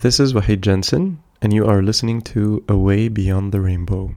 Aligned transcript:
This 0.00 0.18
is 0.18 0.32
Wahid 0.32 0.62
Jensen, 0.62 1.18
and 1.42 1.52
you 1.52 1.66
are 1.66 1.82
listening 1.82 2.22
to 2.22 2.64
Away 2.70 3.08
Beyond 3.08 3.52
the 3.52 3.60
Rainbow. 3.60 4.16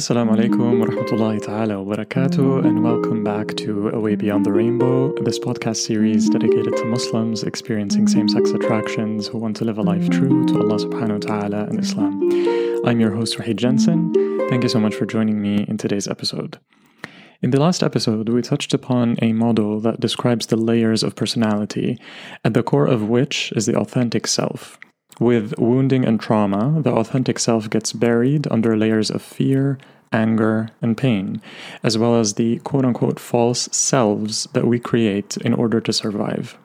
Assalamu 0.00 0.34
alaikum 0.34 0.80
wa 0.80 0.86
rahmatullahi 0.86 1.42
ta'ala 1.42 1.82
wa 1.82 1.94
barakatuh, 1.94 2.64
and 2.64 2.82
welcome 2.82 3.22
back 3.22 3.54
to 3.56 3.90
Away 3.90 4.14
Beyond 4.14 4.46
the 4.46 4.50
Rainbow, 4.50 5.12
this 5.24 5.38
podcast 5.38 5.76
series 5.76 6.30
dedicated 6.30 6.74
to 6.78 6.86
Muslims 6.86 7.42
experiencing 7.42 8.08
same 8.08 8.26
sex 8.26 8.50
attractions 8.52 9.26
who 9.26 9.36
want 9.36 9.56
to 9.56 9.66
live 9.66 9.76
a 9.76 9.82
life 9.82 10.08
true 10.08 10.46
to 10.46 10.54
Allah 10.54 10.76
subhanahu 10.76 11.28
wa 11.28 11.38
ta'ala 11.40 11.64
and 11.64 11.78
Islam. 11.78 12.18
I'm 12.86 12.98
your 12.98 13.14
host, 13.14 13.36
Wahid 13.36 13.56
Jensen. 13.56 14.14
Thank 14.48 14.62
you 14.62 14.70
so 14.70 14.80
much 14.80 14.94
for 14.94 15.04
joining 15.04 15.42
me 15.42 15.66
in 15.68 15.76
today's 15.76 16.08
episode. 16.08 16.58
In 17.42 17.50
the 17.50 17.60
last 17.60 17.82
episode, 17.82 18.26
we 18.30 18.40
touched 18.40 18.72
upon 18.72 19.16
a 19.20 19.34
model 19.34 19.80
that 19.80 20.00
describes 20.00 20.46
the 20.46 20.56
layers 20.56 21.02
of 21.02 21.14
personality, 21.14 22.00
at 22.42 22.54
the 22.54 22.62
core 22.62 22.86
of 22.86 23.10
which 23.10 23.52
is 23.54 23.66
the 23.66 23.76
authentic 23.76 24.26
self. 24.26 24.78
With 25.20 25.58
wounding 25.58 26.06
and 26.06 26.18
trauma, 26.18 26.80
the 26.80 26.92
authentic 26.92 27.38
self 27.38 27.68
gets 27.68 27.92
buried 27.92 28.48
under 28.50 28.74
layers 28.74 29.10
of 29.10 29.20
fear, 29.20 29.78
anger, 30.12 30.70
and 30.80 30.96
pain, 30.96 31.42
as 31.82 31.98
well 31.98 32.16
as 32.16 32.34
the 32.34 32.56
quote 32.60 32.86
unquote 32.86 33.20
false 33.20 33.68
selves 33.70 34.48
that 34.54 34.66
we 34.66 34.78
create 34.78 35.36
in 35.36 35.52
order 35.52 35.78
to 35.82 35.92
survive. 35.92 36.56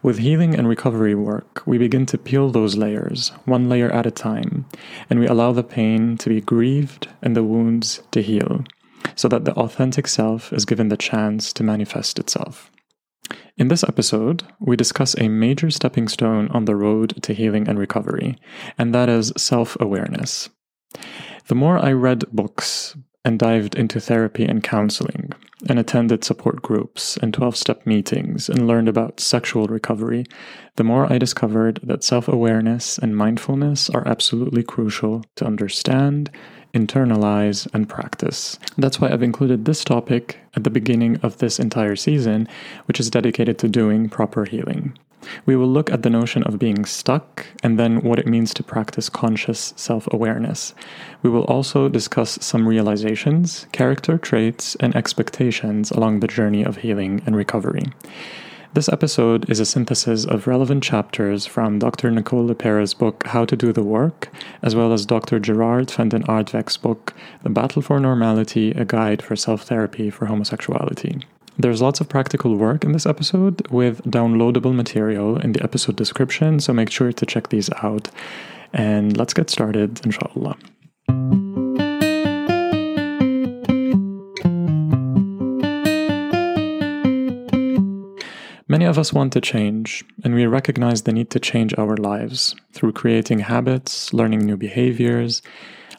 With 0.00 0.18
healing 0.18 0.54
and 0.54 0.68
recovery 0.68 1.16
work, 1.16 1.62
we 1.66 1.76
begin 1.76 2.06
to 2.06 2.18
peel 2.18 2.50
those 2.50 2.76
layers, 2.76 3.32
one 3.46 3.68
layer 3.68 3.90
at 3.90 4.06
a 4.06 4.12
time, 4.12 4.66
and 5.10 5.18
we 5.18 5.26
allow 5.26 5.50
the 5.50 5.64
pain 5.64 6.16
to 6.18 6.28
be 6.28 6.40
grieved 6.40 7.08
and 7.20 7.34
the 7.34 7.42
wounds 7.42 8.00
to 8.12 8.22
heal, 8.22 8.64
so 9.16 9.26
that 9.26 9.44
the 9.44 9.54
authentic 9.54 10.06
self 10.06 10.52
is 10.52 10.64
given 10.64 10.88
the 10.88 10.96
chance 10.96 11.52
to 11.52 11.64
manifest 11.64 12.20
itself. 12.20 12.70
In 13.56 13.68
this 13.68 13.84
episode, 13.84 14.44
we 14.60 14.76
discuss 14.76 15.16
a 15.18 15.28
major 15.28 15.70
stepping 15.70 16.08
stone 16.08 16.48
on 16.48 16.64
the 16.64 16.76
road 16.76 17.22
to 17.22 17.32
healing 17.32 17.68
and 17.68 17.78
recovery, 17.78 18.38
and 18.76 18.94
that 18.94 19.08
is 19.08 19.32
self 19.36 19.76
awareness. 19.80 20.48
The 21.48 21.54
more 21.54 21.78
I 21.78 21.92
read 21.92 22.24
books 22.32 22.96
and 23.24 23.38
dived 23.38 23.74
into 23.74 24.00
therapy 24.00 24.44
and 24.44 24.62
counseling, 24.62 25.32
and 25.68 25.78
attended 25.78 26.24
support 26.24 26.62
groups 26.62 27.16
and 27.16 27.34
12 27.34 27.56
step 27.56 27.86
meetings 27.86 28.48
and 28.48 28.66
learned 28.66 28.88
about 28.88 29.20
sexual 29.20 29.66
recovery, 29.66 30.24
the 30.76 30.84
more 30.84 31.12
I 31.12 31.18
discovered 31.18 31.80
that 31.82 32.04
self 32.04 32.28
awareness 32.28 32.98
and 32.98 33.16
mindfulness 33.16 33.90
are 33.90 34.06
absolutely 34.06 34.62
crucial 34.62 35.24
to 35.36 35.44
understand 35.44 36.30
internalize, 36.74 37.66
and 37.72 37.88
practice. 37.88 38.58
That's 38.76 39.00
why 39.00 39.10
I've 39.10 39.22
included 39.22 39.64
this 39.64 39.84
topic 39.84 40.38
at 40.54 40.64
the 40.64 40.70
beginning 40.70 41.16
of 41.22 41.38
this 41.38 41.58
entire 41.58 41.96
season, 41.96 42.48
which 42.86 43.00
is 43.00 43.10
dedicated 43.10 43.58
to 43.58 43.68
doing 43.68 44.08
proper 44.08 44.44
healing. 44.44 44.96
We 45.46 45.56
will 45.56 45.68
look 45.68 45.90
at 45.90 46.02
the 46.02 46.10
notion 46.10 46.42
of 46.44 46.58
being 46.58 46.84
stuck 46.84 47.46
and 47.62 47.78
then 47.78 48.02
what 48.02 48.18
it 48.18 48.26
means 48.26 48.54
to 48.54 48.62
practice 48.62 49.08
conscious 49.08 49.74
self 49.76 50.08
awareness. 50.12 50.74
We 51.22 51.30
will 51.30 51.44
also 51.44 51.88
discuss 51.88 52.38
some 52.40 52.68
realizations, 52.68 53.66
character 53.72 54.16
traits, 54.16 54.76
and 54.76 54.94
expectations 54.94 55.90
along 55.90 56.20
the 56.20 56.28
journey 56.28 56.64
of 56.64 56.78
healing 56.78 57.22
and 57.26 57.34
recovery. 57.34 57.84
This 58.74 58.88
episode 58.90 59.48
is 59.48 59.60
a 59.60 59.64
synthesis 59.64 60.26
of 60.26 60.46
relevant 60.46 60.82
chapters 60.84 61.46
from 61.46 61.78
Dr. 61.78 62.10
Nicole 62.10 62.46
LePera's 62.46 62.92
book 62.92 63.26
How 63.26 63.46
to 63.46 63.56
Do 63.56 63.72
the 63.72 63.82
Work, 63.82 64.30
as 64.62 64.76
well 64.76 64.92
as 64.92 65.06
Dr. 65.06 65.40
Gerard 65.40 65.90
van 65.90 66.10
den 66.10 66.22
Aardweg's 66.24 66.76
book 66.76 67.14
The 67.42 67.48
Battle 67.48 67.80
for 67.80 67.98
Normality 67.98 68.72
A 68.72 68.84
Guide 68.84 69.22
for 69.22 69.36
Self 69.36 69.62
Therapy 69.62 70.10
for 70.10 70.26
Homosexuality. 70.26 71.22
There's 71.56 71.80
lots 71.80 72.00
of 72.00 72.10
practical 72.10 72.56
work 72.56 72.84
in 72.84 72.92
this 72.92 73.06
episode 73.06 73.66
with 73.70 74.02
downloadable 74.04 74.74
material 74.74 75.38
in 75.38 75.52
the 75.52 75.62
episode 75.62 75.96
description, 75.96 76.60
so 76.60 76.74
make 76.74 76.90
sure 76.90 77.10
to 77.10 77.26
check 77.26 77.48
these 77.48 77.70
out. 77.82 78.10
And 78.74 79.16
let's 79.16 79.32
get 79.32 79.48
started, 79.48 80.04
inshallah. 80.04 80.58
Many 88.70 88.84
of 88.84 88.98
us 88.98 89.14
want 89.14 89.32
to 89.32 89.40
change, 89.40 90.04
and 90.22 90.34
we 90.34 90.44
recognize 90.44 91.02
the 91.02 91.12
need 91.12 91.30
to 91.30 91.40
change 91.40 91.72
our 91.78 91.96
lives 91.96 92.54
through 92.74 92.92
creating 92.92 93.38
habits, 93.38 94.12
learning 94.12 94.40
new 94.40 94.58
behaviors, 94.58 95.40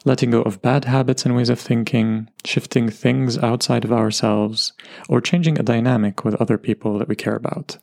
letting 0.04 0.30
go 0.30 0.42
of 0.42 0.62
bad 0.62 0.84
habits 0.84 1.24
and 1.24 1.34
ways 1.34 1.48
of 1.48 1.58
thinking, 1.58 2.30
shifting 2.44 2.88
things 2.88 3.36
outside 3.38 3.84
of 3.84 3.92
ourselves, 3.92 4.72
or 5.08 5.20
changing 5.20 5.58
a 5.58 5.64
dynamic 5.64 6.24
with 6.24 6.36
other 6.36 6.56
people 6.56 6.96
that 7.00 7.08
we 7.08 7.16
care 7.16 7.34
about. 7.34 7.76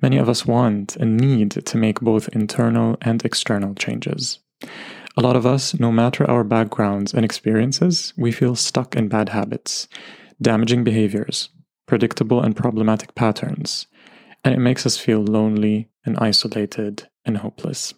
Many 0.00 0.18
of 0.18 0.28
us 0.28 0.46
want 0.46 0.94
and 0.94 1.16
need 1.16 1.50
to 1.50 1.76
make 1.76 2.00
both 2.00 2.28
internal 2.28 2.96
and 3.02 3.24
external 3.24 3.74
changes. 3.74 4.38
A 5.16 5.20
lot 5.20 5.34
of 5.34 5.46
us, 5.46 5.74
no 5.80 5.90
matter 5.90 6.30
our 6.30 6.44
backgrounds 6.44 7.12
and 7.12 7.24
experiences, 7.24 8.14
we 8.16 8.30
feel 8.30 8.54
stuck 8.54 8.94
in 8.94 9.08
bad 9.08 9.30
habits, 9.30 9.88
damaging 10.40 10.84
behaviors, 10.84 11.48
predictable 11.86 12.40
and 12.40 12.54
problematic 12.54 13.16
patterns 13.16 13.88
and 14.44 14.54
it 14.54 14.60
makes 14.60 14.86
us 14.86 14.96
feel 14.96 15.22
lonely 15.22 15.88
and 16.04 16.18
isolated 16.18 17.08
and 17.24 17.38
hopeless. 17.38 17.94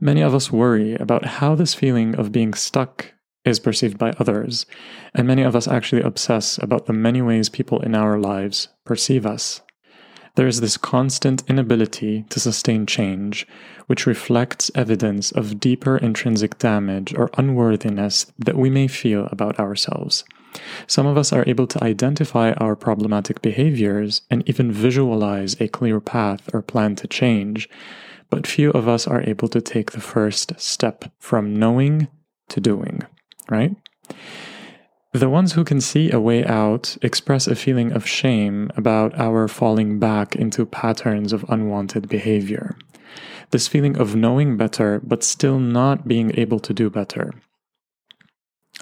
Many 0.00 0.20
of 0.20 0.34
us 0.34 0.52
worry 0.52 0.94
about 0.94 1.24
how 1.24 1.54
this 1.54 1.74
feeling 1.74 2.14
of 2.16 2.32
being 2.32 2.54
stuck 2.54 3.12
is 3.44 3.60
perceived 3.60 3.96
by 3.96 4.10
others, 4.18 4.66
and 5.14 5.26
many 5.26 5.42
of 5.42 5.54
us 5.54 5.68
actually 5.68 6.02
obsess 6.02 6.58
about 6.58 6.86
the 6.86 6.92
many 6.92 7.22
ways 7.22 7.48
people 7.48 7.80
in 7.80 7.94
our 7.94 8.18
lives 8.18 8.68
perceive 8.84 9.24
us. 9.24 9.62
There 10.34 10.46
is 10.46 10.60
this 10.60 10.76
constant 10.76 11.42
inability 11.48 12.24
to 12.28 12.40
sustain 12.40 12.84
change, 12.84 13.46
which 13.86 14.06
reflects 14.06 14.70
evidence 14.74 15.32
of 15.32 15.58
deeper 15.58 15.96
intrinsic 15.96 16.58
damage 16.58 17.14
or 17.14 17.30
unworthiness 17.38 18.26
that 18.38 18.56
we 18.56 18.68
may 18.68 18.86
feel 18.86 19.28
about 19.32 19.58
ourselves. 19.58 20.24
Some 20.86 21.06
of 21.06 21.16
us 21.16 21.32
are 21.32 21.44
able 21.46 21.66
to 21.66 21.82
identify 21.82 22.52
our 22.52 22.76
problematic 22.76 23.42
behaviors 23.42 24.22
and 24.30 24.48
even 24.48 24.72
visualize 24.72 25.60
a 25.60 25.68
clear 25.68 26.00
path 26.00 26.48
or 26.52 26.62
plan 26.62 26.96
to 26.96 27.08
change, 27.08 27.68
but 28.30 28.46
few 28.46 28.70
of 28.70 28.88
us 28.88 29.06
are 29.06 29.22
able 29.22 29.48
to 29.48 29.60
take 29.60 29.92
the 29.92 30.00
first 30.00 30.52
step 30.58 31.04
from 31.18 31.54
knowing 31.54 32.08
to 32.48 32.60
doing, 32.60 33.02
right? 33.48 33.76
The 35.12 35.30
ones 35.30 35.54
who 35.54 35.64
can 35.64 35.80
see 35.80 36.10
a 36.10 36.20
way 36.20 36.44
out 36.44 36.96
express 37.00 37.46
a 37.46 37.54
feeling 37.54 37.92
of 37.92 38.06
shame 38.06 38.70
about 38.76 39.18
our 39.18 39.48
falling 39.48 39.98
back 39.98 40.36
into 40.36 40.66
patterns 40.66 41.32
of 41.32 41.44
unwanted 41.48 42.08
behavior. 42.08 42.76
This 43.50 43.66
feeling 43.66 43.96
of 43.96 44.14
knowing 44.14 44.56
better 44.58 45.00
but 45.02 45.24
still 45.24 45.58
not 45.58 46.06
being 46.06 46.36
able 46.38 46.58
to 46.60 46.74
do 46.74 46.90
better. 46.90 47.32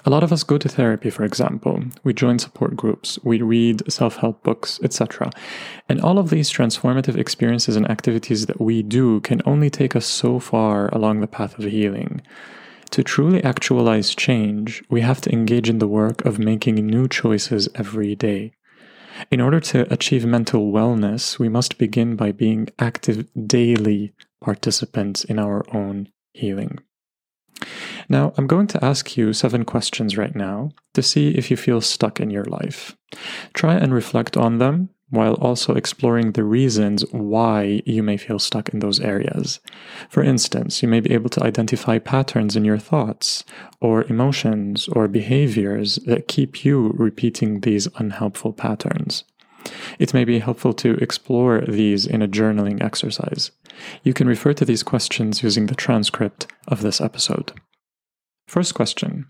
A 0.07 0.11
lot 0.11 0.23
of 0.23 0.31
us 0.31 0.43
go 0.43 0.59
to 0.59 0.69
therapy, 0.69 1.09
for 1.09 1.23
example. 1.23 1.83
We 2.03 2.13
join 2.13 2.37
support 2.37 2.75
groups, 2.75 3.17
we 3.23 3.41
read 3.41 3.91
self 3.91 4.17
help 4.17 4.43
books, 4.43 4.79
etc. 4.83 5.31
And 5.89 5.99
all 5.99 6.19
of 6.19 6.29
these 6.29 6.51
transformative 6.51 7.17
experiences 7.17 7.75
and 7.75 7.89
activities 7.89 8.45
that 8.45 8.61
we 8.61 8.83
do 8.83 9.19
can 9.21 9.41
only 9.45 9.71
take 9.71 9.95
us 9.95 10.05
so 10.05 10.39
far 10.39 10.89
along 10.89 11.21
the 11.21 11.27
path 11.27 11.57
of 11.57 11.65
healing. 11.65 12.21
To 12.91 13.03
truly 13.03 13.43
actualize 13.43 14.13
change, 14.13 14.83
we 14.91 15.01
have 15.01 15.21
to 15.21 15.33
engage 15.33 15.69
in 15.69 15.79
the 15.79 15.87
work 15.87 16.23
of 16.23 16.37
making 16.37 16.75
new 16.75 17.07
choices 17.07 17.67
every 17.73 18.15
day. 18.15 18.53
In 19.31 19.41
order 19.41 19.59
to 19.59 19.91
achieve 19.91 20.23
mental 20.23 20.71
wellness, 20.71 21.39
we 21.39 21.49
must 21.49 21.79
begin 21.79 22.15
by 22.15 22.31
being 22.31 22.69
active 22.77 23.27
daily 23.47 24.13
participants 24.39 25.23
in 25.23 25.39
our 25.39 25.65
own 25.75 26.09
healing. 26.31 26.79
Now, 28.09 28.33
I'm 28.37 28.47
going 28.47 28.67
to 28.67 28.83
ask 28.83 29.17
you 29.17 29.33
seven 29.33 29.65
questions 29.65 30.17
right 30.17 30.35
now 30.35 30.71
to 30.93 31.01
see 31.01 31.29
if 31.29 31.49
you 31.49 31.57
feel 31.57 31.81
stuck 31.81 32.19
in 32.19 32.29
your 32.29 32.45
life. 32.45 32.95
Try 33.53 33.75
and 33.75 33.93
reflect 33.93 34.37
on 34.37 34.57
them 34.57 34.89
while 35.09 35.35
also 35.35 35.75
exploring 35.75 36.31
the 36.31 36.43
reasons 36.43 37.03
why 37.11 37.81
you 37.85 38.01
may 38.01 38.17
feel 38.17 38.39
stuck 38.39 38.69
in 38.69 38.79
those 38.79 38.99
areas. 38.99 39.59
For 40.09 40.23
instance, 40.23 40.81
you 40.81 40.89
may 40.89 40.99
be 40.99 41.13
able 41.13 41.29
to 41.29 41.43
identify 41.43 41.99
patterns 41.99 42.55
in 42.55 42.65
your 42.65 42.79
thoughts, 42.79 43.43
or 43.79 44.03
emotions, 44.05 44.87
or 44.89 45.07
behaviors 45.07 45.97
that 46.05 46.27
keep 46.27 46.65
you 46.65 46.91
repeating 46.95 47.61
these 47.61 47.87
unhelpful 47.95 48.53
patterns. 48.53 49.23
It 49.99 50.13
may 50.13 50.25
be 50.25 50.39
helpful 50.39 50.73
to 50.73 50.95
explore 50.95 51.61
these 51.61 52.05
in 52.05 52.21
a 52.21 52.27
journaling 52.27 52.83
exercise. 52.83 53.51
You 54.03 54.13
can 54.13 54.27
refer 54.27 54.53
to 54.53 54.65
these 54.65 54.83
questions 54.83 55.43
using 55.43 55.67
the 55.67 55.75
transcript 55.75 56.47
of 56.67 56.81
this 56.81 57.01
episode. 57.01 57.53
First 58.47 58.73
question 58.73 59.27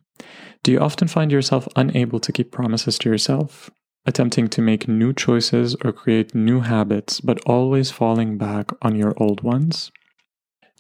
Do 0.63 0.71
you 0.71 0.79
often 0.79 1.07
find 1.07 1.31
yourself 1.31 1.67
unable 1.75 2.19
to 2.19 2.31
keep 2.31 2.51
promises 2.51 2.97
to 2.99 3.09
yourself? 3.09 3.69
Attempting 4.05 4.49
to 4.49 4.61
make 4.61 4.87
new 4.87 5.13
choices 5.13 5.75
or 5.83 5.91
create 5.91 6.35
new 6.35 6.59
habits, 6.59 7.19
but 7.19 7.41
always 7.45 7.89
falling 7.89 8.37
back 8.37 8.69
on 8.81 8.95
your 8.95 9.13
old 9.17 9.41
ones? 9.41 9.91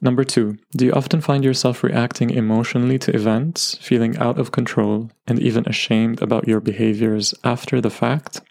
Number 0.01 0.23
two, 0.23 0.57
do 0.75 0.85
you 0.85 0.91
often 0.91 1.21
find 1.21 1.43
yourself 1.43 1.81
reacting 1.81 2.29
emotionally 2.29 2.99
to 2.99 3.15
events, 3.15 3.75
feeling 3.81 4.17
out 4.17 4.37
of 4.37 4.51
control, 4.51 5.09
and 5.25 5.39
even 5.39 5.65
ashamed 5.67 6.21
about 6.21 6.47
your 6.47 6.59
behaviors 6.59 7.33
after 7.43 7.79
the 7.79 7.89
fact? 7.89 8.41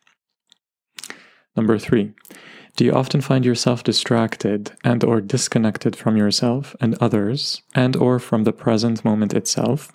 Number 1.54 1.78
three, 1.78 2.14
do 2.76 2.84
you 2.84 2.92
often 2.92 3.20
find 3.20 3.44
yourself 3.44 3.84
distracted 3.84 4.72
and 4.82 5.04
or 5.04 5.20
disconnected 5.20 5.94
from 5.94 6.16
yourself 6.16 6.74
and 6.80 6.96
others 7.00 7.62
and 7.72 7.94
or 7.94 8.18
from 8.18 8.42
the 8.42 8.52
present 8.52 9.04
moment 9.04 9.32
itself? 9.32 9.92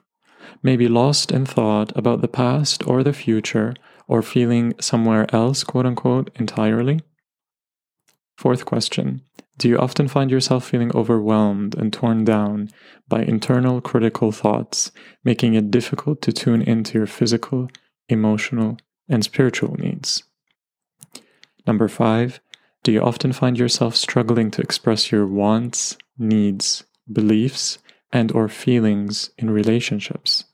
Maybe 0.63 0.87
lost 0.87 1.31
in 1.31 1.45
thought 1.45 1.95
about 1.97 2.21
the 2.21 2.29
past 2.29 2.87
or 2.87 3.03
the 3.03 3.11
future 3.11 3.73
or 4.07 4.21
feeling 4.21 4.73
somewhere 4.79 5.27
else, 5.35 5.63
quote 5.63 5.85
unquote, 5.85 6.31
entirely? 6.35 7.01
Fourth 8.37 8.65
question 8.65 9.23
Do 9.57 9.67
you 9.67 9.77
often 9.77 10.07
find 10.07 10.31
yourself 10.31 10.65
feeling 10.65 10.95
overwhelmed 10.95 11.75
and 11.75 11.91
torn 11.91 12.23
down 12.23 12.69
by 13.09 13.23
internal 13.23 13.81
critical 13.81 14.31
thoughts, 14.31 14.91
making 15.25 15.53
it 15.53 15.69
difficult 15.69 16.21
to 16.21 16.31
tune 16.31 16.61
into 16.61 16.97
your 16.97 17.07
physical, 17.07 17.69
emotional, 18.07 18.77
and 19.09 19.21
spiritual 19.23 19.75
needs? 19.75 20.23
Number 21.67 21.89
five, 21.89 22.39
do 22.83 22.93
you 22.93 23.01
often 23.01 23.33
find 23.33 23.57
yourself 23.57 23.95
struggling 23.95 24.49
to 24.51 24.61
express 24.61 25.11
your 25.11 25.25
wants, 25.25 25.97
needs, 26.17 26.85
beliefs, 27.11 27.77
and 28.11 28.31
or 28.31 28.47
feelings 28.47 29.31
in 29.37 29.49
relationships? 29.49 30.45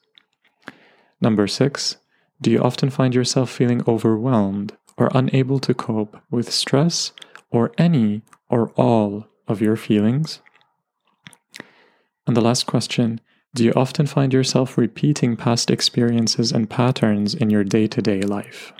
Number 1.22 1.48
6. 1.48 1.98
Do 2.42 2.52
you 2.52 2.60
often 2.60 2.90
find 2.90 3.14
yourself 3.14 3.50
feeling 3.50 3.84
overwhelmed 3.88 4.76
or 4.98 5.10
unable 5.14 5.60
to 5.60 5.74
cope 5.74 6.20
with 6.32 6.52
stress 6.52 7.12
or 7.52 7.72
any 7.78 8.24
or 8.50 8.70
all 8.72 9.28
of 9.48 9.62
your 9.62 9.76
feelings? 9.76 10.42
And 12.26 12.36
the 12.36 12.42
last 12.42 12.66
question 12.66 13.22
Do 13.54 13.64
you 13.64 13.74
often 13.76 14.08
find 14.08 14.34
yourself 14.34 14.78
repeating 14.78 15.38
past 15.38 15.70
experiences 15.70 16.52
and 16.52 16.70
patterns 16.70 17.36
in 17.36 17.52
your 17.52 17.64
day 17.64 17.88
to 17.88 18.02
day 18.02 18.22
life? 18.22 18.74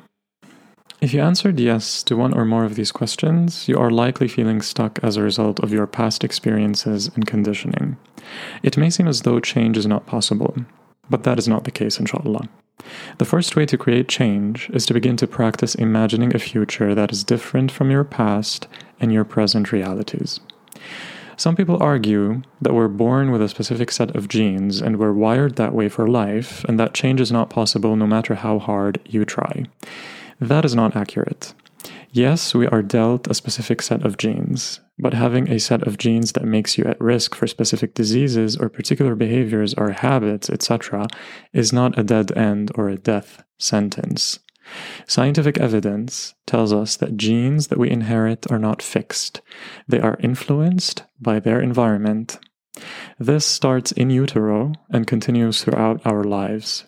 If 1.02 1.14
you 1.14 1.22
answered 1.22 1.60
yes 1.60 2.04
to 2.04 2.16
one 2.16 2.34
or 2.34 2.46
more 2.46 2.64
of 2.64 2.76
these 2.76 2.92
questions, 2.92 3.68
you 3.68 3.78
are 3.78 3.92
likely 3.92 4.28
feeling 4.28 4.62
stuck 4.62 4.98
as 5.04 5.18
a 5.18 5.22
result 5.22 5.60
of 5.60 5.74
your 5.74 5.88
past 5.88 6.24
experiences 6.24 7.12
and 7.16 7.28
conditioning. 7.28 7.98
It 8.64 8.78
may 8.78 8.90
seem 8.90 9.08
as 9.08 9.22
though 9.22 9.40
change 9.40 9.78
is 9.78 9.86
not 9.86 10.06
possible, 10.06 10.56
but 11.10 11.24
that 11.24 11.38
is 11.38 11.48
not 11.48 11.66
the 11.66 11.72
case, 11.72 12.00
inshallah. 12.00 12.48
The 13.18 13.26
first 13.26 13.56
way 13.56 13.66
to 13.66 13.78
create 13.78 14.08
change 14.08 14.70
is 14.74 14.86
to 14.86 14.94
begin 14.94 15.18
to 15.18 15.28
practice 15.28 15.76
imagining 15.76 16.34
a 16.34 16.40
future 16.40 16.96
that 16.96 17.12
is 17.12 17.24
different 17.24 17.72
from 17.72 17.92
your 17.92 18.04
past 18.04 18.68
and 19.00 19.12
your 19.12 19.26
present 19.26 19.72
realities. 19.72 20.40
Some 21.38 21.58
people 21.58 21.82
argue 21.84 22.42
that 22.62 22.74
we're 22.74 22.88
born 22.88 23.32
with 23.32 23.42
a 23.42 23.50
specific 23.50 23.92
set 23.92 24.16
of 24.16 24.30
genes 24.30 24.82
and 24.82 24.98
we're 24.98 25.12
wired 25.12 25.58
that 25.58 25.74
way 25.74 25.90
for 25.90 26.08
life, 26.08 26.64
and 26.66 26.80
that 26.80 26.94
change 26.94 27.20
is 27.20 27.32
not 27.32 27.50
possible 27.50 27.98
no 27.98 28.08
matter 28.08 28.36
how 28.36 28.60
hard 28.60 29.02
you 29.06 29.26
try. 29.26 29.66
That 30.40 30.66
is 30.66 30.76
not 30.76 30.96
accurate. 30.96 31.54
Yes, 32.12 32.56
we 32.56 32.68
are 32.68 32.82
dealt 32.82 33.28
a 33.28 33.34
specific 33.34 33.82
set 33.82 34.06
of 34.06 34.18
genes, 34.18 34.80
but 34.98 35.14
having 35.14 35.50
a 35.50 35.60
set 35.60 35.86
of 35.86 35.98
genes 35.98 36.32
that 36.32 36.46
makes 36.46 36.78
you 36.78 36.86
at 36.86 37.00
risk 37.02 37.36
for 37.36 37.46
specific 37.46 37.94
diseases 37.94 38.56
or 38.56 38.70
particular 38.70 39.16
behaviors 39.16 39.74
or 39.74 39.92
habits, 39.92 40.50
etc., 40.50 41.08
is 41.54 41.74
not 41.74 42.00
a 42.00 42.04
dead 42.04 42.32
end 42.38 42.72
or 42.76 42.88
a 42.90 42.98
death 42.98 43.44
sentence. 43.58 44.40
Scientific 45.06 45.58
evidence 45.58 46.34
tells 46.48 46.74
us 46.74 46.96
that 46.98 47.18
genes 47.18 47.68
that 47.68 47.78
we 47.78 47.90
inherit 47.90 48.50
are 48.52 48.60
not 48.60 48.82
fixed, 48.82 49.42
they 49.88 50.00
are 50.00 50.18
influenced 50.22 51.04
by 51.20 51.40
their 51.40 51.62
environment. 51.62 52.40
This 53.20 53.46
starts 53.46 53.92
in 53.92 54.10
utero 54.10 54.74
and 54.90 55.06
continues 55.06 55.64
throughout 55.64 56.02
our 56.06 56.24
lives. 56.24 56.86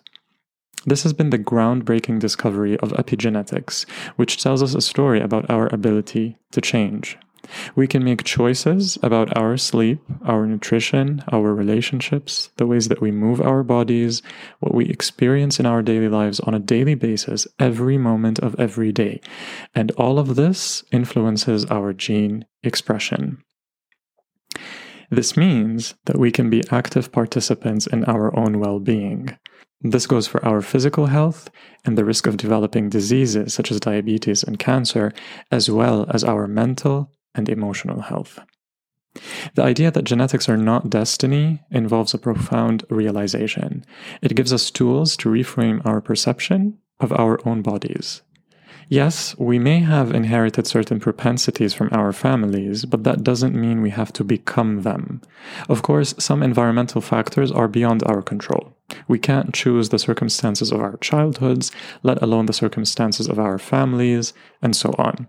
This 0.88 1.02
has 1.02 1.12
been 1.12 1.28
the 1.28 1.38
groundbreaking 1.38 2.18
discovery 2.18 2.78
of 2.78 2.92
epigenetics, 2.92 3.86
which 4.16 4.42
tells 4.42 4.62
us 4.62 4.74
a 4.74 4.80
story 4.80 5.20
about 5.20 5.50
our 5.50 5.66
ability 5.66 6.38
to 6.52 6.62
change. 6.62 7.18
We 7.76 7.86
can 7.86 8.02
make 8.02 8.24
choices 8.24 8.98
about 9.02 9.36
our 9.36 9.58
sleep, 9.58 10.00
our 10.24 10.46
nutrition, 10.46 11.22
our 11.30 11.54
relationships, 11.54 12.48
the 12.56 12.66
ways 12.66 12.88
that 12.88 13.02
we 13.02 13.10
move 13.10 13.38
our 13.38 13.62
bodies, 13.62 14.22
what 14.60 14.74
we 14.74 14.86
experience 14.86 15.60
in 15.60 15.66
our 15.66 15.82
daily 15.82 16.08
lives 16.08 16.40
on 16.40 16.54
a 16.54 16.58
daily 16.58 16.94
basis, 16.94 17.46
every 17.58 17.98
moment 17.98 18.38
of 18.38 18.58
every 18.58 18.90
day. 18.90 19.20
And 19.74 19.90
all 19.92 20.18
of 20.18 20.36
this 20.36 20.84
influences 20.90 21.66
our 21.66 21.92
gene 21.92 22.46
expression. 22.62 23.44
This 25.10 25.36
means 25.36 25.96
that 26.06 26.18
we 26.18 26.30
can 26.30 26.48
be 26.48 26.62
active 26.70 27.12
participants 27.12 27.86
in 27.86 28.04
our 28.04 28.34
own 28.38 28.58
well 28.58 28.80
being. 28.80 29.36
This 29.80 30.06
goes 30.06 30.26
for 30.26 30.44
our 30.44 30.60
physical 30.60 31.06
health 31.06 31.50
and 31.84 31.96
the 31.96 32.04
risk 32.04 32.26
of 32.26 32.36
developing 32.36 32.88
diseases 32.88 33.54
such 33.54 33.70
as 33.70 33.80
diabetes 33.80 34.42
and 34.42 34.58
cancer, 34.58 35.12
as 35.50 35.70
well 35.70 36.06
as 36.10 36.24
our 36.24 36.46
mental 36.46 37.12
and 37.34 37.48
emotional 37.48 38.02
health. 38.02 38.40
The 39.54 39.62
idea 39.62 39.90
that 39.90 40.04
genetics 40.04 40.48
are 40.48 40.56
not 40.56 40.90
destiny 40.90 41.62
involves 41.70 42.14
a 42.14 42.18
profound 42.18 42.84
realization. 42.90 43.84
It 44.22 44.34
gives 44.34 44.52
us 44.52 44.70
tools 44.70 45.16
to 45.18 45.28
reframe 45.28 45.84
our 45.86 46.00
perception 46.00 46.78
of 47.00 47.12
our 47.12 47.38
own 47.46 47.62
bodies 47.62 48.22
Yes, 48.90 49.36
we 49.38 49.58
may 49.58 49.80
have 49.80 50.14
inherited 50.14 50.66
certain 50.66 50.98
propensities 50.98 51.74
from 51.74 51.90
our 51.92 52.10
families, 52.10 52.86
but 52.86 53.04
that 53.04 53.22
doesn't 53.22 53.54
mean 53.54 53.82
we 53.82 53.90
have 53.90 54.14
to 54.14 54.24
become 54.24 54.82
them. 54.82 55.20
Of 55.68 55.82
course, 55.82 56.14
some 56.18 56.42
environmental 56.42 57.02
factors 57.02 57.52
are 57.52 57.68
beyond 57.68 58.02
our 58.06 58.22
control. 58.22 58.77
We 59.06 59.18
can't 59.18 59.54
choose 59.54 59.88
the 59.88 59.98
circumstances 59.98 60.72
of 60.72 60.80
our 60.80 60.96
childhoods, 60.98 61.70
let 62.02 62.22
alone 62.22 62.46
the 62.46 62.52
circumstances 62.52 63.28
of 63.28 63.38
our 63.38 63.58
families, 63.58 64.32
and 64.62 64.74
so 64.74 64.94
on. 64.98 65.28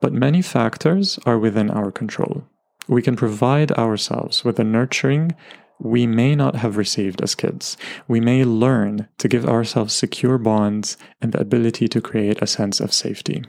But 0.00 0.12
many 0.12 0.42
factors 0.42 1.18
are 1.26 1.38
within 1.38 1.70
our 1.70 1.90
control. 1.90 2.44
We 2.86 3.02
can 3.02 3.16
provide 3.16 3.72
ourselves 3.72 4.44
with 4.44 4.56
the 4.56 4.64
nurturing 4.64 5.32
we 5.78 6.06
may 6.06 6.34
not 6.34 6.56
have 6.56 6.76
received 6.76 7.20
as 7.22 7.34
kids. 7.34 7.76
We 8.06 8.20
may 8.20 8.44
learn 8.44 9.08
to 9.18 9.28
give 9.28 9.46
ourselves 9.46 9.94
secure 9.94 10.38
bonds 10.38 10.96
and 11.20 11.32
the 11.32 11.40
ability 11.40 11.88
to 11.88 12.00
create 12.00 12.42
a 12.42 12.46
sense 12.46 12.80
of 12.80 12.92
safety. 12.92 13.44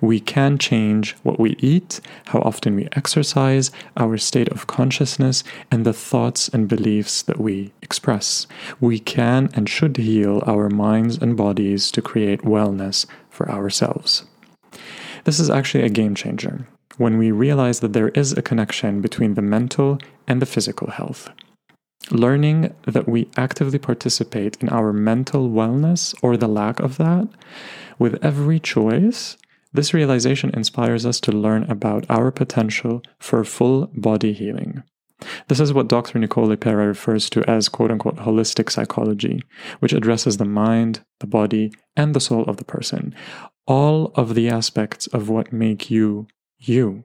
We 0.00 0.20
can 0.20 0.58
change 0.58 1.16
what 1.22 1.40
we 1.40 1.56
eat, 1.58 2.00
how 2.26 2.38
often 2.40 2.76
we 2.76 2.88
exercise, 2.92 3.70
our 3.96 4.16
state 4.16 4.48
of 4.48 4.66
consciousness, 4.66 5.42
and 5.70 5.84
the 5.84 5.92
thoughts 5.92 6.48
and 6.48 6.68
beliefs 6.68 7.22
that 7.22 7.40
we 7.40 7.72
express. 7.82 8.46
We 8.80 8.98
can 8.98 9.50
and 9.54 9.68
should 9.68 9.96
heal 9.96 10.42
our 10.46 10.70
minds 10.70 11.18
and 11.18 11.36
bodies 11.36 11.90
to 11.92 12.02
create 12.02 12.42
wellness 12.42 13.06
for 13.28 13.50
ourselves. 13.50 14.24
This 15.24 15.40
is 15.40 15.50
actually 15.50 15.84
a 15.84 15.90
game 15.90 16.14
changer 16.14 16.68
when 16.96 17.18
we 17.18 17.30
realize 17.30 17.80
that 17.80 17.92
there 17.92 18.08
is 18.10 18.32
a 18.32 18.42
connection 18.42 19.00
between 19.00 19.34
the 19.34 19.42
mental 19.42 19.98
and 20.26 20.40
the 20.40 20.46
physical 20.46 20.90
health. 20.90 21.28
Learning 22.10 22.74
that 22.86 23.08
we 23.08 23.28
actively 23.36 23.78
participate 23.78 24.56
in 24.62 24.68
our 24.68 24.92
mental 24.92 25.50
wellness 25.50 26.14
or 26.22 26.36
the 26.36 26.48
lack 26.48 26.78
of 26.80 26.98
that 26.98 27.28
with 27.98 28.22
every 28.24 28.60
choice, 28.60 29.36
this 29.72 29.92
realization 29.92 30.50
inspires 30.54 31.04
us 31.04 31.20
to 31.20 31.32
learn 31.32 31.64
about 31.64 32.06
our 32.08 32.30
potential 32.30 33.02
for 33.18 33.44
full 33.44 33.90
body 33.94 34.32
healing. 34.32 34.82
This 35.48 35.60
is 35.60 35.72
what 35.72 35.88
Dr. 35.88 36.18
Nicole 36.18 36.48
LePera 36.48 36.86
refers 36.86 37.28
to 37.30 37.48
as 37.50 37.68
quote 37.68 37.90
unquote 37.90 38.16
holistic 38.16 38.70
psychology, 38.70 39.42
which 39.80 39.92
addresses 39.92 40.36
the 40.36 40.44
mind, 40.44 41.00
the 41.20 41.26
body, 41.26 41.72
and 41.96 42.14
the 42.14 42.20
soul 42.20 42.44
of 42.44 42.58
the 42.58 42.64
person, 42.64 43.14
all 43.66 44.12
of 44.14 44.34
the 44.34 44.48
aspects 44.48 45.06
of 45.08 45.28
what 45.28 45.52
make 45.52 45.90
you 45.90 46.26
you. 46.58 47.04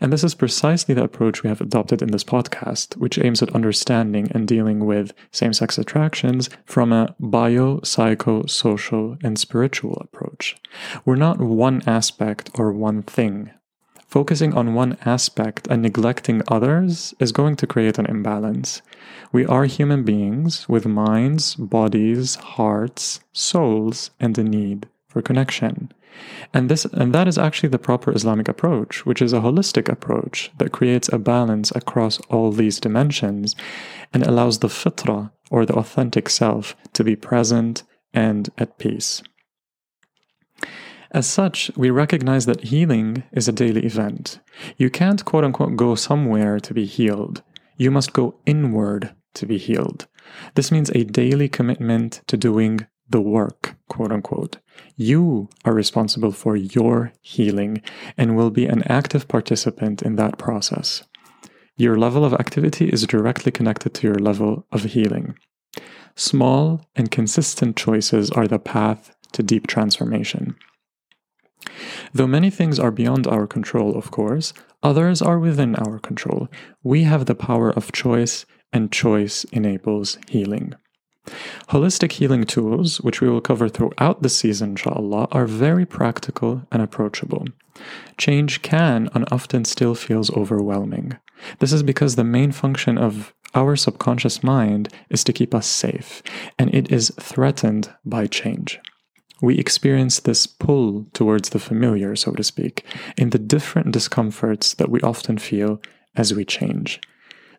And 0.00 0.12
this 0.12 0.24
is 0.24 0.34
precisely 0.34 0.94
the 0.94 1.04
approach 1.04 1.42
we 1.42 1.48
have 1.48 1.60
adopted 1.60 2.02
in 2.02 2.10
this 2.10 2.24
podcast, 2.24 2.96
which 2.96 3.18
aims 3.18 3.42
at 3.42 3.54
understanding 3.54 4.30
and 4.32 4.46
dealing 4.46 4.84
with 4.86 5.12
same 5.30 5.52
sex 5.52 5.78
attractions 5.78 6.50
from 6.64 6.92
a 6.92 7.14
bio, 7.18 7.80
psycho, 7.82 8.46
social, 8.46 9.16
and 9.22 9.38
spiritual 9.38 9.96
approach. 10.00 10.56
We're 11.04 11.16
not 11.16 11.38
one 11.38 11.82
aspect 11.86 12.50
or 12.54 12.72
one 12.72 13.02
thing. 13.02 13.50
Focusing 14.12 14.52
on 14.52 14.74
one 14.74 14.98
aspect 15.06 15.66
and 15.68 15.80
neglecting 15.80 16.42
others 16.46 17.14
is 17.18 17.32
going 17.32 17.56
to 17.56 17.66
create 17.66 17.98
an 17.98 18.04
imbalance. 18.04 18.82
We 19.32 19.46
are 19.46 19.64
human 19.64 20.02
beings 20.02 20.68
with 20.68 20.84
minds, 20.84 21.54
bodies, 21.54 22.34
hearts, 22.34 23.20
souls, 23.32 24.10
and 24.20 24.36
a 24.36 24.44
need 24.44 24.86
for 25.08 25.22
connection. 25.22 25.92
And 26.52 26.68
this 26.68 26.84
and 26.84 27.14
that 27.14 27.28
is 27.28 27.38
actually 27.38 27.70
the 27.70 27.78
proper 27.78 28.12
Islamic 28.12 28.48
approach, 28.48 29.06
which 29.06 29.22
is 29.22 29.32
a 29.32 29.40
holistic 29.40 29.88
approach 29.88 30.50
that 30.58 30.72
creates 30.72 31.08
a 31.12 31.18
balance 31.18 31.70
across 31.74 32.20
all 32.30 32.52
these 32.52 32.80
dimensions 32.80 33.56
and 34.12 34.26
allows 34.26 34.58
the 34.58 34.68
fitra 34.68 35.30
or 35.50 35.64
the 35.64 35.74
authentic 35.74 36.28
self 36.28 36.76
to 36.92 37.04
be 37.04 37.16
present 37.16 37.82
and 38.12 38.50
at 38.58 38.78
peace. 38.78 39.22
As 41.10 41.26
such, 41.26 41.70
we 41.76 41.90
recognize 41.90 42.46
that 42.46 42.64
healing 42.64 43.24
is 43.32 43.46
a 43.46 43.52
daily 43.52 43.84
event. 43.84 44.40
You 44.78 44.88
can't 44.88 45.24
quote 45.24 45.44
unquote 45.44 45.76
go 45.76 45.94
somewhere 45.94 46.58
to 46.60 46.72
be 46.72 46.86
healed. 46.86 47.42
You 47.76 47.90
must 47.90 48.14
go 48.14 48.36
inward 48.46 49.14
to 49.34 49.46
be 49.46 49.58
healed. 49.58 50.06
This 50.54 50.72
means 50.72 50.90
a 50.90 51.04
daily 51.04 51.48
commitment 51.48 52.22
to 52.28 52.36
doing 52.36 52.86
the 53.08 53.20
work, 53.20 53.76
quote 53.88 54.12
unquote. 54.12 54.58
You 54.96 55.48
are 55.64 55.74
responsible 55.74 56.32
for 56.32 56.56
your 56.56 57.12
healing 57.20 57.82
and 58.16 58.36
will 58.36 58.50
be 58.50 58.66
an 58.66 58.82
active 58.84 59.28
participant 59.28 60.02
in 60.02 60.16
that 60.16 60.38
process. 60.38 61.02
Your 61.76 61.98
level 61.98 62.24
of 62.24 62.34
activity 62.34 62.88
is 62.88 63.06
directly 63.06 63.50
connected 63.50 63.94
to 63.94 64.06
your 64.06 64.18
level 64.18 64.66
of 64.72 64.84
healing. 64.84 65.36
Small 66.14 66.86
and 66.94 67.10
consistent 67.10 67.76
choices 67.76 68.30
are 68.30 68.46
the 68.46 68.58
path 68.58 69.14
to 69.32 69.42
deep 69.42 69.66
transformation. 69.66 70.56
Though 72.12 72.26
many 72.26 72.50
things 72.50 72.78
are 72.78 72.90
beyond 72.90 73.26
our 73.26 73.46
control, 73.46 73.96
of 73.96 74.10
course, 74.10 74.52
others 74.82 75.22
are 75.22 75.38
within 75.38 75.74
our 75.76 75.98
control. 75.98 76.48
We 76.82 77.04
have 77.04 77.26
the 77.26 77.34
power 77.34 77.70
of 77.70 77.92
choice, 77.92 78.44
and 78.72 78.92
choice 78.92 79.44
enables 79.44 80.18
healing. 80.28 80.74
Holistic 81.68 82.12
healing 82.12 82.44
tools, 82.44 83.00
which 83.00 83.20
we 83.20 83.28
will 83.28 83.40
cover 83.40 83.68
throughout 83.68 84.22
the 84.22 84.28
season, 84.28 84.70
inshallah, 84.70 85.28
are 85.30 85.46
very 85.46 85.86
practical 85.86 86.62
and 86.72 86.82
approachable. 86.82 87.46
Change 88.18 88.62
can 88.62 89.08
and 89.14 89.26
often 89.30 89.64
still 89.64 89.94
feels 89.94 90.30
overwhelming. 90.30 91.16
This 91.58 91.72
is 91.72 91.82
because 91.82 92.16
the 92.16 92.24
main 92.24 92.52
function 92.52 92.98
of 92.98 93.32
our 93.54 93.76
subconscious 93.76 94.42
mind 94.42 94.88
is 95.10 95.24
to 95.24 95.32
keep 95.32 95.54
us 95.54 95.66
safe, 95.66 96.22
and 96.58 96.74
it 96.74 96.90
is 96.90 97.12
threatened 97.20 97.92
by 98.04 98.26
change 98.26 98.80
we 99.42 99.58
experience 99.58 100.20
this 100.20 100.46
pull 100.46 101.04
towards 101.12 101.50
the 101.50 101.58
familiar, 101.58 102.14
so 102.14 102.32
to 102.32 102.44
speak, 102.44 102.84
in 103.18 103.30
the 103.30 103.38
different 103.40 103.92
discomforts 103.92 104.72
that 104.74 104.88
we 104.88 105.00
often 105.00 105.36
feel 105.36 105.82
as 106.14 106.32
we 106.32 106.44
change. 106.44 107.00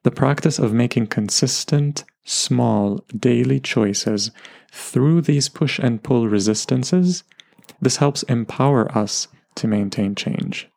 The 0.03 0.11
practice 0.11 0.57
of 0.57 0.73
making 0.73 1.07
consistent, 1.07 2.05
small, 2.23 3.03
daily 3.17 3.59
choices 3.59 4.31
through 4.71 5.21
these 5.21 5.49
push 5.49 5.79
and 5.79 6.03
pull 6.03 6.27
resistances, 6.27 7.23
this 7.81 7.97
helps 7.97 8.23
empower 8.23 8.91
us 8.97 9.27
to 9.55 9.67
maintain 9.67 10.15
change. 10.15 10.69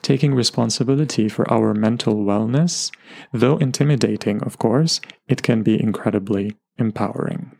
Taking 0.00 0.34
responsibility 0.34 1.28
for 1.28 1.50
our 1.52 1.74
mental 1.74 2.16
wellness, 2.16 2.90
though 3.32 3.58
intimidating, 3.58 4.42
of 4.42 4.58
course, 4.58 5.00
it 5.28 5.42
can 5.42 5.62
be 5.62 5.80
incredibly 5.80 6.56
empowering. 6.78 7.56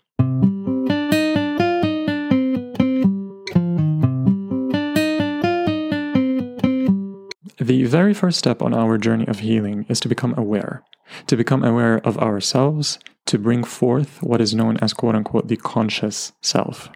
The 7.66 7.82
very 7.82 8.14
first 8.14 8.38
step 8.38 8.62
on 8.62 8.72
our 8.72 8.96
journey 8.96 9.26
of 9.26 9.40
healing 9.40 9.86
is 9.88 9.98
to 9.98 10.08
become 10.08 10.34
aware, 10.38 10.84
to 11.26 11.36
become 11.36 11.64
aware 11.64 11.98
of 12.06 12.16
ourselves, 12.16 13.00
to 13.24 13.40
bring 13.40 13.64
forth 13.64 14.22
what 14.22 14.40
is 14.40 14.54
known 14.54 14.76
as 14.76 14.92
quote 14.92 15.16
unquote 15.16 15.48
the 15.48 15.56
conscious 15.56 16.30
self. 16.40 16.88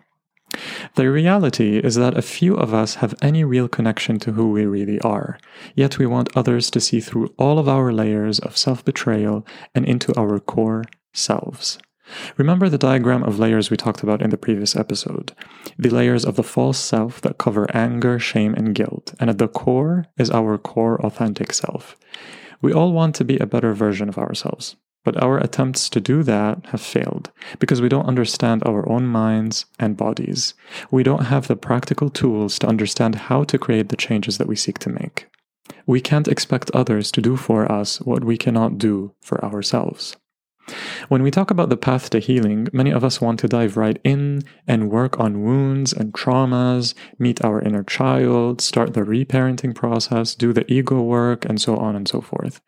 The 0.95 1.11
reality 1.11 1.79
is 1.79 1.97
that 1.97 2.17
a 2.17 2.23
few 2.23 2.55
of 2.55 2.73
us 2.73 2.95
have 3.03 3.17
any 3.21 3.43
real 3.43 3.67
connection 3.67 4.21
to 4.21 4.31
who 4.35 4.53
we 4.53 4.65
really 4.65 5.01
are, 5.01 5.41
yet 5.75 5.99
we 5.99 6.07
want 6.07 6.37
others 6.37 6.71
to 6.71 6.79
see 6.79 7.01
through 7.01 7.35
all 7.37 7.59
of 7.59 7.69
our 7.69 7.93
layers 7.93 8.39
of 8.39 8.57
self 8.57 8.85
betrayal 8.85 9.45
and 9.75 9.85
into 9.85 10.17
our 10.17 10.39
core 10.39 10.85
selves. 11.13 11.81
Remember 12.37 12.69
the 12.69 12.79
diagram 12.79 13.23
of 13.23 13.39
layers 13.39 13.71
we 13.71 13.77
talked 13.77 14.03
about 14.03 14.23
in 14.23 14.31
the 14.31 14.37
previous 14.37 14.77
episode. 14.77 15.33
The 15.79 15.91
layers 15.91 16.25
of 16.25 16.37
the 16.37 16.43
false 16.43 16.79
self 16.79 17.21
that 17.23 17.39
cover 17.39 17.67
anger, 17.75 18.19
shame, 18.19 18.55
and 18.55 18.75
guilt, 18.75 19.15
and 19.21 19.31
at 19.31 19.39
the 19.39 19.49
core 19.49 20.07
is 20.19 20.31
our 20.31 20.59
core 20.59 21.01
authentic 21.05 21.53
self. 21.53 21.97
We 22.63 22.73
all 22.73 22.93
want 22.93 23.15
to 23.17 23.25
be 23.25 23.39
a 23.39 23.47
better 23.47 23.73
version 23.73 24.09
of 24.09 24.19
ourselves, 24.19 24.77
but 25.05 25.23
our 25.23 25.39
attempts 25.39 25.89
to 25.91 26.01
do 26.01 26.23
that 26.25 26.67
have 26.67 26.81
failed 26.81 27.31
because 27.59 27.81
we 27.81 27.89
don't 27.89 28.07
understand 28.07 28.63
our 28.67 28.87
own 28.89 29.07
minds 29.07 29.65
and 29.79 29.97
bodies. 29.97 30.55
We 30.91 31.03
don't 31.03 31.27
have 31.27 31.49
the 31.49 31.57
practical 31.57 32.11
tools 32.11 32.59
to 32.59 32.67
understand 32.67 33.15
how 33.15 33.45
to 33.45 33.59
create 33.59 33.89
the 33.89 33.97
changes 33.97 34.39
that 34.39 34.49
we 34.49 34.57
seek 34.57 34.79
to 34.81 34.91
make. 34.91 35.27
We 35.87 36.01
can't 36.01 36.29
expect 36.29 36.71
others 36.73 37.11
to 37.13 37.23
do 37.23 37.37
for 37.37 37.71
us 37.71 38.01
what 38.01 38.25
we 38.25 38.37
cannot 38.37 38.79
do 38.79 39.15
for 39.21 39.43
ourselves. 39.45 40.17
When 41.09 41.23
we 41.23 41.31
talk 41.31 41.51
about 41.51 41.69
the 41.69 41.77
path 41.77 42.11
to 42.11 42.19
healing, 42.19 42.69
many 42.73 42.91
of 42.91 43.05
us 43.05 43.21
want 43.21 43.41
to 43.41 43.49
dive 43.49 43.77
right 43.77 43.99
in 44.05 44.43
and 44.67 44.91
work 44.91 45.19
on 45.19 45.43
wounds 45.43 45.93
and 45.93 46.13
traumas, 46.13 46.95
meet 47.19 47.45
our 47.45 47.61
inner 47.61 47.83
child, 47.83 48.61
start 48.61 48.95
the 48.95 49.01
reparenting 49.01 49.75
process, 49.75 50.35
do 50.35 50.53
the 50.53 50.71
ego 50.73 51.01
work, 51.01 51.45
and 51.45 51.61
so 51.61 51.77
on 51.77 51.97
and 51.97 52.09
so 52.09 52.21
forth. 52.21 52.61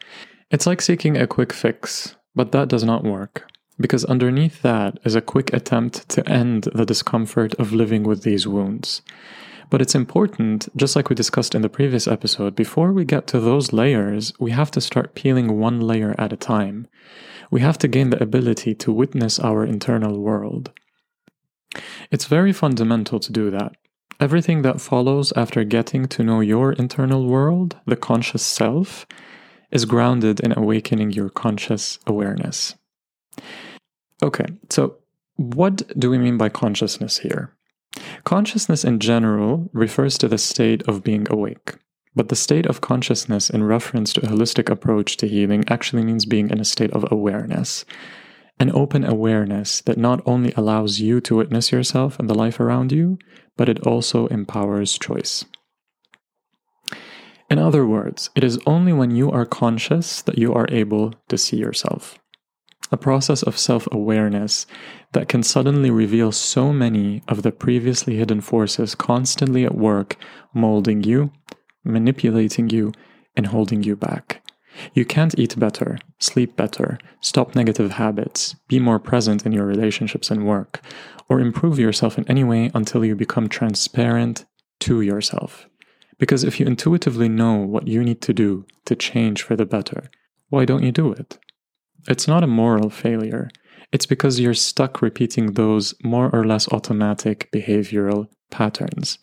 It's 0.51 0.67
like 0.67 0.83
seeking 0.83 1.17
a 1.17 1.27
quick 1.27 1.53
fix, 1.53 2.17
but 2.35 2.53
that 2.53 2.69
does 2.69 2.85
not 2.85 3.05
work. 3.05 3.49
Because 3.79 4.05
underneath 4.05 4.63
that 4.63 4.99
is 5.05 5.15
a 5.15 5.23
quick 5.23 5.53
attempt 5.53 6.09
to 6.11 6.29
end 6.29 6.69
the 6.75 6.85
discomfort 6.85 7.55
of 7.55 7.73
living 7.73 8.03
with 8.03 8.23
these 8.23 8.47
wounds. 8.47 9.03
But 9.71 9.81
it's 9.81 9.95
important, 9.95 10.69
just 10.77 10.95
like 10.95 11.09
we 11.09 11.17
discussed 11.17 11.55
in 11.55 11.63
the 11.63 11.71
previous 11.71 12.07
episode, 12.07 12.55
before 12.55 12.93
we 12.93 13.07
get 13.07 13.27
to 13.29 13.41
those 13.41 13.73
layers, 13.73 14.35
we 14.39 14.51
have 14.51 14.71
to 14.73 14.83
start 14.83 15.15
peeling 15.15 15.59
one 15.59 15.81
layer 15.81 16.15
at 16.19 16.31
a 16.31 16.37
time 16.37 16.89
we 17.53 17.61
have 17.61 17.77
to 17.77 17.87
gain 17.87 18.09
the 18.09 18.23
ability 18.23 18.75
to 18.75 18.91
witness 18.91 19.39
our 19.39 19.63
internal 19.65 20.19
world. 20.19 20.73
It's 22.11 22.25
very 22.25 22.53
fundamental 22.53 23.21
to 23.21 23.31
do 23.31 23.51
that. 23.51 23.77
Everything 24.19 24.63
that 24.63 24.81
follows 24.81 25.33
after 25.37 25.63
getting 25.63 26.09
to 26.09 26.25
know 26.25 26.41
your 26.41 26.73
internal 26.73 27.27
world, 27.27 27.77
the 27.87 27.97
conscious 27.97 28.43
self, 28.43 29.07
is 29.71 29.85
grounded 29.85 30.41
in 30.41 30.57
awakening 30.57 31.11
your 31.11 31.29
conscious 31.29 31.99
awareness. 32.07 32.75
Okay, 34.23 34.47
so 34.71 34.97
what 35.37 35.83
do 35.99 36.09
we 36.09 36.19
mean 36.19 36.39
by 36.39 36.49
consciousness 36.49 37.19
here? 37.19 37.55
Consciousness 38.25 38.83
in 38.83 38.99
general 38.99 39.69
refers 39.75 40.17
to 40.19 40.29
the 40.29 40.39
state 40.39 40.83
of 40.89 41.05
being 41.05 41.27
awake. 41.29 41.75
But 42.15 42.29
the 42.29 42.37
state 42.37 42.67
of 42.67 42.81
consciousness 42.81 43.49
in 43.49 43.65
reference 43.65 44.13
to 44.13 44.21
a 44.21 44.29
holistic 44.29 44.71
approach 44.71 45.17
to 45.19 45.29
healing 45.29 45.65
actually 45.69 46.05
means 46.05 46.27
being 46.27 46.51
in 46.51 46.61
a 46.61 46.65
state 46.65 46.91
of 46.93 47.11
awareness. 47.11 47.85
An 48.61 48.71
open 48.75 49.05
awareness 49.05 49.81
that 49.83 49.99
not 49.99 50.21
only 50.27 50.53
allows 50.57 51.01
you 51.01 51.21
to 51.23 51.37
witness 51.37 51.73
yourself 51.73 52.19
and 52.19 52.29
the 52.29 52.35
life 52.35 52.61
around 52.61 52.93
you, 52.93 53.19
but 53.57 53.69
it 53.69 53.87
also 53.87 54.27
empowers 54.27 54.99
choice. 54.99 55.45
In 57.51 57.59
other 57.59 57.87
words, 57.87 58.31
it 58.35 58.45
is 58.45 58.59
only 58.67 58.93
when 58.93 59.11
you 59.11 59.31
are 59.31 59.45
conscious 59.45 60.23
that 60.23 60.39
you 60.39 60.55
are 60.55 60.67
able 60.71 61.15
to 61.29 61.37
see 61.37 61.57
yourself. 61.57 62.19
A 62.91 62.97
process 62.97 63.43
of 63.43 63.59
self 63.59 63.89
awareness 63.91 64.67
that 65.13 65.29
can 65.29 65.43
suddenly 65.43 65.91
reveal 65.91 66.31
so 66.33 66.73
many 66.73 67.23
of 67.27 67.43
the 67.43 67.53
previously 67.53 68.17
hidden 68.17 68.41
forces 68.41 68.95
constantly 68.95 69.65
at 69.65 69.75
work, 69.75 70.17
molding 70.55 71.03
you, 71.03 71.31
manipulating 71.85 72.71
you, 72.71 72.93
and 73.37 73.47
holding 73.47 73.83
you 73.83 73.97
back. 73.97 74.43
You 74.95 75.05
can't 75.05 75.39
eat 75.39 75.59
better, 75.59 75.99
sleep 76.19 76.57
better, 76.57 76.99
stop 77.21 77.55
negative 77.55 77.93
habits, 77.93 78.57
be 78.69 78.79
more 78.79 78.99
present 78.99 79.45
in 79.45 79.53
your 79.53 79.67
relationships 79.67 80.31
and 80.31 80.47
work, 80.47 80.81
or 81.29 81.41
improve 81.41 81.79
yourself 81.79 82.19
in 82.19 82.29
any 82.29 82.45
way 82.45 82.71
until 82.75 83.05
you 83.05 83.15
become 83.15 83.49
transparent 83.49 84.45
to 84.81 85.01
yourself. 85.01 85.67
Because 86.19 86.45
if 86.45 86.61
you 86.61 86.67
intuitively 86.67 87.29
know 87.29 87.57
what 87.57 87.89
you 87.89 88.03
need 88.03 88.21
to 88.23 88.33
do 88.33 88.65
to 88.85 88.95
change 88.95 89.43
for 89.43 89.57
the 89.57 89.67
better, 89.67 90.11
why 90.49 90.65
don't 90.65 90.83
you 90.83 90.93
do 90.93 91.13
it? 91.13 91.39
It's 92.09 92.29
not 92.29 92.45
a 92.45 92.49
moral 92.49 92.91
failure. 92.91 93.51
It's 93.93 94.07
because 94.07 94.41
you're 94.41 94.55
stuck 94.55 95.03
repeating 95.03 95.53
those 95.53 95.95
more 96.03 96.31
or 96.31 96.45
less 96.45 96.71
automatic 96.73 97.51
behavioral 97.53 98.29
patterns. 98.51 99.19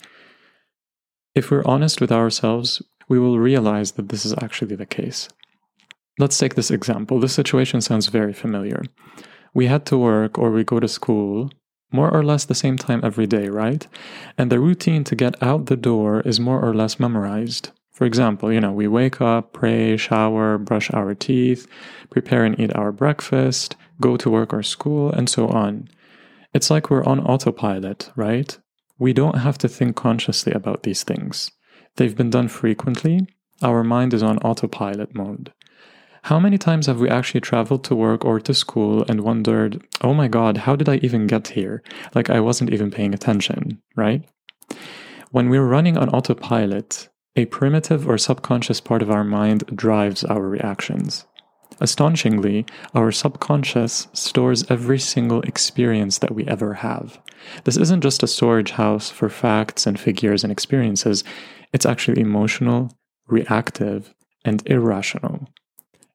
If 1.36 1.51
we're 1.51 1.63
honest 1.65 2.01
with 2.01 2.12
ourselves, 2.12 2.81
we 3.07 3.19
will 3.19 3.39
realize 3.39 3.93
that 3.93 4.09
this 4.09 4.25
is 4.25 4.33
actually 4.41 4.75
the 4.75 4.86
case. 4.86 5.29
Let's 6.17 6.38
take 6.38 6.55
this 6.55 6.71
example. 6.71 7.19
This 7.19 7.33
situation 7.33 7.81
sounds 7.81 8.07
very 8.07 8.33
familiar. 8.33 8.83
We 9.53 9.67
had 9.67 9.86
to 9.88 9.98
work 9.98 10.38
or 10.38 10.51
we 10.51 10.63
go 10.63 10.79
to 10.79 10.88
school 10.88 11.50
more 11.91 12.12
or 12.12 12.24
less 12.24 12.45
the 12.45 12.55
same 12.55 12.77
time 12.77 13.01
every 13.03 13.25
day, 13.25 13.50
right? 13.50 13.88
And 14.38 14.51
the 14.51 14.59
routine 14.59 15.03
to 15.05 15.15
get 15.15 15.41
out 15.41 15.65
the 15.65 15.77
door 15.77 16.21
is 16.21 16.39
more 16.39 16.62
or 16.62 16.74
less 16.74 17.00
memorized. 17.00 17.71
For 17.91 18.05
example, 18.05 18.53
you 18.53 18.62
know, 18.62 18.71
we 18.71 18.88
wake 18.88 19.21
up, 19.21 19.53
pray, 19.53 19.98
shower, 19.98 20.57
brush 20.57 20.91
our 20.91 21.13
teeth, 21.15 21.67
prepare 22.09 22.45
and 22.45 22.59
eat 22.59 22.75
our 22.75 22.91
breakfast, 22.91 23.75
go 24.00 24.17
to 24.17 24.29
work 24.29 24.53
or 24.53 24.63
school, 24.63 25.12
and 25.12 25.29
so 25.29 25.48
on. 25.48 25.89
It's 26.53 26.69
like 26.69 26.89
we're 26.89 27.03
on 27.03 27.19
autopilot, 27.19 28.12
right? 28.15 28.57
We 28.99 29.13
don't 29.13 29.39
have 29.39 29.57
to 29.59 29.69
think 29.69 29.95
consciously 29.95 30.51
about 30.53 30.83
these 30.83 31.03
things. 31.03 31.51
They've 31.95 32.15
been 32.15 32.29
done 32.29 32.49
frequently. 32.49 33.27
Our 33.61 33.83
mind 33.83 34.13
is 34.13 34.21
on 34.21 34.37
autopilot 34.39 35.15
mode. 35.15 35.53
How 36.23 36.39
many 36.39 36.57
times 36.57 36.87
have 36.87 36.99
we 36.99 37.09
actually 37.09 37.41
traveled 37.41 37.85
to 37.85 37.95
work 37.95 38.25
or 38.25 38.41
to 38.41 38.53
school 38.53 39.05
and 39.07 39.21
wondered, 39.21 39.81
oh 40.01 40.13
my 40.13 40.27
god, 40.27 40.57
how 40.57 40.75
did 40.75 40.89
I 40.89 40.97
even 40.97 41.27
get 41.27 41.49
here? 41.49 41.81
Like 42.13 42.29
I 42.29 42.41
wasn't 42.41 42.71
even 42.71 42.91
paying 42.91 43.13
attention, 43.13 43.81
right? 43.95 44.27
When 45.31 45.49
we're 45.49 45.65
running 45.65 45.97
on 45.97 46.09
autopilot, 46.09 47.07
a 47.35 47.45
primitive 47.45 48.07
or 48.07 48.17
subconscious 48.17 48.81
part 48.81 49.01
of 49.01 49.09
our 49.09 49.23
mind 49.23 49.63
drives 49.73 50.25
our 50.25 50.41
reactions. 50.41 51.25
Astonishingly, 51.79 52.65
our 52.93 53.11
subconscious 53.11 54.09
stores 54.11 54.65
every 54.69 54.99
single 54.99 55.41
experience 55.43 56.17
that 56.17 56.35
we 56.35 56.45
ever 56.47 56.73
have. 56.75 57.19
This 57.63 57.77
isn't 57.77 58.01
just 58.01 58.24
a 58.24 58.27
storage 58.27 58.72
house 58.72 59.10
for 59.10 59.29
facts 59.29 59.86
and 59.88 60.00
figures 60.00 60.43
and 60.43 60.51
experiences, 60.51 61.24
it's 61.74 61.86
actually 61.86 62.22
emotional, 62.22 62.91
reactive, 63.27 64.13
and 64.43 64.63
irrational. 64.65 65.48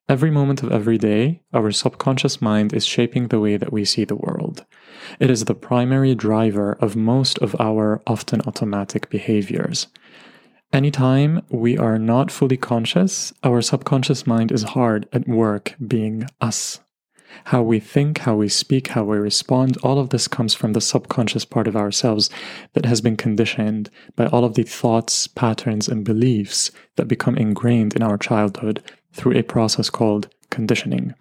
Every 0.07 0.29
moment 0.29 0.61
of 0.61 0.71
every 0.71 0.99
day, 0.99 1.41
our 1.51 1.71
subconscious 1.71 2.39
mind 2.39 2.73
is 2.73 2.85
shaping 2.85 3.29
the 3.29 3.39
way 3.39 3.57
that 3.57 3.73
we 3.73 3.85
see 3.85 4.05
the 4.05 4.15
world. 4.15 4.63
It 5.19 5.31
is 5.31 5.45
the 5.45 5.55
primary 5.55 6.13
driver 6.13 6.73
of 6.73 6.95
most 6.95 7.39
of 7.39 7.55
our 7.59 8.03
often 8.05 8.41
automatic 8.41 9.09
behaviors. 9.09 9.87
Anytime 10.71 11.41
we 11.49 11.77
are 11.77 11.97
not 11.97 12.31
fully 12.31 12.57
conscious, 12.57 13.33
our 13.43 13.61
subconscious 13.61 14.27
mind 14.27 14.51
is 14.51 14.63
hard 14.63 15.07
at 15.11 15.27
work 15.27 15.75
being 15.87 16.27
us. 16.39 16.79
How 17.45 17.61
we 17.61 17.79
think, 17.79 18.19
how 18.19 18.35
we 18.35 18.49
speak, 18.49 18.87
how 18.87 19.03
we 19.03 19.17
respond, 19.17 19.77
all 19.83 19.99
of 19.99 20.09
this 20.09 20.27
comes 20.27 20.53
from 20.53 20.73
the 20.73 20.81
subconscious 20.81 21.45
part 21.45 21.67
of 21.67 21.75
ourselves 21.75 22.29
that 22.73 22.85
has 22.85 23.01
been 23.01 23.17
conditioned 23.17 23.89
by 24.15 24.25
all 24.27 24.43
of 24.43 24.55
the 24.55 24.63
thoughts, 24.63 25.27
patterns, 25.27 25.87
and 25.87 26.03
beliefs 26.03 26.71
that 26.95 27.07
become 27.07 27.37
ingrained 27.37 27.95
in 27.95 28.01
our 28.01 28.17
childhood 28.17 28.81
through 29.13 29.37
a 29.37 29.43
process 29.43 29.89
called 29.89 30.29
conditioning. 30.49 31.13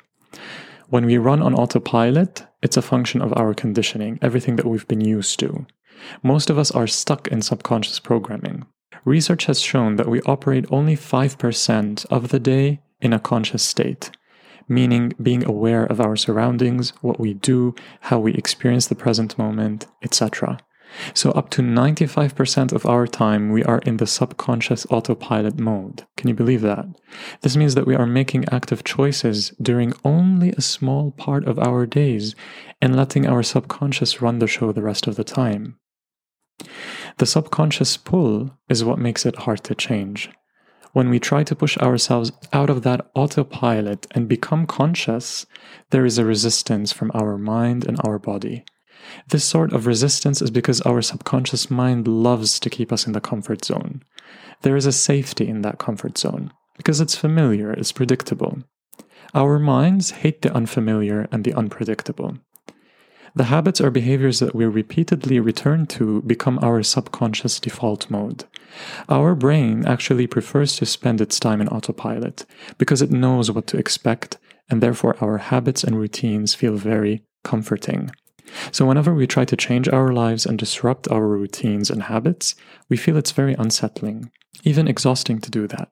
When 0.88 1.06
we 1.06 1.18
run 1.18 1.42
on 1.42 1.54
autopilot, 1.54 2.47
it's 2.62 2.76
a 2.76 2.83
function 2.83 3.21
of 3.21 3.37
our 3.37 3.52
conditioning, 3.52 4.18
everything 4.23 4.56
that 4.56 4.66
we've 4.66 4.88
been 4.88 5.00
used 5.00 5.38
to. 5.40 5.66
Most 6.23 6.50
of 6.50 6.59
us 6.59 6.71
are 6.71 6.87
stuck 6.87 7.28
in 7.28 7.42
subconscious 7.42 7.99
programming. 7.99 8.66
Research 9.04 9.47
has 9.47 9.61
shown 9.61 9.97
that 9.97 10.09
we 10.09 10.23
operate 10.23 10.66
only 10.71 10.97
5% 10.97 12.06
of 12.06 12.28
the 12.28 12.40
day 12.40 12.80
in 13.00 13.12
a 13.12 13.18
conscious 13.18 13.62
state, 13.62 14.11
meaning 14.68 15.12
being 15.23 15.44
aware 15.44 15.85
of 15.85 16.00
our 16.00 16.16
surroundings, 16.16 16.90
what 17.00 17.21
we 17.21 17.35
do, 17.35 17.75
how 18.00 18.18
we 18.18 18.35
experience 18.35 18.87
the 18.87 18.94
present 18.94 19.38
moment, 19.38 19.87
etc. 20.02 20.59
So, 21.12 21.30
up 21.33 21.50
to 21.50 21.62
95% 21.62 22.73
of 22.73 22.87
our 22.87 23.06
time, 23.06 23.50
we 23.50 23.64
are 23.64 23.78
in 23.80 23.97
the 23.97 24.06
subconscious 24.06 24.87
autopilot 24.90 25.59
mode. 25.59 26.04
Can 26.16 26.28
you 26.28 26.35
believe 26.35 26.61
that? 26.61 26.87
This 27.40 27.56
means 27.56 27.75
that 27.75 27.87
we 27.87 27.97
are 27.97 28.06
making 28.06 28.44
active 28.50 28.85
choices 28.85 29.50
during 29.61 29.92
only 30.04 30.50
a 30.50 30.61
small 30.61 31.11
part 31.11 31.47
of 31.47 31.59
our 31.59 31.87
days 31.87 32.37
and 32.80 32.94
letting 32.94 33.26
our 33.26 33.42
subconscious 33.42 34.23
run 34.23 34.38
the 34.38 34.47
show 34.47 34.73
the 34.73 34.83
rest 34.83 35.06
of 35.06 35.16
the 35.16 35.25
time. 35.25 35.78
The 37.18 37.26
subconscious 37.26 37.97
pull 37.97 38.56
is 38.68 38.85
what 38.85 38.99
makes 38.99 39.26
it 39.26 39.37
hard 39.37 39.64
to 39.64 39.75
change. 39.75 40.30
When 40.95 41.11
we 41.11 41.19
try 41.19 41.43
to 41.43 41.57
push 41.57 41.77
ourselves 41.79 42.31
out 42.53 42.71
of 42.71 42.83
that 42.83 43.11
autopilot 43.17 44.07
and 44.13 44.29
become 44.29 44.65
conscious, 44.65 45.45
there 45.91 46.07
is 46.07 46.19
a 46.19 46.25
resistance 46.25 46.93
from 46.93 47.11
our 47.13 47.37
mind 47.37 47.85
and 47.85 47.99
our 48.05 48.21
body. 48.21 48.65
This 49.27 49.45
sort 49.45 49.73
of 49.73 49.89
resistance 49.89 50.41
is 50.41 50.53
because 50.53 50.81
our 50.83 51.03
subconscious 51.03 51.69
mind 51.69 52.07
loves 52.07 52.61
to 52.61 52.71
keep 52.71 52.93
us 52.93 53.09
in 53.09 53.13
the 53.13 53.21
comfort 53.21 53.65
zone. 53.65 54.05
There 54.63 54.77
is 54.77 54.87
a 54.87 54.93
safety 54.93 55.49
in 55.49 55.63
that 55.63 55.79
comfort 55.79 56.17
zone 56.17 56.53
because 56.77 57.01
it's 57.01 57.17
familiar, 57.17 57.73
it's 57.73 57.91
predictable. 57.91 58.63
Our 59.35 59.59
minds 59.59 60.13
hate 60.23 60.43
the 60.43 60.55
unfamiliar 60.55 61.27
and 61.33 61.43
the 61.43 61.55
unpredictable. 61.55 62.38
The 63.37 63.44
habits 63.44 63.81
or 63.81 63.90
behaviors 63.90 64.38
that 64.38 64.55
we 64.55 64.64
repeatedly 64.64 65.40
return 65.40 65.87
to 65.88 66.23
become 66.23 66.59
our 66.62 66.85
subconscious 66.85 67.59
default 67.59 68.09
mode. 68.09 68.44
Our 69.09 69.35
brain 69.35 69.85
actually 69.87 70.29
prefers 70.29 70.77
to 70.77 70.87
spend 70.87 71.20
its 71.20 71.40
time 71.40 71.61
in 71.61 71.68
autopilot 71.68 72.47
because 72.79 73.03
it 73.03 73.11
knows 73.11 73.51
what 73.51 73.66
to 73.68 73.77
expect, 73.77 74.38
and 74.70 74.81
therefore 74.81 75.16
our 75.20 75.38
habits 75.38 75.83
and 75.83 75.99
routines 75.99 76.55
feel 76.55 76.77
very 76.77 77.25
comforting. 77.42 78.12
So, 78.70 78.87
whenever 78.87 79.12
we 79.12 79.27
try 79.27 79.44
to 79.47 79.57
change 79.57 79.88
our 79.88 80.12
lives 80.12 80.47
and 80.47 80.57
disrupt 80.57 81.09
our 81.09 81.27
routines 81.27 81.90
and 81.90 82.05
habits, 82.05 82.55
we 82.88 82.97
feel 82.97 83.16
it's 83.16 83.33
very 83.33 83.55
unsettling, 83.55 84.31
even 84.62 84.87
exhausting 84.87 85.40
to 85.40 85.51
do 85.51 85.66
that. 85.68 85.88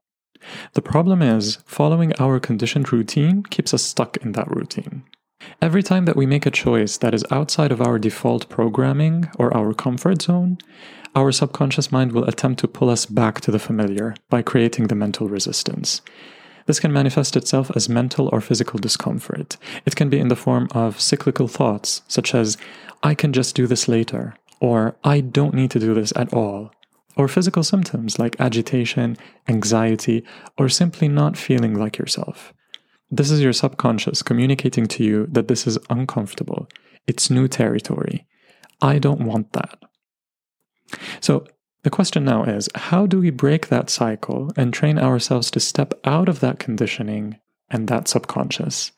The 0.75 0.83
problem 0.83 1.23
is, 1.23 1.59
following 1.67 2.13
our 2.21 2.39
conditioned 2.39 2.93
routine 2.93 3.43
keeps 3.43 3.75
us 3.75 3.83
stuck 3.83 4.17
in 4.19 4.33
that 4.33 4.51
routine. 4.51 5.05
Every 5.61 5.83
time 5.83 6.05
that 6.07 6.17
we 6.17 6.27
make 6.27 6.47
a 6.47 6.51
choice 6.51 6.99
that 6.99 7.15
is 7.15 7.25
outside 7.31 7.73
of 7.73 7.81
our 7.81 7.99
default 7.99 8.49
programming 8.49 9.31
or 9.39 9.57
our 9.57 9.75
comfort 9.75 10.23
zone, 10.23 10.59
our 11.15 11.31
subconscious 11.31 11.93
mind 11.93 12.13
will 12.13 12.25
attempt 12.25 12.61
to 12.61 12.69
pull 12.69 12.89
us 12.89 13.07
back 13.07 13.41
to 13.43 13.51
the 13.51 13.59
familiar 13.59 14.15
by 14.31 14.43
creating 14.43 14.87
the 14.87 14.95
mental 14.95 15.29
resistance. 15.29 16.01
This 16.67 16.81
can 16.81 16.93
manifest 16.93 17.37
itself 17.37 17.71
as 17.75 17.89
mental 17.89 18.31
or 18.33 18.41
physical 18.41 18.79
discomfort. 18.79 19.57
It 19.85 19.97
can 19.97 20.09
be 20.09 20.19
in 20.19 20.29
the 20.29 20.37
form 20.37 20.69
of 20.73 21.01
cyclical 21.01 21.49
thoughts, 21.49 22.03
such 22.09 22.35
as, 22.35 22.57
I 23.03 23.15
can 23.15 23.33
just 23.33 23.55
do 23.55 23.67
this 23.67 23.89
later, 23.89 24.37
or 24.61 24.97
I 25.03 25.21
don't 25.21 25.55
need 25.55 25.71
to 25.73 25.81
do 25.81 25.93
this 25.93 26.13
at 26.15 26.33
all, 26.33 26.71
or 27.17 27.29
physical 27.29 27.65
symptoms 27.65 28.19
like 28.19 28.41
agitation, 28.41 29.17
anxiety, 29.49 30.25
or 30.57 30.69
simply 30.69 31.09
not 31.09 31.37
feeling 31.37 31.75
like 31.75 31.99
yourself. 31.99 32.55
This 33.15 33.31
is 33.31 33.43
your 33.43 33.53
subconscious 33.53 34.23
communicating 34.23 34.87
to 34.87 35.05
you 35.05 35.27
that 35.31 35.47
this 35.47 35.67
is 35.67 35.79
uncomfortable. 35.91 36.67
It's 37.07 37.29
new 37.29 37.47
territory. 37.47 38.27
I 38.81 38.99
don't 38.99 39.27
want 39.27 39.53
that. 39.53 39.79
So, 41.21 41.47
the 41.83 41.91
question 41.91 42.25
now 42.25 42.45
is 42.45 42.71
how 42.75 43.07
do 43.07 43.21
we 43.21 43.29
break 43.29 43.69
that 43.69 43.91
cycle 43.91 44.51
and 44.57 44.73
train 44.73 44.99
ourselves 44.99 45.51
to 45.51 45.61
step 45.61 45.93
out 46.05 46.31
of 46.31 46.41
that 46.41 46.59
conditioning 46.59 47.39
and 47.69 47.87
that 47.89 48.09
subconscious? 48.09 48.93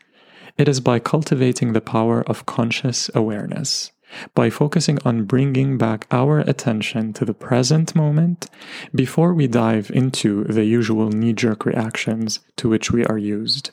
It 0.56 0.68
is 0.68 0.78
by 0.78 1.00
cultivating 1.00 1.72
the 1.72 1.80
power 1.80 2.22
of 2.22 2.46
conscious 2.46 3.10
awareness, 3.16 3.90
by 4.32 4.48
focusing 4.48 5.00
on 5.04 5.24
bringing 5.24 5.76
back 5.76 6.06
our 6.12 6.38
attention 6.38 7.14
to 7.14 7.24
the 7.24 7.34
present 7.34 7.96
moment 7.96 8.48
before 8.94 9.34
we 9.34 9.48
dive 9.48 9.90
into 9.90 10.44
the 10.44 10.64
usual 10.64 11.08
knee 11.08 11.32
jerk 11.32 11.66
reactions 11.66 12.38
to 12.58 12.68
which 12.68 12.92
we 12.92 13.04
are 13.06 13.18
used. 13.18 13.72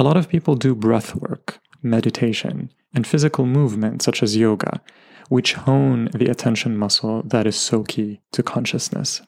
A 0.00 0.02
lot 0.02 0.16
of 0.16 0.30
people 0.30 0.54
do 0.54 0.74
breath 0.74 1.14
work, 1.14 1.60
meditation, 1.82 2.72
and 2.94 3.06
physical 3.06 3.44
movement 3.44 4.00
such 4.00 4.22
as 4.22 4.34
yoga, 4.34 4.80
which 5.28 5.52
hone 5.52 6.08
the 6.14 6.30
attention 6.30 6.78
muscle 6.78 7.22
that 7.24 7.46
is 7.46 7.54
so 7.54 7.82
key 7.82 8.22
to 8.32 8.42
consciousness. 8.42 9.20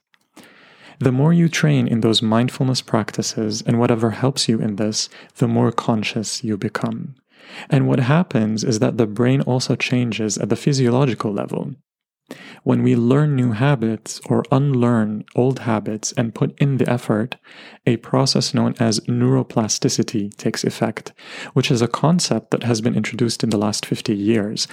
The 0.98 1.12
more 1.12 1.34
you 1.34 1.50
train 1.50 1.86
in 1.86 2.00
those 2.00 2.22
mindfulness 2.22 2.80
practices 2.80 3.60
and 3.60 3.78
whatever 3.78 4.12
helps 4.12 4.48
you 4.48 4.62
in 4.62 4.76
this, 4.76 5.10
the 5.36 5.46
more 5.46 5.72
conscious 5.72 6.42
you 6.42 6.56
become. 6.56 7.16
And 7.68 7.86
what 7.86 8.00
happens 8.00 8.64
is 8.64 8.78
that 8.78 8.96
the 8.96 9.06
brain 9.06 9.42
also 9.42 9.76
changes 9.76 10.38
at 10.38 10.48
the 10.48 10.56
physiological 10.56 11.34
level. 11.34 11.74
When 12.64 12.84
we 12.84 12.94
learn 12.94 13.34
new 13.34 13.52
habits 13.52 14.20
or 14.26 14.44
unlearn 14.52 15.24
old 15.34 15.60
habits 15.60 16.12
and 16.12 16.34
put 16.34 16.56
in 16.60 16.76
the 16.76 16.88
effort, 16.88 17.36
a 17.86 17.96
process 17.96 18.54
known 18.54 18.74
as 18.78 19.00
neuroplasticity 19.00 20.36
takes 20.36 20.62
effect, 20.62 21.12
which 21.54 21.72
is 21.72 21.82
a 21.82 21.88
concept 21.88 22.52
that 22.52 22.62
has 22.62 22.80
been 22.80 22.94
introduced 22.94 23.42
in 23.42 23.50
the 23.50 23.58
last 23.58 23.84
50 23.84 24.14
years. 24.14 24.68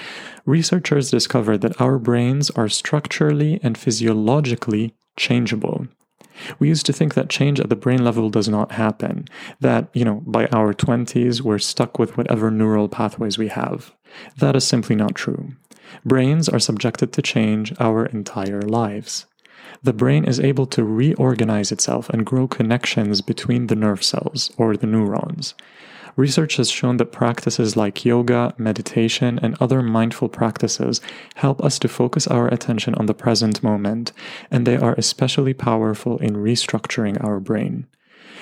Researchers 0.45 1.09
discovered 1.09 1.61
that 1.61 1.81
our 1.81 1.97
brains 1.97 2.51
are 2.51 2.69
structurally 2.69 3.59
and 3.63 3.75
physiologically 3.75 4.93
changeable. 5.17 5.87
We 6.59 6.67
used 6.67 6.85
to 6.85 6.93
think 6.93 7.15
that 7.15 7.29
change 7.29 7.59
at 7.59 7.69
the 7.69 7.75
brain 7.75 8.03
level 8.03 8.29
does 8.29 8.47
not 8.47 8.73
happen, 8.73 9.25
that, 9.61 9.89
you 9.93 10.05
know, 10.05 10.21
by 10.27 10.45
our 10.47 10.73
20s, 10.73 11.41
we're 11.41 11.57
stuck 11.57 11.97
with 11.97 12.17
whatever 12.17 12.51
neural 12.51 12.87
pathways 12.87 13.37
we 13.39 13.47
have. 13.47 13.93
That 14.37 14.55
is 14.55 14.65
simply 14.65 14.95
not 14.95 15.15
true. 15.15 15.53
Brains 16.05 16.49
are 16.49 16.59
subjected 16.59 17.13
to 17.13 17.21
change 17.21 17.73
our 17.79 18.05
entire 18.05 18.61
lives. 18.61 19.25
The 19.83 19.93
brain 19.93 20.25
is 20.25 20.39
able 20.39 20.65
to 20.67 20.83
reorganize 20.83 21.71
itself 21.71 22.09
and 22.09 22.25
grow 22.25 22.47
connections 22.47 23.21
between 23.21 23.67
the 23.67 23.75
nerve 23.75 24.03
cells, 24.03 24.51
or 24.57 24.75
the 24.75 24.87
neurons. 24.87 25.53
Research 26.15 26.57
has 26.57 26.69
shown 26.69 26.97
that 26.97 27.13
practices 27.13 27.77
like 27.77 28.03
yoga, 28.03 28.53
meditation, 28.57 29.39
and 29.41 29.55
other 29.61 29.81
mindful 29.81 30.27
practices 30.27 30.99
help 31.35 31.63
us 31.63 31.79
to 31.79 31.87
focus 31.87 32.27
our 32.27 32.47
attention 32.49 32.93
on 32.95 33.05
the 33.05 33.13
present 33.13 33.63
moment, 33.63 34.11
and 34.51 34.65
they 34.65 34.75
are 34.75 34.95
especially 34.97 35.53
powerful 35.53 36.17
in 36.17 36.35
restructuring 36.35 37.23
our 37.23 37.39
brain. 37.39 37.87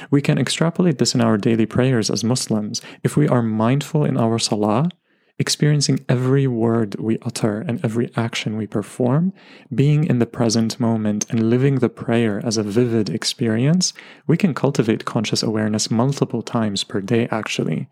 We 0.10 0.22
can 0.22 0.38
extrapolate 0.38 0.98
this 0.98 1.14
in 1.14 1.22
our 1.22 1.38
daily 1.38 1.66
prayers 1.66 2.10
as 2.10 2.24
Muslims. 2.24 2.82
If 3.04 3.18
we 3.18 3.28
are 3.28 3.42
mindful 3.42 4.06
in 4.06 4.18
our 4.18 4.40
salah, 4.40 4.90
experiencing 5.40 6.04
every 6.10 6.48
word 6.48 6.96
we 7.00 7.20
utter 7.22 7.62
and 7.62 7.84
every 7.84 8.12
action 8.16 8.58
we 8.58 8.66
perform, 8.66 9.34
being 9.74 10.04
in 10.04 10.20
the 10.20 10.26
present 10.26 10.80
moment 10.80 11.26
and 11.30 11.50
living 11.50 11.76
the 11.76 11.90
prayer 11.90 12.42
as 12.44 12.58
a 12.58 12.64
vivid 12.64 13.10
experience, 13.10 13.94
we 14.26 14.36
can 14.36 14.54
cultivate 14.54 15.06
conscious 15.06 15.44
awareness 15.44 15.92
multiple 15.92 16.42
times 16.42 16.84
per 16.84 17.02
day, 17.02 17.28
actually. 17.30 17.88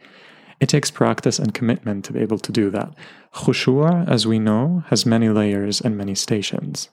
It 0.59 0.69
takes 0.69 0.89
practice 0.89 1.37
and 1.37 1.53
commitment 1.53 2.05
to 2.05 2.13
be 2.13 2.19
able 2.19 2.39
to 2.39 2.51
do 2.51 2.69
that. 2.71 2.93
Khushu', 3.33 4.07
as 4.07 4.25
we 4.25 4.39
know, 4.39 4.83
has 4.87 5.05
many 5.05 5.29
layers 5.29 5.81
and 5.81 5.97
many 5.97 6.15
stations. 6.15 6.89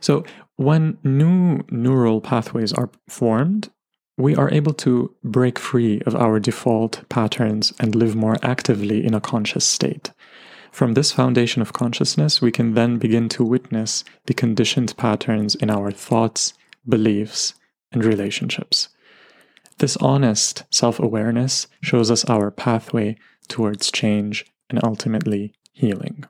So, 0.00 0.24
when 0.56 0.98
new 1.02 1.60
neural 1.70 2.20
pathways 2.20 2.72
are 2.72 2.90
formed, 3.08 3.70
we 4.20 4.36
are 4.36 4.52
able 4.52 4.74
to 4.74 5.14
break 5.24 5.58
free 5.58 6.00
of 6.02 6.14
our 6.14 6.38
default 6.38 7.08
patterns 7.08 7.72
and 7.80 7.94
live 7.94 8.14
more 8.14 8.36
actively 8.42 9.04
in 9.04 9.14
a 9.14 9.20
conscious 9.20 9.64
state. 9.64 10.12
From 10.70 10.94
this 10.94 11.10
foundation 11.10 11.62
of 11.62 11.72
consciousness, 11.72 12.40
we 12.40 12.52
can 12.52 12.74
then 12.74 12.98
begin 12.98 13.28
to 13.30 13.44
witness 13.44 14.04
the 14.26 14.34
conditioned 14.34 14.96
patterns 14.96 15.54
in 15.54 15.70
our 15.70 15.90
thoughts, 15.90 16.54
beliefs, 16.88 17.54
and 17.92 18.04
relationships. 18.04 18.88
This 19.78 19.96
honest 19.96 20.64
self 20.70 21.00
awareness 21.00 21.66
shows 21.82 22.10
us 22.10 22.24
our 22.26 22.50
pathway 22.50 23.16
towards 23.48 23.90
change 23.90 24.46
and 24.68 24.78
ultimately 24.84 25.54
healing. 25.72 26.24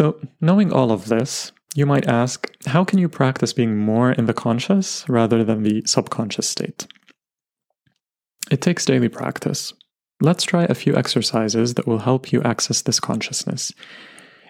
So, 0.00 0.18
knowing 0.40 0.72
all 0.72 0.92
of 0.92 1.08
this, 1.08 1.52
you 1.74 1.84
might 1.84 2.08
ask 2.08 2.50
how 2.68 2.84
can 2.84 2.98
you 2.98 3.06
practice 3.06 3.52
being 3.52 3.76
more 3.76 4.12
in 4.12 4.24
the 4.24 4.32
conscious 4.32 5.06
rather 5.10 5.44
than 5.44 5.62
the 5.62 5.82
subconscious 5.84 6.48
state? 6.48 6.86
It 8.50 8.62
takes 8.62 8.86
daily 8.86 9.10
practice. 9.10 9.74
Let's 10.22 10.44
try 10.44 10.64
a 10.64 10.74
few 10.74 10.96
exercises 10.96 11.74
that 11.74 11.86
will 11.86 11.98
help 11.98 12.32
you 12.32 12.42
access 12.44 12.80
this 12.80 12.98
consciousness. 12.98 13.74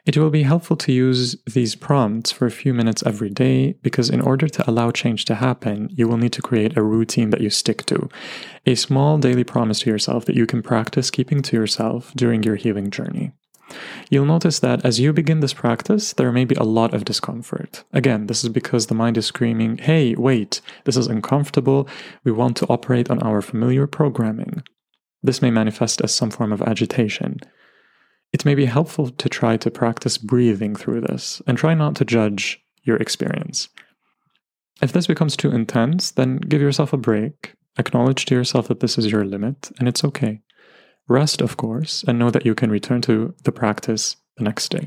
It 0.07 0.17
will 0.17 0.31
be 0.31 0.45
helpful 0.45 0.77
to 0.77 0.93
use 0.93 1.35
these 1.53 1.75
prompts 1.75 2.31
for 2.31 2.47
a 2.47 2.53
few 2.53 2.73
minutes 2.73 3.03
every 3.05 3.31
day 3.31 3.73
because, 3.83 4.09
in 4.09 4.21
order 4.21 4.47
to 4.47 4.71
allow 4.71 4.93
change 4.93 5.25
to 5.25 5.35
happen, 5.35 5.89
you 5.91 6.07
will 6.07 6.17
need 6.17 6.35
to 6.35 6.43
create 6.43 6.77
a 6.77 6.83
routine 6.85 7.31
that 7.31 7.41
you 7.41 7.51
stick 7.51 7.85
to. 7.87 8.09
A 8.67 8.77
small 8.77 9.19
daily 9.19 9.43
promise 9.43 9.81
to 9.81 9.91
yourself 9.91 10.27
that 10.27 10.37
you 10.37 10.47
can 10.47 10.63
practice 10.63 11.11
keeping 11.11 11.43
to 11.43 11.57
yourself 11.57 12.13
during 12.15 12.45
your 12.45 12.55
healing 12.55 12.93
journey. 12.93 13.33
You'll 14.11 14.27
notice 14.27 14.59
that 14.61 14.85
as 14.85 14.99
you 15.01 15.13
begin 15.13 15.41
this 15.41 15.53
practice, 15.53 16.13
there 16.13 16.33
may 16.33 16.45
be 16.45 16.55
a 16.57 16.65
lot 16.65 16.95
of 16.95 17.05
discomfort. 17.05 17.85
Again, 17.93 18.27
this 18.27 18.43
is 18.43 18.51
because 18.51 18.87
the 18.87 18.95
mind 18.95 19.17
is 19.17 19.27
screaming, 19.27 19.79
hey, 19.79 20.15
wait, 20.15 20.61
this 20.85 20.97
is 20.97 21.07
uncomfortable. 21.07 21.89
We 22.25 22.33
want 22.33 22.57
to 22.59 22.67
operate 22.67 23.11
on 23.11 23.23
our 23.23 23.41
familiar 23.41 23.87
programming. 23.87 24.63
This 25.23 25.43
may 25.43 25.51
manifest 25.51 26.01
as 26.01 26.15
some 26.15 26.31
form 26.31 26.53
of 26.53 26.63
agitation. 26.63 27.41
It 28.33 28.45
may 28.45 28.55
be 28.55 28.67
helpful 28.67 29.11
to 29.11 29.29
try 29.29 29.57
to 29.57 29.71
practice 29.71 30.19
breathing 30.19 30.75
through 30.75 31.03
this 31.03 31.43
and 31.47 31.59
try 31.59 31.75
not 31.75 31.97
to 31.97 32.05
judge 32.05 32.61
your 32.85 32.97
experience. 32.97 33.69
If 34.81 34.93
this 34.93 35.07
becomes 35.07 35.37
too 35.37 35.51
intense, 35.51 36.11
then 36.11 36.37
give 36.37 36.63
yourself 36.63 36.93
a 36.93 36.97
break, 36.97 37.55
acknowledge 37.79 38.25
to 38.27 38.35
yourself 38.35 38.69
that 38.69 38.81
this 38.81 38.97
is 38.97 39.11
your 39.11 39.25
limit, 39.25 39.71
and 39.79 39.89
it's 39.89 40.05
okay. 40.05 40.41
Rest, 41.11 41.41
of 41.41 41.57
course, 41.57 42.05
and 42.07 42.21
know 42.21 42.31
that 42.31 42.47
you 42.47 42.55
can 42.55 42.71
return 42.71 43.01
to 43.03 43.35
the 43.43 43.51
practice 43.51 44.15
the 44.37 44.45
next 44.45 44.69
day. 44.69 44.87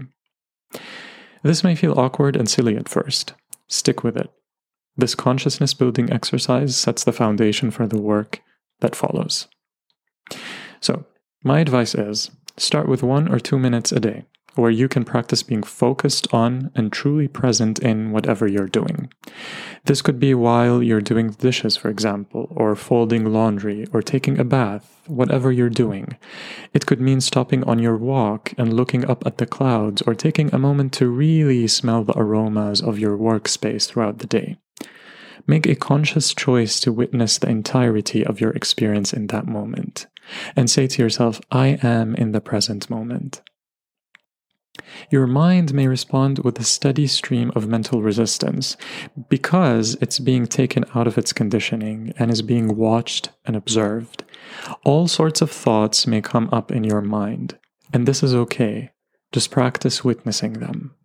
This 1.44 1.66
may 1.66 1.76
feel 1.76 2.00
awkward 2.00 2.38
and 2.38 2.50
silly 2.50 2.78
at 2.78 2.88
first. 2.88 3.34
Stick 3.68 4.06
with 4.06 4.16
it. 4.16 4.32
This 4.96 5.16
consciousness 5.16 5.74
building 5.74 6.10
exercise 6.10 6.78
sets 6.78 7.04
the 7.04 7.12
foundation 7.12 7.72
for 7.72 7.88
the 7.88 8.00
work 8.00 8.40
that 8.80 8.96
follows. 8.96 9.50
So, 10.80 11.06
my 11.44 11.60
advice 11.60 11.94
is 11.94 12.32
start 12.56 12.88
with 12.88 13.04
one 13.04 13.30
or 13.30 13.38
two 13.38 13.60
minutes 13.60 13.92
a 13.92 14.00
day 14.00 14.24
where 14.56 14.72
you 14.72 14.88
can 14.88 15.04
practice 15.04 15.44
being 15.44 15.64
focused 15.64 16.28
on 16.34 16.72
and 16.76 16.92
truly 16.92 17.28
present 17.28 17.80
in 17.80 18.12
whatever 18.12 18.48
you're 18.48 18.68
doing. 18.68 19.12
This 19.86 20.02
could 20.02 20.20
be 20.20 20.34
while 20.34 20.82
you're 20.82 21.02
doing 21.02 21.32
dishes, 21.32 21.76
for 21.76 21.90
example, 21.90 22.48
or 22.56 22.76
folding 22.76 23.26
laundry, 23.26 23.86
or 23.92 24.02
taking 24.02 24.40
a 24.40 24.44
bath, 24.44 25.02
whatever 25.08 25.52
you're 25.52 25.70
doing. 25.70 26.18
It 26.74 26.86
could 26.86 27.02
mean 27.02 27.20
stopping 27.20 27.64
on 27.66 27.80
your 27.80 27.98
walk 27.98 28.54
and 28.58 28.74
looking 28.74 29.06
up 29.10 29.26
at 29.26 29.40
the 29.40 29.46
clouds, 29.46 30.02
or 30.04 30.16
taking 30.16 30.54
a 30.54 30.60
moment 30.60 30.94
to 30.94 31.08
really 31.08 31.68
smell 31.68 32.04
the 32.04 32.18
aromas 32.18 32.82
of 32.82 33.00
your 33.00 33.18
workspace 33.18 33.88
throughout 33.88 34.20
the 34.20 34.28
day. 34.28 34.58
Make 35.46 35.66
a 35.68 35.76
conscious 35.76 36.34
choice 36.34 36.80
to 36.80 36.94
witness 36.94 37.38
the 37.38 37.50
entirety 37.50 38.26
of 38.26 38.40
your 38.40 38.52
experience 38.52 39.12
in 39.12 39.28
that 39.28 39.46
moment, 39.46 40.08
and 40.56 40.70
say 40.70 40.88
to 40.88 41.02
yourself, 41.02 41.42
I 41.52 41.80
am 41.84 42.16
in 42.16 42.32
the 42.32 42.40
present 42.40 42.90
moment. 42.90 43.42
Your 45.10 45.28
mind 45.28 45.74
may 45.74 45.88
respond 45.88 46.40
with 46.40 46.60
a 46.60 46.64
steady 46.64 47.08
stream 47.08 47.52
of 47.56 47.68
mental 47.68 48.02
resistance 48.02 48.76
because 49.30 49.96
it's 50.02 50.20
being 50.20 50.48
taken 50.48 50.86
out 50.96 51.08
of 51.08 51.18
its 51.18 51.34
conditioning 51.34 52.14
and 52.18 52.32
is 52.32 52.42
being 52.42 52.76
watched 52.76 53.30
and 53.46 53.56
observed. 53.56 54.24
All 54.84 55.08
sorts 55.08 55.42
of 55.42 55.52
thoughts 55.52 56.08
may 56.08 56.22
come 56.22 56.50
up 56.52 56.72
in 56.72 56.84
your 56.84 57.02
mind, 57.02 57.58
and 57.94 58.08
this 58.08 58.24
is 58.24 58.34
okay. 58.34 58.92
Just 59.32 59.52
practice 59.52 60.04
witnessing 60.04 60.54
them. 60.54 60.96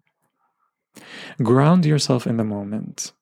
Ground 1.42 1.84
yourself 1.84 2.26
in 2.26 2.36
the 2.36 2.44
moment. 2.44 3.12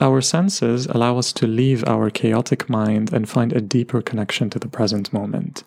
Our 0.00 0.20
senses 0.20 0.86
allow 0.86 1.18
us 1.18 1.32
to 1.34 1.46
leave 1.46 1.84
our 1.86 2.10
chaotic 2.10 2.68
mind 2.68 3.12
and 3.12 3.28
find 3.28 3.52
a 3.52 3.60
deeper 3.60 4.02
connection 4.02 4.50
to 4.50 4.58
the 4.58 4.68
present 4.68 5.12
moment. 5.12 5.64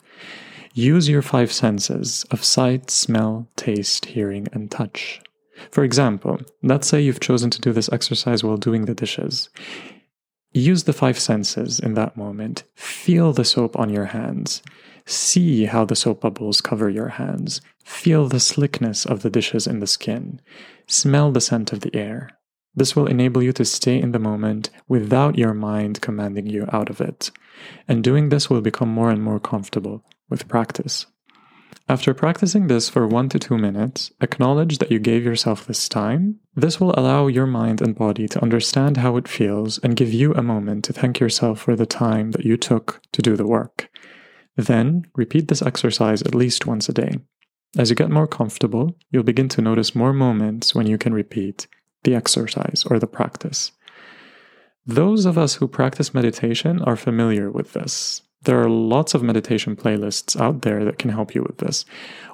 Use 0.73 1.09
your 1.09 1.23
five 1.23 1.51
senses 1.51 2.25
of 2.29 2.43
sight, 2.43 2.91
smell, 2.91 3.47
taste, 3.55 4.05
hearing, 4.05 4.47
and 4.53 4.69
touch. 4.69 5.19
For 5.71 5.83
example, 5.83 6.39
let's 6.61 6.87
say 6.87 7.01
you've 7.01 7.19
chosen 7.19 7.49
to 7.49 7.61
do 7.61 7.73
this 7.73 7.91
exercise 7.91 8.43
while 8.43 8.57
doing 8.57 8.85
the 8.85 8.93
dishes. 8.93 9.49
Use 10.53 10.83
the 10.83 10.93
five 10.93 11.19
senses 11.19 11.79
in 11.79 11.95
that 11.95 12.15
moment. 12.15 12.63
Feel 12.75 13.33
the 13.33 13.45
soap 13.45 13.77
on 13.77 13.89
your 13.89 14.05
hands. 14.05 14.61
See 15.05 15.65
how 15.65 15.85
the 15.85 15.95
soap 15.95 16.21
bubbles 16.21 16.61
cover 16.61 16.89
your 16.89 17.09
hands. 17.09 17.61
Feel 17.83 18.27
the 18.27 18.39
slickness 18.39 19.05
of 19.05 19.21
the 19.21 19.29
dishes 19.29 19.65
in 19.65 19.79
the 19.79 19.87
skin. 19.87 20.39
Smell 20.87 21.31
the 21.31 21.41
scent 21.41 21.73
of 21.73 21.81
the 21.81 21.95
air. 21.95 22.29
This 22.75 22.95
will 22.95 23.07
enable 23.07 23.41
you 23.41 23.51
to 23.53 23.65
stay 23.65 23.99
in 23.99 24.11
the 24.11 24.19
moment 24.19 24.69
without 24.87 25.37
your 25.37 25.55
mind 25.55 26.01
commanding 26.01 26.45
you 26.45 26.67
out 26.71 26.89
of 26.89 27.01
it. 27.01 27.31
And 27.87 28.03
doing 28.03 28.29
this 28.29 28.49
will 28.49 28.61
become 28.61 28.89
more 28.89 29.09
and 29.09 29.23
more 29.23 29.39
comfortable 29.39 30.03
with 30.29 30.47
practice. 30.47 31.05
After 31.87 32.13
practicing 32.13 32.67
this 32.67 32.87
for 32.87 33.07
one 33.07 33.29
to 33.29 33.39
two 33.39 33.57
minutes, 33.57 34.11
acknowledge 34.21 34.77
that 34.77 34.91
you 34.91 34.99
gave 34.99 35.23
yourself 35.23 35.65
this 35.65 35.89
time. 35.89 36.39
This 36.55 36.79
will 36.79 36.93
allow 36.95 37.25
your 37.25 37.47
mind 37.47 37.81
and 37.81 37.95
body 37.95 38.27
to 38.27 38.41
understand 38.43 38.97
how 38.97 39.17
it 39.17 39.27
feels 39.27 39.79
and 39.79 39.95
give 39.95 40.13
you 40.13 40.33
a 40.33 40.43
moment 40.43 40.85
to 40.85 40.93
thank 40.93 41.19
yourself 41.19 41.59
for 41.59 41.75
the 41.75 41.87
time 41.87 42.31
that 42.31 42.45
you 42.45 42.57
took 42.57 43.01
to 43.13 43.23
do 43.23 43.35
the 43.35 43.47
work. 43.47 43.89
Then, 44.55 45.03
repeat 45.15 45.47
this 45.47 45.63
exercise 45.63 46.21
at 46.21 46.35
least 46.35 46.67
once 46.67 46.89
a 46.89 46.93
day. 46.93 47.13
As 47.75 47.89
you 47.89 47.95
get 47.95 48.11
more 48.11 48.27
comfortable, 48.27 48.95
you'll 49.09 49.23
begin 49.23 49.49
to 49.49 49.61
notice 49.61 49.95
more 49.95 50.13
moments 50.13 50.75
when 50.75 50.85
you 50.85 50.97
can 50.97 51.13
repeat 51.13 51.65
the 52.03 52.13
exercise 52.13 52.83
or 52.89 52.99
the 52.99 53.07
practice. 53.07 53.71
Those 54.85 55.25
of 55.25 55.37
us 55.37 55.55
who 55.55 55.67
practice 55.67 56.13
meditation 56.13 56.81
are 56.83 56.95
familiar 56.95 57.49
with 57.51 57.73
this. 57.73 58.21
There 58.43 58.61
are 58.61 58.69
lots 58.69 59.13
of 59.13 59.21
meditation 59.21 59.75
playlists 59.75 60.39
out 60.39 60.61
there 60.61 60.85
that 60.85 60.97
can 60.97 61.09
help 61.09 61.35
you 61.35 61.43
with 61.43 61.57
this. 61.57 61.83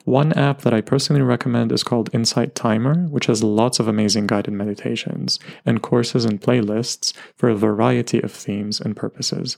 One 0.04 0.34
app 0.34 0.62
that 0.62 0.74
I 0.74 0.82
personally 0.82 1.24
recommend 1.24 1.72
is 1.72 1.84
called 1.84 2.14
Insight 2.14 2.54
Timer, 2.54 3.08
which 3.08 3.26
has 3.26 3.42
lots 3.42 3.80
of 3.80 3.88
amazing 3.88 4.28
guided 4.28 4.54
meditations 4.54 5.40
and 5.66 5.82
courses 5.82 6.24
and 6.24 6.40
playlists 6.40 7.12
for 7.36 7.50
a 7.50 7.56
variety 7.56 8.22
of 8.22 8.32
themes 8.32 8.80
and 8.80 8.96
purposes. 8.96 9.58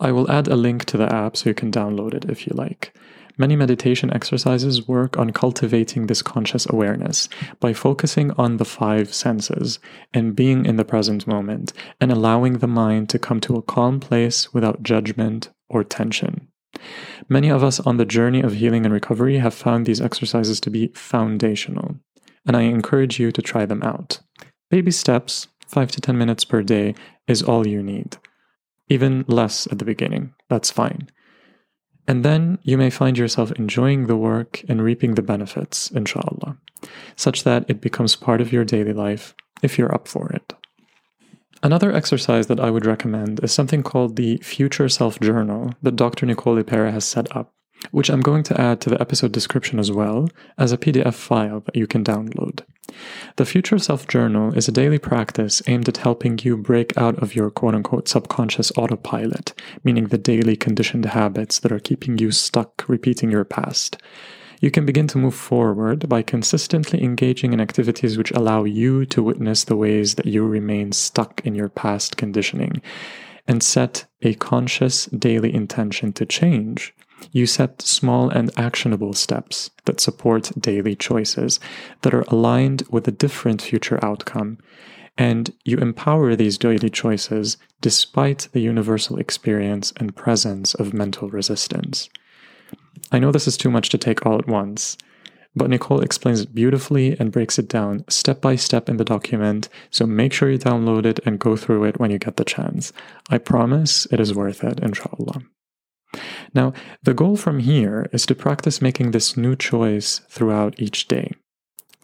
I 0.00 0.10
will 0.10 0.28
add 0.28 0.48
a 0.48 0.56
link 0.56 0.84
to 0.86 0.96
the 0.96 1.12
app 1.14 1.36
so 1.36 1.48
you 1.48 1.54
can 1.54 1.70
download 1.70 2.12
it 2.12 2.24
if 2.24 2.44
you 2.48 2.54
like. 2.56 2.92
Many 3.36 3.54
meditation 3.54 4.12
exercises 4.12 4.86
work 4.86 5.16
on 5.16 5.30
cultivating 5.30 6.06
this 6.06 6.22
conscious 6.22 6.66
awareness 6.70 7.28
by 7.58 7.72
focusing 7.72 8.30
on 8.32 8.56
the 8.56 8.64
five 8.64 9.12
senses 9.12 9.78
and 10.12 10.36
being 10.36 10.66
in 10.66 10.76
the 10.76 10.84
present 10.84 11.26
moment 11.26 11.72
and 12.00 12.10
allowing 12.12 12.58
the 12.58 12.68
mind 12.68 13.08
to 13.10 13.18
come 13.18 13.40
to 13.40 13.56
a 13.56 13.62
calm 13.62 13.98
place 13.98 14.52
without 14.52 14.84
judgment 14.84 15.50
or 15.74 15.84
tension. 15.84 16.48
Many 17.28 17.50
of 17.50 17.62
us 17.62 17.80
on 17.80 17.96
the 17.96 18.04
journey 18.04 18.40
of 18.40 18.54
healing 18.54 18.84
and 18.84 18.94
recovery 18.94 19.38
have 19.38 19.54
found 19.54 19.84
these 19.84 20.00
exercises 20.00 20.60
to 20.60 20.70
be 20.70 20.88
foundational, 20.94 21.96
and 22.46 22.56
I 22.56 22.62
encourage 22.62 23.18
you 23.18 23.32
to 23.32 23.42
try 23.42 23.66
them 23.66 23.82
out. 23.82 24.20
Baby 24.70 24.90
steps, 24.90 25.48
5 25.68 25.90
to 25.92 26.00
10 26.00 26.16
minutes 26.16 26.44
per 26.44 26.62
day, 26.62 26.94
is 27.26 27.42
all 27.42 27.66
you 27.66 27.82
need. 27.82 28.16
Even 28.88 29.24
less 29.28 29.66
at 29.68 29.78
the 29.78 29.84
beginning, 29.84 30.34
that's 30.48 30.70
fine. 30.70 31.08
And 32.06 32.24
then 32.24 32.58
you 32.62 32.76
may 32.76 32.90
find 32.90 33.16
yourself 33.16 33.50
enjoying 33.52 34.06
the 34.06 34.16
work 34.16 34.62
and 34.68 34.82
reaping 34.82 35.14
the 35.14 35.22
benefits, 35.22 35.90
inshallah, 35.90 36.58
such 37.16 37.44
that 37.44 37.64
it 37.68 37.80
becomes 37.80 38.14
part 38.14 38.40
of 38.40 38.52
your 38.52 38.64
daily 38.64 38.92
life 38.92 39.34
if 39.62 39.78
you're 39.78 39.94
up 39.94 40.06
for 40.06 40.30
it. 40.30 40.52
Another 41.64 41.90
exercise 41.92 42.46
that 42.48 42.60
I 42.60 42.68
would 42.68 42.84
recommend 42.84 43.42
is 43.42 43.50
something 43.50 43.82
called 43.82 44.16
the 44.16 44.36
Future 44.42 44.86
Self 44.90 45.18
Journal 45.18 45.72
that 45.80 45.96
Dr. 45.96 46.26
Nicole 46.26 46.56
LePera 46.62 46.92
has 46.92 47.06
set 47.06 47.34
up, 47.34 47.54
which 47.90 48.10
I'm 48.10 48.20
going 48.20 48.42
to 48.42 48.60
add 48.60 48.82
to 48.82 48.90
the 48.90 49.00
episode 49.00 49.32
description 49.32 49.78
as 49.78 49.90
well 49.90 50.28
as 50.58 50.72
a 50.72 50.76
PDF 50.76 51.14
file 51.14 51.60
that 51.60 51.74
you 51.74 51.86
can 51.86 52.04
download. 52.04 52.60
The 53.36 53.46
Future 53.46 53.78
Self 53.78 54.06
Journal 54.06 54.52
is 54.52 54.68
a 54.68 54.72
daily 54.72 54.98
practice 54.98 55.62
aimed 55.66 55.88
at 55.88 55.96
helping 55.96 56.38
you 56.42 56.58
break 56.58 56.94
out 56.98 57.18
of 57.22 57.34
your 57.34 57.50
quote 57.50 57.74
unquote 57.74 58.08
subconscious 58.08 58.70
autopilot, 58.76 59.58
meaning 59.82 60.08
the 60.08 60.18
daily 60.18 60.56
conditioned 60.56 61.06
habits 61.06 61.58
that 61.60 61.72
are 61.72 61.80
keeping 61.80 62.18
you 62.18 62.30
stuck 62.30 62.84
repeating 62.88 63.30
your 63.30 63.46
past 63.46 63.96
you 64.64 64.70
can 64.70 64.86
begin 64.86 65.06
to 65.06 65.18
move 65.18 65.34
forward 65.34 66.08
by 66.08 66.22
consistently 66.22 67.04
engaging 67.04 67.52
in 67.52 67.60
activities 67.60 68.16
which 68.16 68.30
allow 68.30 68.64
you 68.64 69.04
to 69.04 69.22
witness 69.22 69.64
the 69.64 69.76
ways 69.76 70.14
that 70.14 70.24
you 70.24 70.42
remain 70.42 70.90
stuck 70.90 71.42
in 71.44 71.54
your 71.54 71.68
past 71.68 72.16
conditioning 72.16 72.80
and 73.46 73.62
set 73.62 74.06
a 74.22 74.32
conscious 74.36 75.04
daily 75.04 75.52
intention 75.52 76.14
to 76.14 76.24
change. 76.24 76.94
You 77.30 77.44
set 77.44 77.82
small 77.82 78.30
and 78.30 78.50
actionable 78.56 79.12
steps 79.12 79.68
that 79.84 80.00
support 80.00 80.50
daily 80.58 80.96
choices 80.96 81.60
that 82.00 82.14
are 82.14 82.24
aligned 82.28 82.84
with 82.88 83.06
a 83.06 83.18
different 83.24 83.60
future 83.60 84.02
outcome. 84.02 84.56
And 85.18 85.52
you 85.66 85.76
empower 85.76 86.34
these 86.34 86.56
daily 86.56 86.88
choices 86.88 87.58
despite 87.82 88.48
the 88.52 88.62
universal 88.62 89.18
experience 89.18 89.92
and 89.98 90.16
presence 90.16 90.72
of 90.72 90.94
mental 90.94 91.28
resistance. 91.28 92.08
I 93.14 93.20
know 93.20 93.30
this 93.30 93.46
is 93.46 93.56
too 93.56 93.70
much 93.70 93.90
to 93.90 93.98
take 93.98 94.26
all 94.26 94.40
at 94.40 94.48
once, 94.48 94.98
but 95.54 95.70
Nicole 95.70 96.00
explains 96.00 96.40
it 96.40 96.52
beautifully 96.52 97.16
and 97.20 97.30
breaks 97.30 97.60
it 97.60 97.68
down 97.68 98.04
step 98.08 98.40
by 98.40 98.56
step 98.56 98.88
in 98.88 98.96
the 98.96 99.04
document, 99.04 99.68
so 99.88 100.04
make 100.04 100.32
sure 100.32 100.50
you 100.50 100.58
download 100.58 101.06
it 101.06 101.20
and 101.24 101.38
go 101.38 101.56
through 101.56 101.84
it 101.84 102.00
when 102.00 102.10
you 102.10 102.18
get 102.18 102.38
the 102.38 102.44
chance. 102.44 102.92
I 103.30 103.38
promise 103.38 104.06
it 104.10 104.18
is 104.18 104.34
worth 104.34 104.64
it, 104.64 104.80
inshallah. 104.80 105.42
Now, 106.54 106.72
the 107.04 107.14
goal 107.14 107.36
from 107.36 107.60
here 107.60 108.08
is 108.12 108.26
to 108.26 108.34
practice 108.34 108.82
making 108.82 109.12
this 109.12 109.36
new 109.36 109.54
choice 109.54 110.18
throughout 110.28 110.74
each 110.78 111.06
day. 111.06 111.30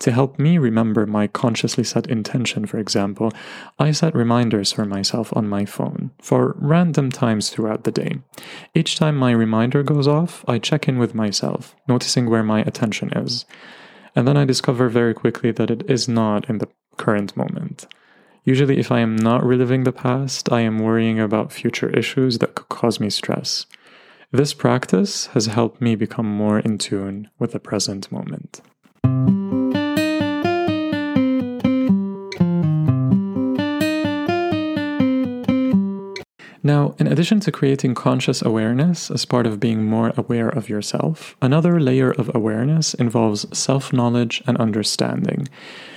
To 0.01 0.13
help 0.13 0.39
me 0.39 0.57
remember 0.57 1.07
my 1.07 1.27
consciously 1.27 1.85
set 1.85 2.07
intention, 2.07 2.65
for 2.65 2.79
example, 2.79 3.31
I 3.79 3.93
set 3.93 4.15
reminders 4.15 4.73
for 4.73 4.87
myself 4.87 5.31
on 5.37 5.47
my 5.47 5.67
phone 5.67 6.11
for 6.23 6.57
random 6.59 7.11
times 7.11 7.51
throughout 7.51 7.85
the 7.85 7.93
day. 7.93 8.19
Each 8.75 8.97
time 8.97 9.17
my 9.17 9.33
reminder 9.33 9.83
goes 9.83 10.09
off, 10.09 10.43
I 10.49 10.59
check 10.59 10.89
in 10.89 10.99
with 10.99 11.15
myself, 11.15 11.77
noticing 11.87 12.31
where 12.31 12.43
my 12.43 12.63
attention 12.63 13.13
is. 13.13 13.45
And 14.17 14.27
then 14.27 14.39
I 14.39 14.47
discover 14.47 14.89
very 14.89 15.13
quickly 15.13 15.51
that 15.53 15.71
it 15.71 15.89
is 15.89 16.09
not 16.09 16.49
in 16.49 16.59
the 16.59 16.69
current 16.97 17.37
moment. 17.37 17.87
Usually, 18.43 18.79
if 18.79 18.91
I 18.91 19.01
am 19.01 19.17
not 19.17 19.45
reliving 19.45 19.85
the 19.85 19.93
past, 19.93 20.51
I 20.51 20.63
am 20.63 20.79
worrying 20.79 21.21
about 21.21 21.53
future 21.53 21.91
issues 21.91 22.39
that 22.39 22.55
could 22.55 22.71
cause 22.71 23.01
me 23.01 23.11
stress. 23.11 23.67
This 24.33 24.55
practice 24.55 25.27
has 25.35 25.47
helped 25.47 25.83
me 25.83 25.95
become 25.95 26.27
more 26.27 26.59
in 26.59 26.79
tune 26.79 27.29
with 27.39 27.53
the 27.53 27.61
present 27.61 28.11
moment. 28.11 28.63
Now, 36.63 36.95
in 36.99 37.07
addition 37.07 37.41
to 37.41 37.53
creating 37.53 37.95
conscious 37.95 38.43
awareness 38.43 39.11
as 39.11 39.25
part 39.25 39.47
of 39.47 39.61
being 39.61 39.85
more 39.85 40.13
aware 40.17 40.49
of 40.49 40.69
yourself, 40.69 41.35
another 41.41 41.81
layer 41.81 42.11
of 42.11 42.31
awareness 42.35 42.93
involves 42.93 43.47
self 43.57 43.95
knowledge 43.95 44.43
and 44.47 44.59
understanding, 44.59 45.49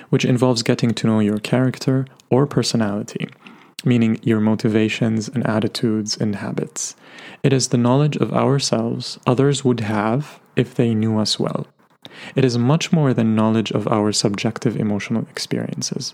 which 0.09 0.23
involves 0.23 0.63
getting 0.63 0.91
to 0.91 1.07
know 1.07 1.19
your 1.19 1.39
character 1.39 2.05
or 2.29 2.47
personality, 2.47 3.27
meaning 3.83 4.19
your 4.23 4.39
motivations 4.39 5.27
and 5.27 5.45
attitudes 5.45 6.15
and 6.15 6.37
habits. 6.37 6.95
It 7.43 7.51
is 7.51 7.67
the 7.67 7.77
knowledge 7.77 8.15
of 8.15 8.31
ourselves 8.31 9.19
others 9.27 9.65
would 9.65 9.81
have 9.81 10.39
if 10.55 10.75
they 10.75 10.95
knew 10.95 11.19
us 11.19 11.37
well. 11.37 11.67
It 12.35 12.45
is 12.45 12.57
much 12.57 12.93
more 12.93 13.13
than 13.13 13.35
knowledge 13.35 13.71
of 13.71 13.87
our 13.87 14.13
subjective 14.13 14.77
emotional 14.77 15.25
experiences. 15.29 16.13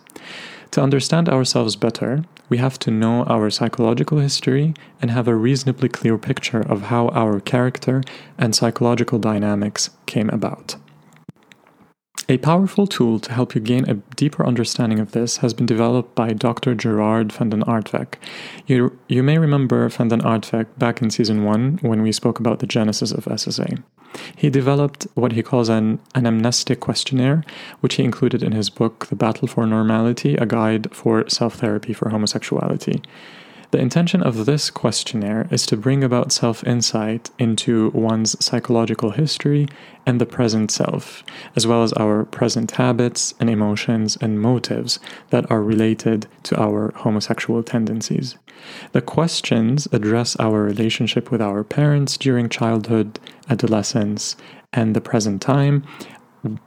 To 0.71 0.81
understand 0.81 1.29
ourselves 1.29 1.75
better, 1.75 2.23
we 2.49 2.57
have 2.57 2.77
to 2.79 2.91
know 2.91 3.23
our 3.23 3.49
psychological 3.49 4.19
history 4.19 4.73
and 5.01 5.11
have 5.11 5.27
a 5.27 5.35
reasonably 5.35 5.87
clear 5.87 6.17
picture 6.17 6.61
of 6.61 6.83
how 6.83 7.07
our 7.09 7.39
character 7.39 8.03
and 8.37 8.55
psychological 8.55 9.19
dynamics 9.19 9.91
came 10.07 10.29
about. 10.29 10.75
A 12.31 12.37
powerful 12.37 12.85
tool 12.85 13.19
to 13.21 13.33
help 13.33 13.55
you 13.55 13.61
gain 13.61 13.89
a 13.89 13.95
deeper 14.15 14.45
understanding 14.45 14.99
of 14.99 15.13
this 15.13 15.37
has 15.37 15.51
been 15.51 15.65
developed 15.65 16.13
by 16.13 16.31
Dr. 16.31 16.75
Gerard 16.75 17.33
van 17.33 17.49
den 17.49 17.63
Aardweg. 17.63 18.19
You, 18.67 18.95
you 19.07 19.23
may 19.23 19.39
remember 19.39 19.89
van 19.89 20.09
den 20.09 20.21
Aardweg 20.21 20.67
back 20.77 21.01
in 21.01 21.09
season 21.09 21.43
1 21.43 21.79
when 21.81 22.03
we 22.03 22.11
spoke 22.11 22.39
about 22.39 22.59
the 22.59 22.67
genesis 22.67 23.11
of 23.11 23.25
SSA. 23.25 23.81
He 24.35 24.51
developed 24.51 25.07
what 25.15 25.31
he 25.31 25.41
calls 25.41 25.69
an 25.69 25.99
anamnestic 26.13 26.79
questionnaire, 26.81 27.43
which 27.79 27.95
he 27.95 28.03
included 28.03 28.43
in 28.43 28.51
his 28.51 28.69
book, 28.69 29.07
The 29.07 29.15
Battle 29.15 29.47
for 29.47 29.65
Normality 29.65 30.35
A 30.35 30.45
Guide 30.45 30.93
for 30.93 31.27
Self 31.27 31.55
Therapy 31.55 31.93
for 31.93 32.09
Homosexuality. 32.09 33.01
The 33.71 33.77
intention 33.79 34.23
of 34.23 34.47
this 34.47 34.71
questionnaire 34.71 35.47
is 35.51 35.67
to 35.67 35.77
bring 35.77 36.03
about 36.03 36.31
self 36.31 36.63
insight 36.63 37.29
into 37.37 37.91
one's 37.91 38.43
psychological 38.43 39.11
history 39.11 39.67
and 40.07 40.19
the 40.19 40.25
present 40.25 40.71
self, 40.71 41.23
as 41.55 41.67
well 41.67 41.83
as 41.83 41.93
our 41.93 42.25
present 42.25 42.71
habits 42.71 43.35
and 43.39 43.47
emotions 43.47 44.17
and 44.19 44.41
motives 44.41 44.99
that 45.29 45.49
are 45.51 45.61
related 45.61 46.25
to 46.43 46.59
our 46.59 46.91
homosexual 46.95 47.61
tendencies. 47.61 48.37
The 48.91 49.01
questions 49.01 49.87
address 49.91 50.35
our 50.39 50.63
relationship 50.63 51.29
with 51.29 51.41
our 51.41 51.63
parents 51.63 52.17
during 52.17 52.49
childhood, 52.49 53.19
adolescence, 53.49 54.35
and 54.73 54.95
the 54.95 55.01
present 55.01 55.43
time, 55.43 55.83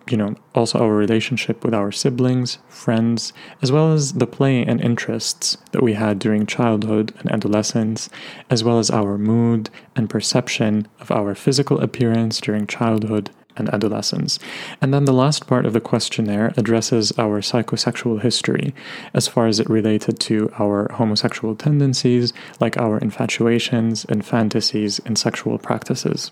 you 0.08 0.16
know, 0.16 0.34
also 0.54 0.78
our 0.78 0.94
relationship 0.94 1.64
with 1.64 1.74
our 1.74 1.90
siblings, 1.90 2.58
friends, 2.68 3.32
as 3.62 3.72
well 3.72 3.92
as 3.92 4.14
the 4.14 4.26
play 4.26 4.62
and 4.64 4.80
interests 4.80 5.56
that 5.72 5.82
we 5.82 5.94
had 5.94 6.18
during 6.18 6.46
childhood 6.46 7.14
and 7.18 7.30
adolescence, 7.32 8.10
as 8.50 8.62
well 8.62 8.78
as 8.78 8.90
our 8.90 9.16
mood 9.16 9.70
and 9.96 10.10
perception 10.10 10.86
of 11.00 11.10
our 11.10 11.34
physical 11.34 11.80
appearance 11.80 12.40
during 12.40 12.66
childhood 12.66 13.30
and 13.56 13.72
adolescence. 13.72 14.38
And 14.80 14.92
then 14.92 15.04
the 15.04 15.12
last 15.12 15.46
part 15.46 15.66
of 15.66 15.72
the 15.72 15.80
questionnaire 15.80 16.52
addresses 16.56 17.12
our 17.18 17.40
psychosexual 17.40 18.20
history 18.20 18.74
as 19.14 19.28
far 19.28 19.46
as 19.46 19.60
it 19.60 19.68
related 19.68 20.18
to 20.20 20.50
our 20.58 20.90
homosexual 20.92 21.54
tendencies, 21.54 22.32
like 22.60 22.76
our 22.78 22.98
infatuations 22.98 24.04
and 24.06 24.24
fantasies 24.24 25.00
and 25.00 25.18
sexual 25.18 25.58
practices. 25.58 26.30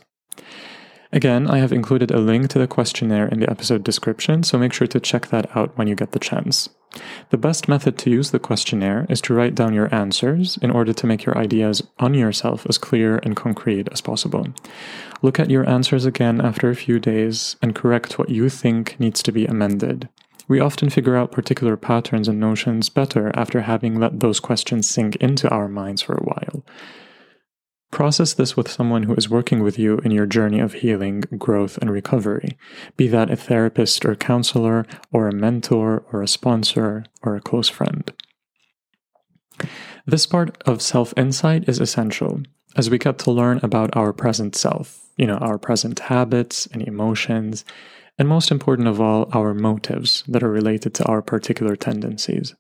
Again, 1.12 1.48
I 1.48 1.58
have 1.58 1.72
included 1.72 2.10
a 2.10 2.20
link 2.20 2.50
to 2.50 2.58
the 2.58 2.68
questionnaire 2.68 3.26
in 3.26 3.40
the 3.40 3.50
episode 3.50 3.82
description, 3.82 4.44
so 4.44 4.58
make 4.58 4.72
sure 4.72 4.86
to 4.86 5.00
check 5.00 5.28
that 5.28 5.54
out 5.56 5.76
when 5.76 5.88
you 5.88 5.96
get 5.96 6.12
the 6.12 6.20
chance. 6.20 6.68
The 7.30 7.38
best 7.38 7.68
method 7.68 7.98
to 7.98 8.10
use 8.10 8.30
the 8.30 8.38
questionnaire 8.38 9.06
is 9.08 9.20
to 9.22 9.34
write 9.34 9.54
down 9.54 9.74
your 9.74 9.92
answers 9.94 10.56
in 10.58 10.70
order 10.70 10.92
to 10.92 11.06
make 11.06 11.24
your 11.24 11.36
ideas 11.36 11.82
on 11.98 12.14
yourself 12.14 12.66
as 12.68 12.78
clear 12.78 13.18
and 13.18 13.36
concrete 13.36 13.88
as 13.92 14.00
possible. 14.00 14.48
Look 15.22 15.38
at 15.38 15.50
your 15.50 15.68
answers 15.68 16.04
again 16.04 16.40
after 16.40 16.70
a 16.70 16.76
few 16.76 16.98
days 16.98 17.56
and 17.62 17.74
correct 17.74 18.18
what 18.18 18.30
you 18.30 18.48
think 18.48 18.98
needs 18.98 19.22
to 19.24 19.32
be 19.32 19.46
amended. 19.46 20.08
We 20.48 20.58
often 20.58 20.90
figure 20.90 21.16
out 21.16 21.30
particular 21.30 21.76
patterns 21.76 22.26
and 22.26 22.40
notions 22.40 22.88
better 22.88 23.30
after 23.34 23.62
having 23.62 23.98
let 23.98 24.18
those 24.18 24.40
questions 24.40 24.88
sink 24.88 25.14
into 25.16 25.48
our 25.48 25.68
minds 25.68 26.02
for 26.02 26.14
a 26.14 26.24
while. 26.24 26.64
Process 27.90 28.34
this 28.34 28.56
with 28.56 28.70
someone 28.70 29.04
who 29.04 29.14
is 29.14 29.28
working 29.28 29.62
with 29.62 29.78
you 29.78 29.98
in 29.98 30.12
your 30.12 30.26
journey 30.26 30.60
of 30.60 30.74
healing, 30.74 31.22
growth, 31.36 31.76
and 31.78 31.90
recovery, 31.90 32.56
be 32.96 33.08
that 33.08 33.30
a 33.30 33.36
therapist 33.36 34.04
or 34.04 34.14
counselor, 34.14 34.86
or 35.12 35.28
a 35.28 35.34
mentor, 35.34 36.04
or 36.12 36.22
a 36.22 36.28
sponsor, 36.28 37.04
or 37.22 37.34
a 37.34 37.40
close 37.40 37.68
friend. 37.68 38.12
This 40.06 40.26
part 40.26 40.62
of 40.64 40.80
self 40.80 41.12
insight 41.16 41.68
is 41.68 41.80
essential 41.80 42.42
as 42.76 42.88
we 42.88 42.98
get 42.98 43.18
to 43.18 43.32
learn 43.32 43.58
about 43.62 43.96
our 43.96 44.12
present 44.12 44.54
self, 44.54 45.08
you 45.16 45.26
know, 45.26 45.38
our 45.38 45.58
present 45.58 45.98
habits 45.98 46.66
and 46.66 46.82
emotions, 46.82 47.64
and 48.18 48.28
most 48.28 48.50
important 48.50 48.86
of 48.86 49.00
all, 49.00 49.28
our 49.32 49.54
motives 49.54 50.22
that 50.28 50.42
are 50.42 50.50
related 50.50 50.94
to 50.94 51.04
our 51.06 51.22
particular 51.22 51.74
tendencies. 51.74 52.54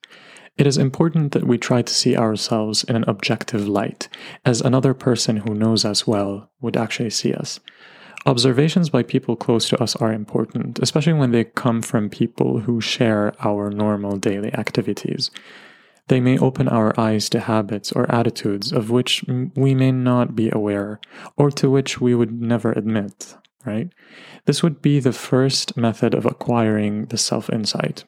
It 0.56 0.66
is 0.66 0.76
important 0.76 1.32
that 1.32 1.46
we 1.46 1.56
try 1.56 1.82
to 1.82 1.94
see 1.94 2.16
ourselves 2.16 2.84
in 2.84 2.96
an 2.96 3.04
objective 3.06 3.66
light, 3.66 4.08
as 4.44 4.60
another 4.60 4.92
person 4.92 5.38
who 5.38 5.54
knows 5.54 5.84
us 5.84 6.06
well 6.06 6.50
would 6.60 6.76
actually 6.76 7.10
see 7.10 7.32
us. 7.32 7.60
Observations 8.26 8.90
by 8.90 9.02
people 9.02 9.34
close 9.34 9.68
to 9.70 9.82
us 9.82 9.96
are 9.96 10.12
important, 10.12 10.78
especially 10.78 11.14
when 11.14 11.30
they 11.32 11.44
come 11.44 11.80
from 11.80 12.10
people 12.10 12.60
who 12.60 12.80
share 12.80 13.32
our 13.40 13.70
normal 13.70 14.16
daily 14.18 14.52
activities. 14.52 15.30
They 16.08 16.20
may 16.20 16.36
open 16.36 16.68
our 16.68 16.98
eyes 17.00 17.30
to 17.30 17.40
habits 17.40 17.92
or 17.92 18.12
attitudes 18.12 18.72
of 18.72 18.90
which 18.90 19.24
we 19.54 19.74
may 19.74 19.92
not 19.92 20.36
be 20.36 20.50
aware, 20.52 21.00
or 21.36 21.50
to 21.52 21.70
which 21.70 22.00
we 22.00 22.14
would 22.14 22.42
never 22.42 22.72
admit, 22.72 23.36
right? 23.64 23.88
This 24.44 24.62
would 24.62 24.82
be 24.82 25.00
the 25.00 25.12
first 25.12 25.76
method 25.76 26.12
of 26.12 26.26
acquiring 26.26 27.06
the 27.06 27.16
self 27.16 27.48
insight. 27.48 28.04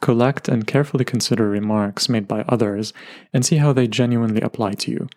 Collect 0.00 0.48
and 0.48 0.66
carefully 0.66 1.04
consider 1.04 1.48
remarks 1.48 2.08
made 2.08 2.28
by 2.28 2.42
others 2.42 2.92
and 3.32 3.44
see 3.44 3.56
how 3.56 3.72
they 3.72 3.86
genuinely 3.86 4.40
apply 4.40 4.72
to 4.74 4.90
you. 4.90 5.08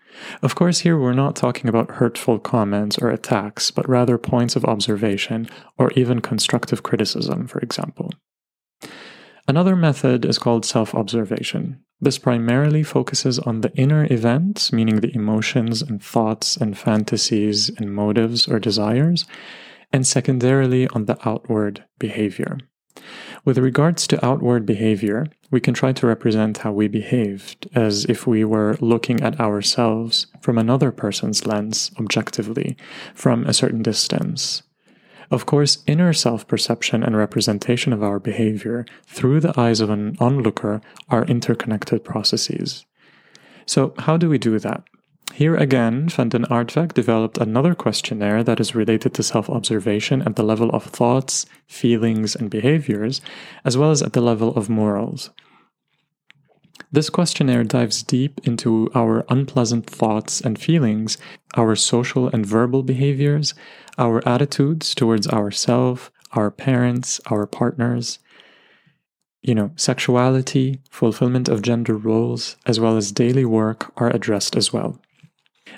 Of 0.41 0.55
course, 0.55 0.79
here 0.79 0.97
we're 0.97 1.13
not 1.13 1.35
talking 1.35 1.67
about 1.67 1.91
hurtful 1.91 2.39
comments 2.39 2.97
or 2.97 3.09
attacks, 3.09 3.71
but 3.71 3.87
rather 3.89 4.17
points 4.17 4.55
of 4.55 4.65
observation 4.65 5.49
or 5.77 5.91
even 5.91 6.21
constructive 6.21 6.83
criticism, 6.83 7.47
for 7.47 7.59
example. 7.59 8.11
Another 9.47 9.75
method 9.75 10.25
is 10.25 10.37
called 10.37 10.63
self 10.63 10.93
observation. 10.93 11.83
This 11.99 12.17
primarily 12.17 12.83
focuses 12.83 13.39
on 13.39 13.61
the 13.61 13.73
inner 13.75 14.07
events, 14.11 14.71
meaning 14.71 15.01
the 15.01 15.13
emotions 15.13 15.81
and 15.81 16.01
thoughts 16.01 16.55
and 16.55 16.77
fantasies 16.77 17.69
and 17.77 17.93
motives 17.93 18.47
or 18.47 18.59
desires, 18.59 19.25
and 19.91 20.07
secondarily 20.07 20.87
on 20.89 21.05
the 21.05 21.17
outward 21.27 21.83
behavior. 21.97 22.59
With 23.49 23.57
regards 23.57 24.05
to 24.05 24.23
outward 24.23 24.67
behavior, 24.67 25.25
we 25.49 25.59
can 25.59 25.73
try 25.73 25.91
to 25.93 26.05
represent 26.05 26.59
how 26.59 26.71
we 26.71 26.87
behaved 26.87 27.67
as 27.73 28.05
if 28.05 28.27
we 28.27 28.45
were 28.45 28.77
looking 28.79 29.21
at 29.21 29.39
ourselves 29.39 30.27
from 30.39 30.59
another 30.59 30.91
person's 30.91 31.47
lens 31.47 31.89
objectively, 31.99 32.77
from 33.15 33.47
a 33.47 33.53
certain 33.55 33.81
distance. 33.81 34.61
Of 35.31 35.47
course, 35.47 35.79
inner 35.87 36.13
self 36.13 36.47
perception 36.47 37.01
and 37.01 37.17
representation 37.17 37.91
of 37.91 38.03
our 38.03 38.19
behavior 38.19 38.85
through 39.07 39.39
the 39.39 39.59
eyes 39.59 39.79
of 39.79 39.89
an 39.89 40.15
onlooker 40.19 40.79
are 41.09 41.25
interconnected 41.25 42.03
processes. 42.03 42.85
So, 43.65 43.95
how 43.97 44.15
do 44.17 44.29
we 44.29 44.37
do 44.37 44.59
that? 44.59 44.83
Here 45.33 45.55
again, 45.55 46.07
den 46.07 46.45
Aardweg 46.45 46.93
developed 46.93 47.37
another 47.37 47.73
questionnaire 47.73 48.43
that 48.43 48.59
is 48.59 48.75
related 48.75 49.13
to 49.13 49.23
self 49.23 49.49
observation 49.49 50.21
at 50.23 50.35
the 50.35 50.43
level 50.43 50.69
of 50.71 50.83
thoughts, 50.83 51.45
feelings, 51.67 52.35
and 52.35 52.49
behaviors, 52.49 53.21
as 53.63 53.77
well 53.77 53.91
as 53.91 54.01
at 54.01 54.13
the 54.13 54.21
level 54.21 54.53
of 54.55 54.69
morals. 54.69 55.29
This 56.91 57.09
questionnaire 57.09 57.63
dives 57.63 58.01
deep 58.01 58.41
into 58.43 58.89
our 58.95 59.23
unpleasant 59.29 59.87
thoughts 59.87 60.41
and 60.41 60.57
feelings, 60.57 61.17
our 61.55 61.75
social 61.75 62.27
and 62.27 62.45
verbal 62.45 62.81
behaviors, 62.81 63.53
our 63.97 64.27
attitudes 64.27 64.95
towards 64.95 65.27
ourselves, 65.27 66.09
our 66.31 66.49
parents, 66.49 67.21
our 67.27 67.45
partners, 67.45 68.17
you 69.41 69.53
know, 69.53 69.71
sexuality, 69.75 70.81
fulfillment 70.89 71.47
of 71.47 71.61
gender 71.61 71.95
roles, 71.95 72.57
as 72.65 72.79
well 72.79 72.97
as 72.97 73.11
daily 73.11 73.45
work 73.45 73.93
are 73.97 74.09
addressed 74.09 74.55
as 74.55 74.73
well. 74.73 74.99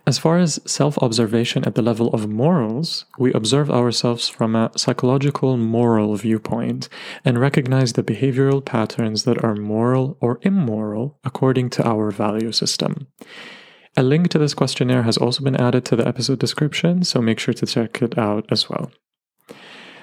As 0.08 0.18
far 0.18 0.38
as 0.38 0.60
self 0.66 0.98
observation 0.98 1.64
at 1.66 1.76
the 1.76 1.82
level 1.82 2.08
of 2.10 2.28
morals, 2.28 3.06
we 3.20 3.32
observe 3.34 3.70
ourselves 3.70 4.28
from 4.28 4.56
a 4.56 4.72
psychological 4.76 5.58
moral 5.58 6.16
viewpoint 6.16 6.90
and 7.24 7.40
recognize 7.40 7.94
the 7.94 8.04
behavioral 8.04 8.64
patterns 8.64 9.24
that 9.24 9.44
are 9.44 9.56
moral 9.56 10.18
or 10.20 10.40
immoral 10.42 11.20
according 11.24 11.70
to 11.72 11.88
our 11.88 12.10
value 12.12 12.52
system. 12.52 13.08
A 13.98 14.04
link 14.04 14.30
to 14.30 14.40
this 14.40 14.54
questionnaire 14.54 15.04
has 15.04 15.18
also 15.18 15.44
been 15.44 15.58
added 15.58 15.86
to 15.86 15.96
the 15.96 16.08
episode 16.08 16.40
description, 16.40 17.04
so 17.04 17.22
make 17.22 17.40
sure 17.40 17.54
to 17.54 17.66
check 17.66 18.02
it 18.02 18.18
out 18.18 18.46
as 18.50 18.70
well. 18.70 18.92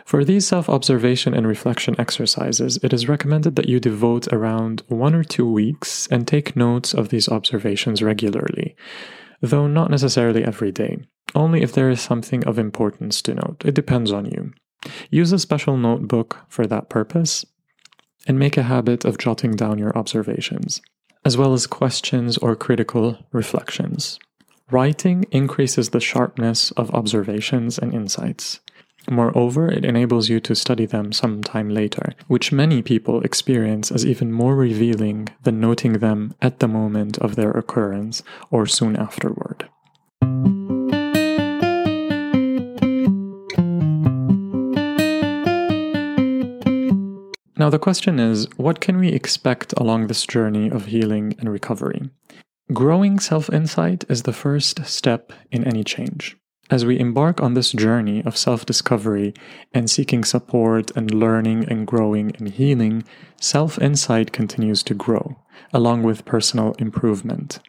For 0.05 0.25
these 0.25 0.47
self 0.47 0.69
observation 0.71 1.35
and 1.35 1.47
reflection 1.47 1.95
exercises, 1.99 2.79
it 2.83 2.93
is 2.93 3.09
recommended 3.09 3.57
that 3.57 3.69
you 3.69 3.81
devote 3.81 4.27
around 4.33 4.83
one 4.89 5.15
or 5.15 5.25
two 5.25 5.51
weeks 5.51 6.07
and 6.11 6.27
take 6.27 6.57
notes 6.57 6.95
of 6.95 7.09
these 7.09 7.29
observations 7.29 8.03
regularly 8.03 8.77
though 9.41 9.67
not 9.67 9.91
necessarily 9.91 10.45
every 10.45 10.73
day. 10.73 10.99
Only 11.35 11.63
if 11.63 11.73
there 11.73 11.91
is 11.91 12.01
something 12.01 12.45
of 12.45 12.59
importance 12.59 13.23
to 13.23 13.35
note. 13.35 13.63
It 13.65 13.75
depends 13.75 14.13
on 14.13 14.27
you. 14.27 14.53
Use 15.11 15.33
a 15.33 15.39
special 15.39 15.77
notebook 15.77 16.39
for 16.49 16.67
that 16.67 16.89
purpose 16.89 17.45
and 18.27 18.39
make 18.39 18.57
a 18.57 18.63
habit 18.63 19.05
of 19.05 19.19
jotting 19.19 19.53
down 19.53 19.79
your 19.79 19.97
observations, 19.97 20.81
as 21.25 21.37
well 21.37 21.53
as 21.53 21.67
questions 21.67 22.39
or 22.39 22.57
critical 22.57 23.19
reflections. 23.33 24.19
Writing 24.71 25.25
increases 25.31 25.91
the 25.91 26.01
sharpness 26.01 26.71
of 26.73 26.91
observations 26.95 27.79
and 27.79 27.95
insights. 27.95 28.61
Moreover, 29.11 29.71
it 29.71 29.87
enables 29.87 30.29
you 30.29 30.39
to 30.41 30.55
study 30.55 30.85
them 30.85 31.13
some 31.13 31.43
time 31.43 31.71
later, 31.71 32.13
which 32.27 32.53
many 32.53 32.83
people 32.83 33.23
experience 33.23 33.91
as 33.91 34.05
even 34.05 34.31
more 34.31 34.55
revealing 34.55 35.29
than 35.45 35.61
noting 35.61 35.95
them 35.95 36.35
at 36.43 36.59
the 36.59 36.69
moment 36.69 37.17
of 37.19 37.35
their 37.35 37.51
occurrence 37.53 38.23
or 38.51 38.67
soon 38.67 38.97
afterward. 38.97 39.69
Now, 47.57 47.71
the 47.71 47.79
question 47.81 48.21
is 48.21 48.47
what 48.57 48.81
can 48.81 48.99
we 48.99 49.09
expect 49.09 49.73
along 49.77 50.07
this 50.07 50.27
journey 50.27 50.71
of 50.71 50.87
healing 50.87 51.35
and 51.39 51.51
recovery? 51.51 52.11
Growing 52.73 53.19
self 53.19 53.51
insight 53.51 54.05
is 54.09 54.23
the 54.23 54.33
first 54.33 54.85
step 54.85 55.33
in 55.51 55.65
any 55.65 55.83
change. 55.83 56.37
As 56.71 56.85
we 56.85 56.99
embark 56.99 57.41
on 57.41 57.55
this 57.55 57.73
journey 57.73 58.23
of 58.25 58.37
self 58.37 58.67
discovery 58.67 59.33
and 59.73 59.89
seeking 59.89 60.23
support 60.23 60.91
and 60.95 61.15
learning 61.15 61.65
and 61.69 61.87
growing 61.87 62.37
and 62.37 62.51
healing, 62.51 63.05
self 63.41 63.81
insight 63.81 64.33
continues 64.33 64.83
to 64.83 64.95
grow, 64.95 65.39
along 65.73 66.03
with 66.03 66.27
personal 66.27 66.73
improvement. 66.79 67.61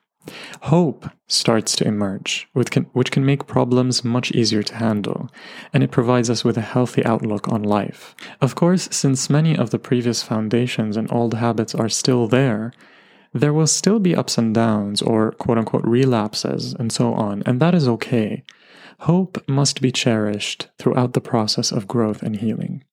Hope 0.64 1.10
starts 1.28 1.78
to 1.78 1.88
emerge, 1.88 2.50
which 2.52 2.72
can, 2.72 2.84
which 2.92 3.10
can 3.10 3.26
make 3.26 3.48
problems 3.48 4.04
much 4.04 4.32
easier 4.34 4.64
to 4.64 4.76
handle, 4.76 5.30
and 5.74 5.82
it 5.82 5.92
provides 5.92 6.30
us 6.30 6.44
with 6.44 6.58
a 6.58 6.62
healthy 6.62 7.04
outlook 7.06 7.48
on 7.48 7.64
life. 7.64 8.14
Of 8.42 8.56
course, 8.56 8.90
since 8.92 9.30
many 9.30 9.58
of 9.58 9.70
the 9.70 9.80
previous 9.80 10.22
foundations 10.22 10.98
and 10.98 11.10
old 11.10 11.36
habits 11.36 11.74
are 11.74 11.90
still 11.90 12.28
there, 12.28 12.74
there 13.34 13.54
will 13.54 13.68
still 13.68 14.00
be 14.00 14.16
ups 14.16 14.38
and 14.38 14.54
downs 14.54 15.02
or 15.02 15.32
quote 15.32 15.58
unquote 15.58 15.86
relapses 15.86 16.74
and 16.74 16.92
so 16.92 17.14
on, 17.14 17.44
and 17.46 17.62
that 17.62 17.74
is 17.74 17.88
okay. 17.88 18.44
Hope 19.00 19.42
must 19.48 19.82
be 19.82 19.92
cherished 19.92 20.68
throughout 20.78 21.14
the 21.14 21.22
process 21.22 21.72
of 21.72 21.88
growth 21.88 22.22
and 22.22 22.38
healing. 22.38 22.84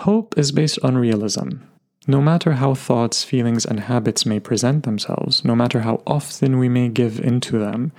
Hope 0.00 0.38
is 0.38 0.52
based 0.52 0.78
on 0.82 0.96
realism. 0.96 1.58
No 2.06 2.22
matter 2.22 2.52
how 2.52 2.74
thoughts, 2.74 3.24
feelings, 3.24 3.66
and 3.66 3.80
habits 3.80 4.24
may 4.24 4.40
present 4.40 4.84
themselves, 4.84 5.44
no 5.44 5.54
matter 5.54 5.80
how 5.80 6.02
often 6.06 6.58
we 6.58 6.68
may 6.68 6.88
give 6.88 7.20
into 7.20 7.58
them, 7.58 7.92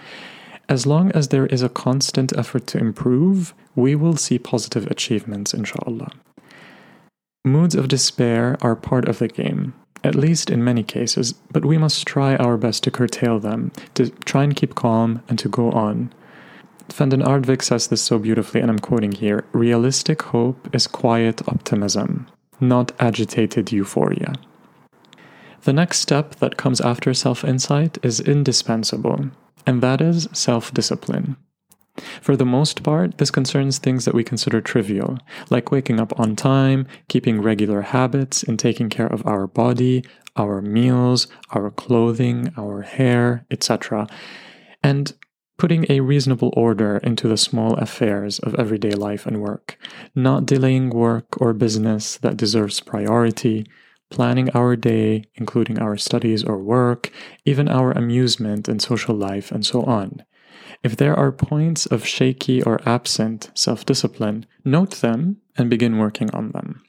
as 0.69 0.86
long 0.86 1.12
as 1.12 1.27
there 1.27 1.47
is 1.47 1.62
a 1.62 1.69
constant 1.69 2.36
effort 2.38 2.67
to 2.67 2.77
improve, 2.77 3.53
we 3.75 3.95
will 3.95 4.15
see 4.15 4.39
positive 4.39 4.88
achievements, 4.88 5.53
inshallah. 5.53 6.12
Moods 7.43 7.75
of 7.75 7.88
despair 7.88 8.58
are 8.62 8.75
part 8.75 9.10
of 9.10 9.19
the 9.19 9.27
game, 9.27 9.73
at 10.03 10.15
least 10.15 10.49
in 10.49 10.63
many 10.63 10.84
cases, 10.84 11.34
but 11.51 11.65
we 11.65 11.77
must 11.77 12.08
try 12.08 12.36
our 12.38 12.55
best 12.58 12.84
to 12.84 12.91
curtail 12.91 13.39
them, 13.39 13.71
to 13.95 14.10
try 14.25 14.43
and 14.43 14.55
keep 14.55 14.75
calm 14.75 15.21
and 15.27 15.38
to 15.39 15.49
go 15.49 15.71
on. 15.71 16.13
Van 16.93 17.10
den 17.10 17.21
Aardweg 17.21 17.62
says 17.62 17.88
this 17.88 18.02
so 18.02 18.19
beautifully, 18.19 18.62
and 18.62 18.69
I'm 18.69 18.80
quoting 18.80 19.12
here 19.12 19.45
Realistic 19.52 20.21
hope 20.21 20.73
is 20.73 20.88
quiet 20.88 21.47
optimism, 21.47 22.28
not 22.60 22.91
agitated 22.99 23.71
euphoria. 23.71 24.34
The 25.63 25.73
next 25.73 25.99
step 25.99 26.36
that 26.36 26.58
comes 26.58 26.82
after 26.82 27.13
self 27.13 27.43
insight 27.43 27.97
is 28.04 28.19
indispensable, 28.19 29.30
and 29.65 29.82
that 29.82 30.02
is 30.02 30.28
self 30.34 30.73
discipline. 30.73 31.36
For 32.21 32.36
the 32.38 32.45
most 32.45 32.82
part, 32.84 33.17
this 33.17 33.32
concerns 33.32 33.78
things 33.78 34.06
that 34.06 34.13
we 34.13 34.23
consider 34.23 34.62
trivial, 34.62 35.17
like 35.49 35.71
waking 35.71 35.99
up 35.99 36.17
on 36.19 36.36
time, 36.36 36.88
keeping 37.10 37.41
regular 37.41 37.82
habits, 37.82 38.41
and 38.41 38.58
taking 38.58 38.89
care 38.89 39.08
of 39.08 39.25
our 39.28 39.47
body, 39.47 40.06
our 40.38 40.62
meals, 40.62 41.28
our 41.52 41.69
clothing, 41.71 42.54
our 42.58 42.82
hair, 42.82 43.45
etc. 43.52 44.08
And 44.82 45.13
putting 45.60 45.86
a 45.89 46.00
reasonable 46.00 46.52
order 46.56 46.98
into 47.04 47.28
the 47.28 47.38
small 47.38 47.76
affairs 47.76 48.39
of 48.39 48.56
everyday 48.56 48.91
life 48.91 49.28
and 49.28 49.41
work, 49.41 49.78
not 50.15 50.45
delaying 50.45 50.89
work 50.89 51.39
or 51.41 51.54
business 51.54 52.17
that 52.17 52.38
deserves 52.38 52.80
priority, 52.80 53.65
planning 54.10 54.50
our 54.56 54.76
day, 54.76 55.26
including 55.36 55.78
our 55.78 55.98
studies 55.98 56.43
or 56.43 56.58
work, 56.58 57.12
even 57.45 57.67
our 57.67 57.91
amusement 57.91 58.67
and 58.69 58.82
social 58.82 59.13
life, 59.13 59.52
and 59.52 59.65
so 59.65 59.84
on. 59.84 60.24
If 60.82 60.95
there 60.95 61.15
are 61.15 61.32
points 61.32 61.86
of 61.86 62.06
shaky 62.06 62.64
or 62.64 62.80
absent 62.86 63.51
self 63.53 63.86
discipline, 63.86 64.45
note 64.64 65.01
them 65.01 65.38
and 65.57 65.70
begin 65.70 65.97
working 65.97 66.32
on 66.32 66.51
them. 66.51 66.82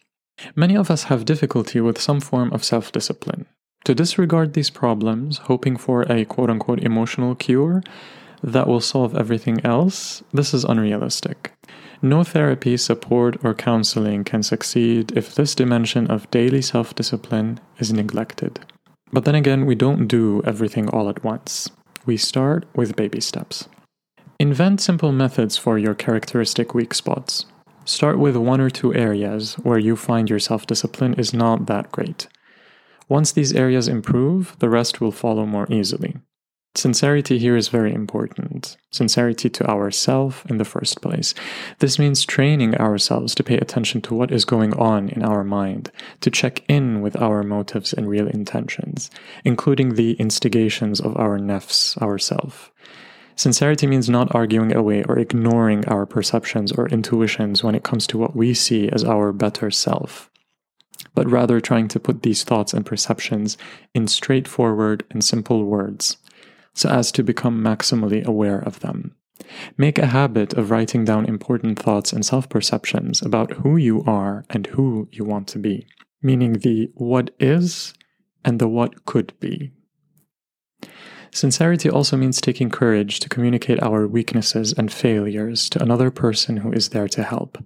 Many 0.55 0.77
of 0.77 0.91
us 0.91 1.05
have 1.05 1.25
difficulty 1.25 1.81
with 1.81 2.01
some 2.01 2.21
form 2.21 2.53
of 2.53 2.65
self 2.65 2.93
discipline. 2.93 3.47
To 3.85 3.95
disregard 3.95 4.53
these 4.53 4.71
problems, 4.71 5.39
hoping 5.51 5.77
for 5.77 6.03
a 6.03 6.25
quote 6.25 6.51
unquote 6.51 6.81
emotional 6.81 7.35
cure, 7.35 7.83
that 8.43 8.67
will 8.67 8.81
solve 8.81 9.17
everything 9.17 9.65
else, 9.65 10.23
this 10.33 10.55
is 10.55 10.65
unrealistic. 10.65 11.53
No 12.03 12.25
therapy, 12.25 12.77
support, 12.77 13.37
or 13.45 13.53
counseling 13.53 14.25
can 14.25 14.43
succeed 14.43 15.13
if 15.17 15.35
this 15.35 15.55
dimension 15.55 16.11
of 16.11 16.31
daily 16.31 16.63
self 16.63 16.95
discipline 16.95 17.61
is 17.79 17.93
neglected. 17.93 18.61
But 19.13 19.25
then 19.25 19.35
again, 19.35 19.67
we 19.67 19.75
don't 19.75 20.07
do 20.07 20.43
everything 20.47 20.89
all 20.89 21.09
at 21.09 21.23
once. 21.23 21.69
We 22.07 22.17
start 22.17 22.67
with 22.75 22.97
baby 22.97 23.21
steps. 23.21 23.69
Invent 24.39 24.81
simple 24.81 25.13
methods 25.13 25.59
for 25.59 25.79
your 25.79 25.95
characteristic 25.95 26.73
weak 26.73 26.95
spots. 26.95 27.45
Start 27.85 28.19
with 28.19 28.37
one 28.37 28.61
or 28.61 28.71
two 28.71 28.95
areas 28.95 29.55
where 29.57 29.79
you 29.79 29.97
find 29.97 30.31
your 30.31 30.39
self 30.39 30.67
discipline 30.67 31.15
is 31.15 31.35
not 31.35 31.67
that 31.67 31.93
great. 31.93 32.29
Once 33.09 33.33
these 33.33 33.53
areas 33.53 33.89
improve, 33.89 34.57
the 34.61 34.71
rest 34.71 35.01
will 35.01 35.13
follow 35.13 35.45
more 35.45 35.67
easily. 35.71 36.17
Sincerity 36.77 37.37
here 37.39 37.57
is 37.57 37.67
very 37.67 37.93
important. 37.93 38.77
Sincerity 38.93 39.51
to 39.51 39.69
ourself 39.69 40.47
in 40.49 40.59
the 40.59 40.65
first 40.65 41.03
place. 41.03 41.35
This 41.81 41.99
means 41.99 42.25
training 42.25 42.77
ourselves 42.77 43.35
to 43.35 43.43
pay 43.43 43.57
attention 43.57 44.01
to 44.03 44.15
what 44.15 44.31
is 44.31 44.45
going 44.45 44.75
on 44.75 45.09
in 45.09 45.25
our 45.25 45.43
mind, 45.43 45.91
to 46.21 46.31
check 46.31 46.63
in 46.69 47.01
with 47.01 47.21
our 47.21 47.43
motives 47.43 47.93
and 47.93 48.09
real 48.09 48.29
intentions, 48.29 49.11
including 49.45 49.97
the 49.97 50.13
instigations 50.13 51.01
of 51.01 51.17
our 51.17 51.41
nafs, 51.41 52.01
ourself. 52.01 52.71
Sincerity 53.35 53.89
means 53.89 54.09
not 54.09 54.33
arguing 54.33 54.73
away 54.73 55.03
or 55.03 55.19
ignoring 55.19 55.85
our 55.89 56.07
perceptions 56.07 56.71
or 56.71 56.89
intuitions 56.89 57.65
when 57.65 57.75
it 57.75 57.83
comes 57.83 58.07
to 58.07 58.19
what 58.19 58.37
we 58.37 58.55
see 58.55 58.89
as 58.91 59.03
our 59.03 59.33
better 59.33 59.73
self, 59.73 60.31
but 61.17 61.29
rather 61.29 61.61
trying 61.61 61.89
to 61.89 61.99
put 61.99 62.23
these 62.23 62.45
thoughts 62.45 62.73
and 62.73 62.87
perceptions 62.87 63.59
in 63.93 64.07
straightforward 64.07 65.03
and 65.11 65.25
simple 65.25 65.65
words 65.65 66.17
so 66.75 66.89
as 66.89 67.13
to 67.13 67.23
become 67.23 67.61
maximally 67.61 68.25
aware 68.25 68.59
of 68.59 68.81
them. 68.81 69.15
Make 69.77 69.99
a 69.99 70.07
habit 70.07 70.53
of 70.55 70.71
writing 70.71 71.05
down 71.05 71.27
important 71.27 71.79
thoughts 71.79 72.13
and 72.13 72.25
self 72.25 72.49
perceptions 72.49 73.23
about 73.23 73.53
who 73.53 73.77
you 73.77 74.03
are 74.05 74.45
and 74.51 74.67
who 74.69 75.09
you 75.11 75.25
want 75.25 75.49
to 75.49 75.59
be, 75.59 75.87
meaning 76.23 76.55
the 76.55 76.91
what 76.95 77.31
is 77.41 77.95
and 78.45 78.59
the 78.59 78.69
what 78.69 79.05
could 79.07 79.33
be. 79.41 79.73
Sincerity 81.33 81.89
also 81.89 82.17
means 82.17 82.41
taking 82.41 82.71
courage 82.71 83.21
to 83.21 83.29
communicate 83.29 83.81
our 83.83 84.07
weaknesses 84.07 84.73
and 84.73 84.93
failures 84.93 85.69
to 85.71 85.83
another 85.83 86.11
person 86.11 86.59
who 86.59 86.73
is 86.73 86.89
there 86.89 87.09
to 87.09 87.23
help. 87.23 87.57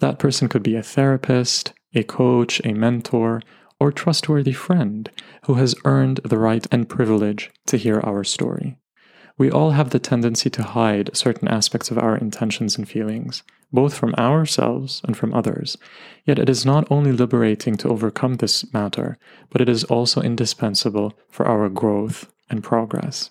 That 0.00 0.18
person 0.18 0.48
could 0.48 0.64
be 0.64 0.74
a 0.74 0.82
therapist, 0.82 1.72
a 1.94 2.02
coach, 2.02 2.60
a 2.64 2.72
mentor, 2.72 3.40
or 3.80 3.92
trustworthy 3.92 4.52
friend 4.52 5.10
who 5.44 5.54
has 5.54 5.74
earned 5.84 6.20
the 6.24 6.38
right 6.38 6.66
and 6.70 6.88
privilege 6.88 7.50
to 7.66 7.76
hear 7.76 8.00
our 8.00 8.24
story. 8.24 8.78
We 9.36 9.50
all 9.50 9.72
have 9.72 9.90
the 9.90 9.98
tendency 9.98 10.48
to 10.50 10.62
hide 10.62 11.16
certain 11.16 11.48
aspects 11.48 11.90
of 11.90 11.98
our 11.98 12.16
intentions 12.16 12.78
and 12.78 12.88
feelings, 12.88 13.42
both 13.72 13.94
from 13.94 14.14
ourselves 14.14 15.02
and 15.04 15.16
from 15.16 15.34
others. 15.34 15.76
Yet 16.24 16.38
it 16.38 16.48
is 16.48 16.64
not 16.64 16.86
only 16.90 17.10
liberating 17.10 17.76
to 17.78 17.88
overcome 17.88 18.36
this 18.36 18.72
matter, 18.72 19.18
but 19.50 19.60
it 19.60 19.68
is 19.68 19.82
also 19.84 20.22
indispensable 20.22 21.18
for 21.28 21.46
our 21.48 21.68
growth 21.68 22.30
and 22.48 22.62
progress. 22.62 23.30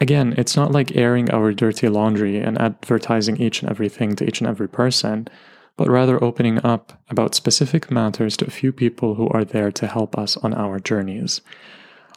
Again, 0.00 0.34
it's 0.36 0.56
not 0.56 0.72
like 0.72 0.96
airing 0.96 1.30
our 1.30 1.52
dirty 1.52 1.88
laundry 1.88 2.38
and 2.38 2.60
advertising 2.60 3.36
each 3.36 3.62
and 3.62 3.70
everything 3.70 4.16
to 4.16 4.26
each 4.26 4.40
and 4.40 4.48
every 4.48 4.68
person, 4.68 5.28
but 5.78 5.88
rather 5.88 6.22
opening 6.22 6.62
up 6.64 7.00
about 7.08 7.36
specific 7.36 7.90
matters 7.90 8.36
to 8.36 8.46
a 8.46 8.50
few 8.50 8.72
people 8.72 9.14
who 9.14 9.28
are 9.28 9.44
there 9.44 9.70
to 9.72 9.86
help 9.86 10.18
us 10.18 10.36
on 10.38 10.52
our 10.52 10.78
journeys. 10.78 11.40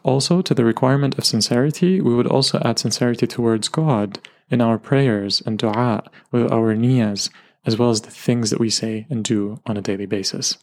Also, 0.02 0.42
to 0.42 0.52
the 0.52 0.64
requirement 0.64 1.16
of 1.16 1.24
sincerity, 1.24 2.00
we 2.00 2.12
would 2.12 2.26
also 2.26 2.60
add 2.64 2.80
sincerity 2.80 3.26
towards 3.26 3.68
God 3.68 4.18
in 4.50 4.60
our 4.60 4.78
prayers 4.78 5.40
and 5.46 5.58
dua 5.58 6.02
with 6.32 6.50
our 6.50 6.74
niyas, 6.74 7.30
as 7.64 7.78
well 7.78 7.90
as 7.90 8.00
the 8.00 8.10
things 8.10 8.50
that 8.50 8.58
we 8.58 8.68
say 8.68 9.06
and 9.08 9.24
do 9.24 9.60
on 9.64 9.76
a 9.76 9.80
daily 9.80 10.06
basis. 10.06 10.58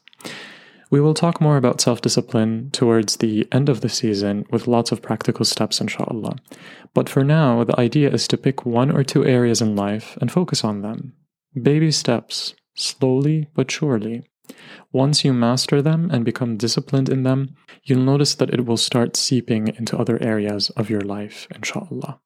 We 0.92 1.00
will 1.00 1.14
talk 1.14 1.40
more 1.40 1.56
about 1.56 1.80
self 1.80 2.02
discipline 2.02 2.70
towards 2.72 3.18
the 3.18 3.48
end 3.52 3.70
of 3.70 3.80
the 3.80 3.90
season 3.90 4.46
with 4.52 4.68
lots 4.68 4.92
of 4.92 5.02
practical 5.02 5.46
steps, 5.46 5.80
inshallah. 5.80 6.36
But 6.94 7.08
for 7.08 7.24
now, 7.24 7.64
the 7.64 7.80
idea 7.80 8.10
is 8.10 8.28
to 8.28 8.38
pick 8.38 8.66
one 8.66 8.92
or 8.92 9.04
two 9.06 9.24
areas 9.24 9.62
in 9.62 9.76
life 9.76 10.18
and 10.20 10.30
focus 10.32 10.66
on 10.66 10.82
them. 10.82 11.14
Baby 11.62 11.92
steps, 11.92 12.56
slowly 12.80 13.48
but 13.54 13.70
surely. 13.70 14.24
Once 14.92 15.24
you 15.24 15.34
master 15.34 15.82
them 15.82 16.10
and 16.12 16.26
become 16.26 16.58
disciplined 16.58 17.10
in 17.10 17.24
them, 17.24 17.56
you'll 17.84 18.00
notice 18.00 18.34
that 18.36 18.54
it 18.54 18.66
will 18.66 18.78
start 18.78 19.16
seeping 19.16 19.68
into 19.68 19.98
other 19.98 20.22
areas 20.22 20.70
of 20.72 20.90
your 20.90 21.02
life, 21.02 21.48
inshallah. 21.54 22.20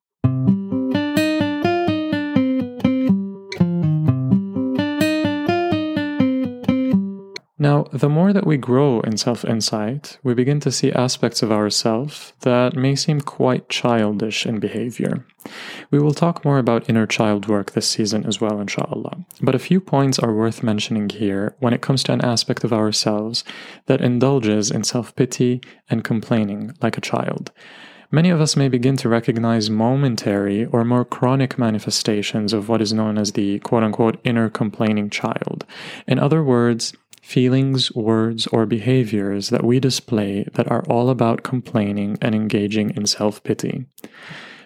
Now, 7.63 7.83
the 7.93 8.09
more 8.09 8.33
that 8.33 8.45
we 8.45 8.57
grow 8.57 8.99
in 8.99 9.15
self 9.15 9.45
insight, 9.45 10.17
we 10.21 10.33
begin 10.33 10.59
to 10.59 10.71
see 10.71 10.91
aspects 10.91 11.41
of 11.41 11.49
ourself 11.49 12.33
that 12.41 12.75
may 12.75 12.93
seem 12.93 13.21
quite 13.21 13.69
childish 13.69 14.45
in 14.45 14.59
behavior. 14.59 15.25
We 15.89 15.97
will 15.97 16.13
talk 16.13 16.43
more 16.43 16.57
about 16.57 16.89
inner 16.89 17.07
child 17.07 17.47
work 17.47 17.71
this 17.71 17.87
season 17.87 18.25
as 18.25 18.41
well, 18.41 18.59
inshallah. 18.59 19.15
But 19.41 19.55
a 19.55 19.59
few 19.59 19.79
points 19.79 20.19
are 20.19 20.33
worth 20.33 20.61
mentioning 20.61 21.07
here 21.07 21.55
when 21.59 21.71
it 21.71 21.81
comes 21.81 22.03
to 22.03 22.11
an 22.11 22.19
aspect 22.19 22.65
of 22.65 22.73
ourselves 22.73 23.45
that 23.85 24.01
indulges 24.01 24.69
in 24.69 24.83
self 24.83 25.15
pity 25.15 25.61
and 25.89 26.03
complaining 26.03 26.73
like 26.81 26.97
a 26.97 27.07
child. 27.13 27.53
Many 28.11 28.29
of 28.29 28.41
us 28.41 28.55
may 28.55 28.67
begin 28.67 28.95
to 28.97 29.09
recognize 29.09 29.71
momentary 29.71 30.65
or 30.65 30.83
more 30.83 31.03
chronic 31.03 31.57
manifestations 31.57 32.53
of 32.53 32.69
what 32.69 32.79
is 32.79 32.93
known 32.93 33.17
as 33.17 33.31
the 33.31 33.57
quote 33.59 33.83
unquote 33.83 34.19
inner 34.23 34.51
complaining 34.51 35.09
child. 35.09 35.65
In 36.05 36.19
other 36.19 36.43
words, 36.43 36.93
feelings, 37.23 37.91
words, 37.95 38.45
or 38.47 38.65
behaviors 38.65 39.49
that 39.49 39.63
we 39.63 39.79
display 39.79 40.43
that 40.53 40.69
are 40.69 40.83
all 40.83 41.09
about 41.09 41.41
complaining 41.41 42.17
and 42.21 42.35
engaging 42.35 42.91
in 42.95 43.07
self 43.07 43.41
pity. 43.43 43.85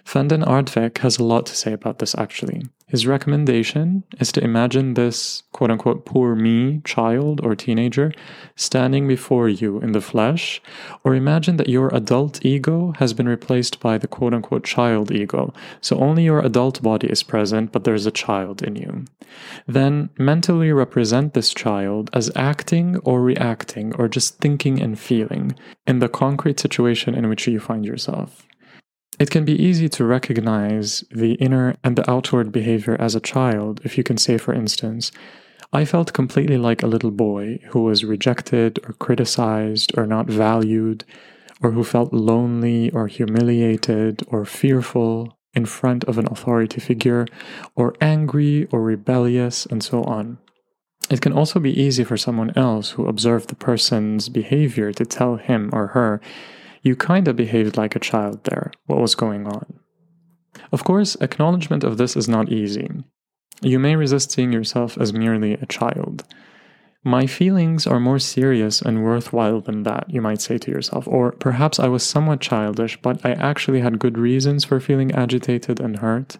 Van 0.07 0.29
den 0.29 0.41
Aardweg 0.41 0.99
has 0.99 1.19
a 1.19 1.23
lot 1.23 1.45
to 1.45 1.53
say 1.53 1.73
about 1.73 1.99
this 1.99 2.15
actually. 2.15 2.61
His 2.87 3.05
recommendation 3.05 4.05
is 4.21 4.31
to 4.31 4.41
imagine 4.41 4.93
this 4.93 5.43
quote 5.51 5.69
unquote 5.69 6.05
poor 6.05 6.33
me 6.33 6.79
child 6.85 7.41
or 7.43 7.57
teenager 7.57 8.13
standing 8.55 9.05
before 9.05 9.49
you 9.49 9.81
in 9.81 9.91
the 9.91 9.99
flesh, 9.99 10.61
or 11.03 11.13
imagine 11.13 11.57
that 11.57 11.67
your 11.67 11.93
adult 11.93 12.45
ego 12.45 12.93
has 12.99 13.13
been 13.13 13.27
replaced 13.27 13.81
by 13.81 13.97
the 13.97 14.07
quote 14.07 14.33
unquote 14.33 14.63
child 14.63 15.11
ego, 15.11 15.53
so 15.81 15.99
only 15.99 16.23
your 16.23 16.39
adult 16.39 16.81
body 16.81 17.07
is 17.07 17.21
present, 17.21 17.73
but 17.73 17.83
there's 17.83 18.05
a 18.05 18.19
child 18.25 18.63
in 18.63 18.77
you. 18.77 19.03
Then 19.67 20.09
mentally 20.17 20.71
represent 20.71 21.33
this 21.33 21.53
child 21.53 22.09
as 22.13 22.31
acting 22.33 22.95
or 22.99 23.21
reacting 23.21 23.93
or 23.95 24.07
just 24.07 24.37
thinking 24.37 24.81
and 24.81 24.97
feeling 24.97 25.53
in 25.85 25.99
the 25.99 26.07
concrete 26.07 26.61
situation 26.61 27.13
in 27.13 27.27
which 27.27 27.45
you 27.45 27.59
find 27.59 27.83
yourself. 27.85 28.47
It 29.19 29.31
can 29.31 29.45
be 29.45 29.59
easy 29.59 29.89
to 29.89 30.05
recognize 30.05 31.03
the 31.09 31.33
inner 31.33 31.75
and 31.83 31.95
the 31.95 32.09
outward 32.09 32.51
behavior 32.51 32.95
as 32.99 33.15
a 33.15 33.19
child 33.19 33.81
if 33.83 33.97
you 33.97 34.03
can 34.03 34.17
say, 34.17 34.37
for 34.37 34.53
instance, 34.53 35.11
I 35.73 35.85
felt 35.85 36.13
completely 36.13 36.57
like 36.57 36.83
a 36.83 36.87
little 36.87 37.11
boy 37.11 37.59
who 37.69 37.83
was 37.83 38.05
rejected 38.05 38.79
or 38.85 38.93
criticized 38.93 39.97
or 39.97 40.05
not 40.05 40.27
valued, 40.27 41.03
or 41.61 41.71
who 41.71 41.83
felt 41.83 42.13
lonely 42.13 42.91
or 42.91 43.07
humiliated 43.07 44.23
or 44.27 44.45
fearful 44.45 45.37
in 45.53 45.65
front 45.65 46.03
of 46.03 46.19
an 46.19 46.27
authority 46.27 46.79
figure, 46.79 47.25
or 47.75 47.95
angry 47.99 48.65
or 48.71 48.83
rebellious, 48.83 49.65
and 49.65 49.83
so 49.83 50.03
on. 50.03 50.37
It 51.09 51.21
can 51.21 51.33
also 51.33 51.59
be 51.59 51.77
easy 51.79 52.03
for 52.03 52.17
someone 52.17 52.53
else 52.55 52.91
who 52.91 53.07
observed 53.07 53.49
the 53.49 53.55
person's 53.55 54.29
behavior 54.29 54.93
to 54.93 55.05
tell 55.05 55.37
him 55.37 55.71
or 55.73 55.87
her 55.87 56.21
you 56.81 56.95
kinda 56.95 57.33
behaved 57.33 57.77
like 57.77 57.95
a 57.95 57.99
child 57.99 58.43
there. 58.43 58.71
What 58.85 59.01
was 59.01 59.15
going 59.15 59.47
on? 59.47 59.79
Of 60.71 60.83
course, 60.83 61.15
acknowledgement 61.21 61.83
of 61.83 61.97
this 61.97 62.15
is 62.15 62.27
not 62.27 62.51
easy. 62.51 62.89
You 63.61 63.79
may 63.79 63.95
resist 63.95 64.31
seeing 64.31 64.51
yourself 64.51 64.97
as 64.97 65.13
merely 65.13 65.53
a 65.53 65.65
child. 65.65 66.23
My 67.03 67.25
feelings 67.25 67.87
are 67.87 67.99
more 67.99 68.19
serious 68.19 68.81
and 68.81 69.03
worthwhile 69.03 69.61
than 69.61 69.83
that, 69.83 70.09
you 70.09 70.21
might 70.21 70.41
say 70.41 70.57
to 70.57 70.71
yourself. 70.71 71.07
Or 71.07 71.31
perhaps 71.31 71.79
I 71.79 71.87
was 71.87 72.03
somewhat 72.03 72.41
childish, 72.41 72.99
but 73.01 73.25
I 73.25 73.31
actually 73.31 73.79
had 73.79 73.99
good 73.99 74.17
reasons 74.17 74.65
for 74.65 74.79
feeling 74.79 75.11
agitated 75.13 75.79
and 75.79 75.99
hurt. 75.99 76.37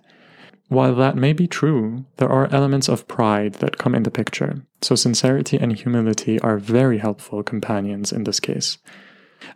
While 0.67 0.95
that 0.95 1.15
may 1.15 1.31
be 1.31 1.47
true, 1.47 2.05
there 2.17 2.29
are 2.29 2.51
elements 2.51 2.89
of 2.89 3.07
pride 3.07 3.53
that 3.55 3.77
come 3.77 3.95
in 3.95 4.03
the 4.03 4.11
picture, 4.11 4.63
so 4.81 4.95
sincerity 4.95 5.57
and 5.57 5.73
humility 5.73 6.39
are 6.41 6.57
very 6.57 6.97
helpful 6.97 7.41
companions 7.43 8.11
in 8.11 8.25
this 8.25 8.41
case. 8.41 8.77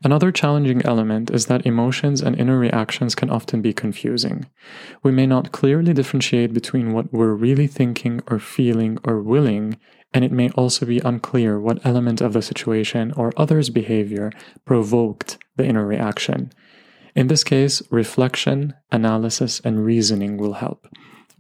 Another 0.04 0.32
challenging 0.32 0.84
element 0.86 1.32
is 1.32 1.46
that 1.48 1.66
emotions 1.66 2.22
and 2.22 2.40
inner 2.40 2.58
reactions 2.58 3.16
can 3.16 3.30
often 3.30 3.62
be 3.62 3.74
confusing. 3.74 4.46
We 5.04 5.12
may 5.12 5.26
not 5.26 5.52
clearly 5.52 5.94
differentiate 5.94 6.54
between 6.54 6.94
what 6.94 7.12
we're 7.12 7.34
really 7.34 7.68
thinking 7.68 8.22
or 8.28 8.40
feeling 8.40 8.98
or 9.04 9.22
willing, 9.22 9.78
and 10.14 10.26
it 10.26 10.32
may 10.32 10.50
also 10.52 10.86
be 10.86 11.00
unclear 11.00 11.60
what 11.60 11.86
element 11.86 12.22
of 12.22 12.34
the 12.34 12.42
situation 12.42 13.12
or 13.14 13.34
others' 13.38 13.70
behavior 13.70 14.32
provoked 14.66 15.38
the 15.56 15.66
inner 15.66 15.86
reaction. 15.86 16.52
In 17.16 17.28
this 17.28 17.44
case, 17.44 17.82
reflection, 17.92 18.74
analysis, 18.92 19.62
and 19.64 19.86
reasoning 19.86 20.38
will 20.38 20.54
help. 20.54 20.88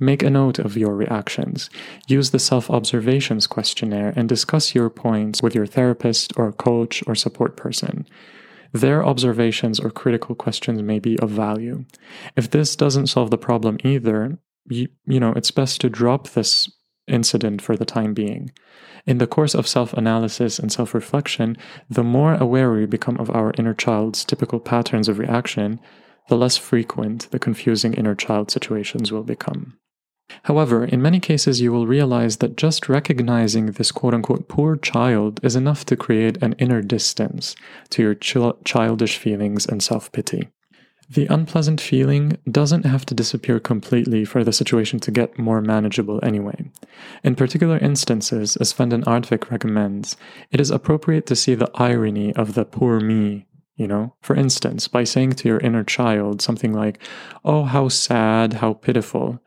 Make 0.04 0.24
a 0.24 0.32
note 0.32 0.58
of 0.58 0.76
your 0.76 0.96
reactions. 0.96 1.70
Use 2.08 2.32
the 2.32 2.40
self 2.40 2.72
observations 2.72 3.46
questionnaire 3.46 4.14
and 4.16 4.28
discuss 4.28 4.74
your 4.74 4.90
points 4.90 5.44
with 5.44 5.54
your 5.54 5.68
therapist 5.68 6.34
or 6.36 6.52
coach 6.52 7.04
or 7.06 7.14
support 7.14 7.56
person. 7.56 8.08
Their 8.74 9.06
observations 9.06 9.80
or 9.80 9.92
critical 9.92 10.34
questions 10.34 10.82
may 10.82 10.98
be 10.98 11.20
of 11.20 11.30
value. 11.30 11.86
If 12.36 12.50
this 12.50 12.76
doesn't 12.76 13.08
solve 13.08 13.30
the 13.30 13.38
problem 13.38 13.78
either, 13.84 14.40
you, 14.68 14.88
you 15.06 15.20
know, 15.20 15.34
it's 15.34 15.52
best 15.52 15.82
to 15.82 15.90
drop 15.90 16.30
this 16.30 16.72
incident 17.08 17.62
for 17.62 17.78
the 17.78 17.86
time 17.86 18.16
being. 18.16 18.52
In 19.06 19.20
the 19.20 19.28
course 19.28 19.54
of 19.54 19.68
self 19.68 19.94
analysis 19.94 20.58
and 20.58 20.72
self 20.72 20.96
reflection, 20.96 21.56
the 21.92 22.04
more 22.04 22.34
aware 22.34 22.72
we 22.72 22.88
become 22.88 23.18
of 23.18 23.30
our 23.30 23.54
inner 23.56 23.76
child's 23.76 24.26
typical 24.26 24.60
patterns 24.60 25.08
of 25.08 25.20
reaction, 25.20 25.80
the 26.28 26.38
less 26.38 26.58
frequent 26.58 27.30
the 27.30 27.38
confusing 27.38 27.94
inner 27.94 28.16
child 28.16 28.50
situations 28.50 29.12
will 29.12 29.24
become. 29.24 29.78
However, 30.44 30.86
in 30.86 31.02
many 31.02 31.20
cases, 31.20 31.62
you 31.62 31.72
will 31.72 31.88
realize 31.88 32.38
that 32.38 32.58
just 32.58 32.90
recognizing 32.90 33.68
this 33.68 33.92
quote 33.92 34.14
unquote 34.14 34.48
poor 34.48 34.76
child 34.76 35.40
is 35.44 35.56
enough 35.56 35.86
to 35.86 35.96
create 35.96 36.42
an 36.42 36.54
inner 36.60 36.82
distance 36.82 37.56
to 37.90 38.02
your 38.02 38.16
ch- 38.16 38.64
childish 38.64 39.18
feelings 39.18 39.66
and 39.66 39.82
self 39.82 40.12
pity. 40.12 40.50
The 41.14 41.28
unpleasant 41.28 41.82
feeling 41.82 42.38
doesn't 42.50 42.86
have 42.86 43.06
to 43.08 43.14
disappear 43.14 43.60
completely 43.60 44.24
for 44.24 44.46
the 44.46 44.54
situation 44.54 44.98
to 45.02 45.12
get 45.12 45.38
more 45.38 45.60
manageable 45.60 46.22
anyway. 46.24 46.72
In 47.22 47.36
particular 47.36 47.78
instances, 47.80 48.56
as 48.56 48.72
Van 48.72 48.90
den 48.90 49.04
Aardweg 49.04 49.52
recommends, 49.52 50.16
it 50.52 50.62
is 50.62 50.72
appropriate 50.72 51.26
to 51.26 51.36
see 51.36 51.54
the 51.54 51.70
irony 51.76 52.34
of 52.36 52.54
the 52.54 52.64
poor 52.64 53.02
me, 53.02 53.46
you 53.76 53.88
know? 53.88 54.14
For 54.22 54.38
instance, 54.38 54.88
by 54.88 55.04
saying 55.04 55.34
to 55.34 55.50
your 55.50 55.58
inner 55.58 55.84
child 55.84 56.42
something 56.42 56.72
like, 56.72 56.98
Oh, 57.44 57.64
how 57.64 57.90
sad, 57.90 58.54
how 58.54 58.72
pitiful, 58.72 59.42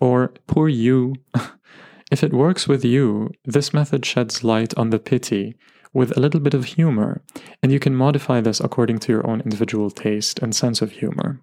or 0.00 0.32
poor 0.46 0.68
you. 0.68 1.14
if 2.10 2.22
it 2.22 2.32
works 2.32 2.68
with 2.68 2.84
you, 2.84 3.30
this 3.44 3.72
method 3.72 4.04
sheds 4.04 4.44
light 4.44 4.76
on 4.76 4.90
the 4.90 4.98
pity 4.98 5.54
with 5.92 6.16
a 6.16 6.20
little 6.20 6.40
bit 6.40 6.54
of 6.54 6.64
humor, 6.64 7.22
and 7.62 7.70
you 7.70 7.78
can 7.78 7.94
modify 7.94 8.40
this 8.40 8.60
according 8.60 8.98
to 8.98 9.12
your 9.12 9.26
own 9.26 9.40
individual 9.42 9.90
taste 9.90 10.38
and 10.38 10.54
sense 10.54 10.80
of 10.80 10.92
humor. 10.92 11.40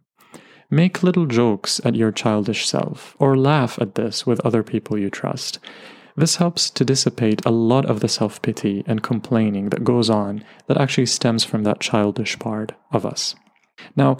Make 0.72 1.04
little 1.04 1.26
jokes 1.26 1.82
at 1.84 1.95
your 1.95 2.12
childish 2.12 2.68
self, 2.68 3.16
or 3.20 3.38
laugh 3.38 3.80
at 3.82 3.95
this 3.95 4.26
with 4.26 4.39
other 4.45 4.64
people 4.64 4.97
you 4.97 5.10
trust. 5.10 5.60
This 6.16 6.36
helps 6.36 6.70
to 6.72 6.86
dissipate 6.86 7.45
a 7.45 7.52
lot 7.52 7.86
of 7.86 8.02
the 8.02 8.08
self 8.08 8.41
pity 8.41 8.84
and 8.86 9.02
complaining 9.02 9.70
that 9.70 9.84
goes 9.84 10.10
on 10.10 10.43
that 10.68 10.78
actually 10.78 11.06
stems 11.06 11.43
from 11.43 11.64
that 11.64 11.80
childish 11.80 12.38
part 12.38 12.74
of 12.91 13.06
us. 13.06 13.36
Now, 13.95 14.18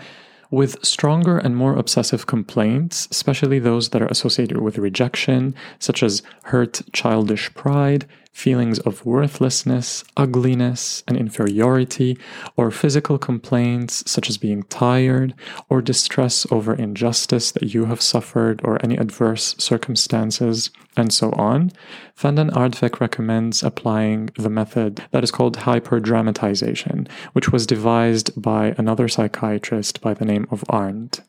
with 0.52 0.84
stronger 0.84 1.38
and 1.38 1.56
more 1.56 1.76
obsessive 1.76 2.26
complaints, 2.26 3.08
especially 3.12 3.60
those 3.60 3.90
that 3.90 4.02
are 4.02 4.08
associated 4.08 4.62
with 4.62 4.78
rejection, 4.78 5.54
such 5.78 6.02
as 6.02 6.24
hurt 6.44 6.82
childish 6.92 7.54
pride, 7.54 8.08
feelings 8.32 8.80
of 8.80 9.06
worthlessness, 9.06 10.04
ugliness, 10.16 11.04
and 11.08 11.18
inferiority, 11.18 12.18
or 12.56 12.72
physical 12.72 13.18
complaints 13.18 14.04
such 14.10 14.30
as 14.30 14.38
being 14.38 14.64
tired, 14.64 15.34
or 15.70 15.82
distress 15.82 16.46
over 16.52 16.74
injustice 16.74 17.52
that 17.52 17.74
you 17.74 17.86
have 17.86 18.02
suffered, 18.02 18.62
or 18.64 18.84
any 18.84 18.96
adverse 18.98 19.56
circumstances, 19.58 20.70
and 20.96 21.14
so 21.14 21.32
on, 21.32 21.72
Van 22.16 22.36
den 22.36 22.50
Aardweg 22.52 23.00
recommends 23.00 23.64
applying 23.64 24.30
the 24.38 24.50
method 24.50 25.04
that 25.12 25.24
is 25.24 25.32
called 25.32 25.58
hyperdramatization, 25.58 27.08
which 27.34 27.52
was 27.52 27.66
devised 27.68 28.40
by 28.42 28.76
another 28.78 29.08
psychiatrist 29.08 30.02
by 30.02 30.14
the 30.14 30.26
name 30.26 30.48
of 30.52 30.64
Arndt. 30.70 31.22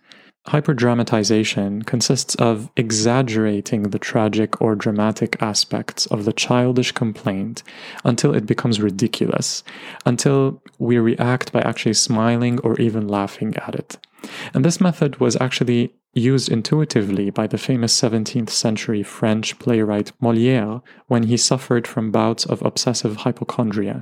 Hyperdramatization 0.48 1.84
consists 1.84 2.34
of 2.36 2.70
exaggerating 2.74 3.82
the 3.82 3.98
tragic 3.98 4.60
or 4.60 4.74
dramatic 4.74 5.40
aspects 5.42 6.06
of 6.06 6.24
the 6.24 6.32
childish 6.32 6.92
complaint 6.92 7.62
until 8.04 8.34
it 8.34 8.46
becomes 8.46 8.80
ridiculous, 8.80 9.62
until 10.06 10.62
we 10.78 10.98
react 10.98 11.52
by 11.52 11.60
actually 11.60 11.94
smiling 11.94 12.58
or 12.60 12.80
even 12.80 13.06
laughing 13.06 13.54
at 13.56 13.74
it. 13.74 13.98
And 14.54 14.64
this 14.64 14.80
method 14.80 15.20
was 15.20 15.36
actually 15.40 15.94
used 16.14 16.50
intuitively 16.50 17.30
by 17.30 17.46
the 17.46 17.58
famous 17.58 17.98
17th 18.00 18.50
century 18.50 19.02
French 19.02 19.58
playwright 19.58 20.12
Molière 20.20 20.82
when 21.06 21.24
he 21.24 21.36
suffered 21.36 21.86
from 21.86 22.10
bouts 22.10 22.44
of 22.46 22.62
obsessive 22.62 23.18
hypochondria, 23.18 24.00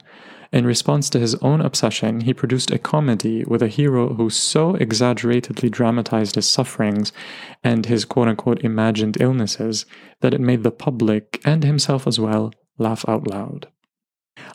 in 0.52 0.66
response 0.66 1.10
to 1.10 1.20
his 1.20 1.34
own 1.36 1.60
obsession, 1.60 2.22
he 2.22 2.32
produced 2.32 2.70
a 2.70 2.78
comedy 2.78 3.44
with 3.44 3.62
a 3.62 3.68
hero 3.68 4.14
who 4.14 4.30
so 4.30 4.74
exaggeratedly 4.76 5.68
dramatized 5.68 6.36
his 6.36 6.46
sufferings 6.46 7.12
and 7.62 7.86
his 7.86 8.04
quote 8.04 8.28
unquote 8.28 8.64
imagined 8.64 9.20
illnesses 9.20 9.84
that 10.20 10.34
it 10.34 10.40
made 10.40 10.62
the 10.62 10.70
public, 10.70 11.40
and 11.44 11.64
himself 11.64 12.06
as 12.06 12.18
well, 12.18 12.52
laugh 12.78 13.04
out 13.08 13.26
loud. 13.26 13.68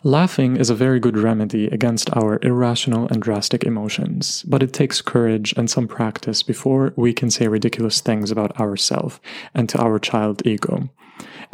Laughing 0.02 0.56
is 0.56 0.70
a 0.70 0.74
very 0.74 0.98
good 0.98 1.16
remedy 1.16 1.66
against 1.66 2.14
our 2.16 2.38
irrational 2.42 3.06
and 3.08 3.22
drastic 3.22 3.64
emotions, 3.64 4.42
but 4.44 4.62
it 4.62 4.72
takes 4.72 5.02
courage 5.02 5.54
and 5.56 5.70
some 5.70 5.86
practice 5.86 6.42
before 6.42 6.92
we 6.96 7.12
can 7.12 7.30
say 7.30 7.48
ridiculous 7.48 8.00
things 8.00 8.30
about 8.30 8.58
ourselves 8.58 9.20
and 9.54 9.68
to 9.68 9.78
our 9.78 9.98
child 9.98 10.46
ego 10.46 10.88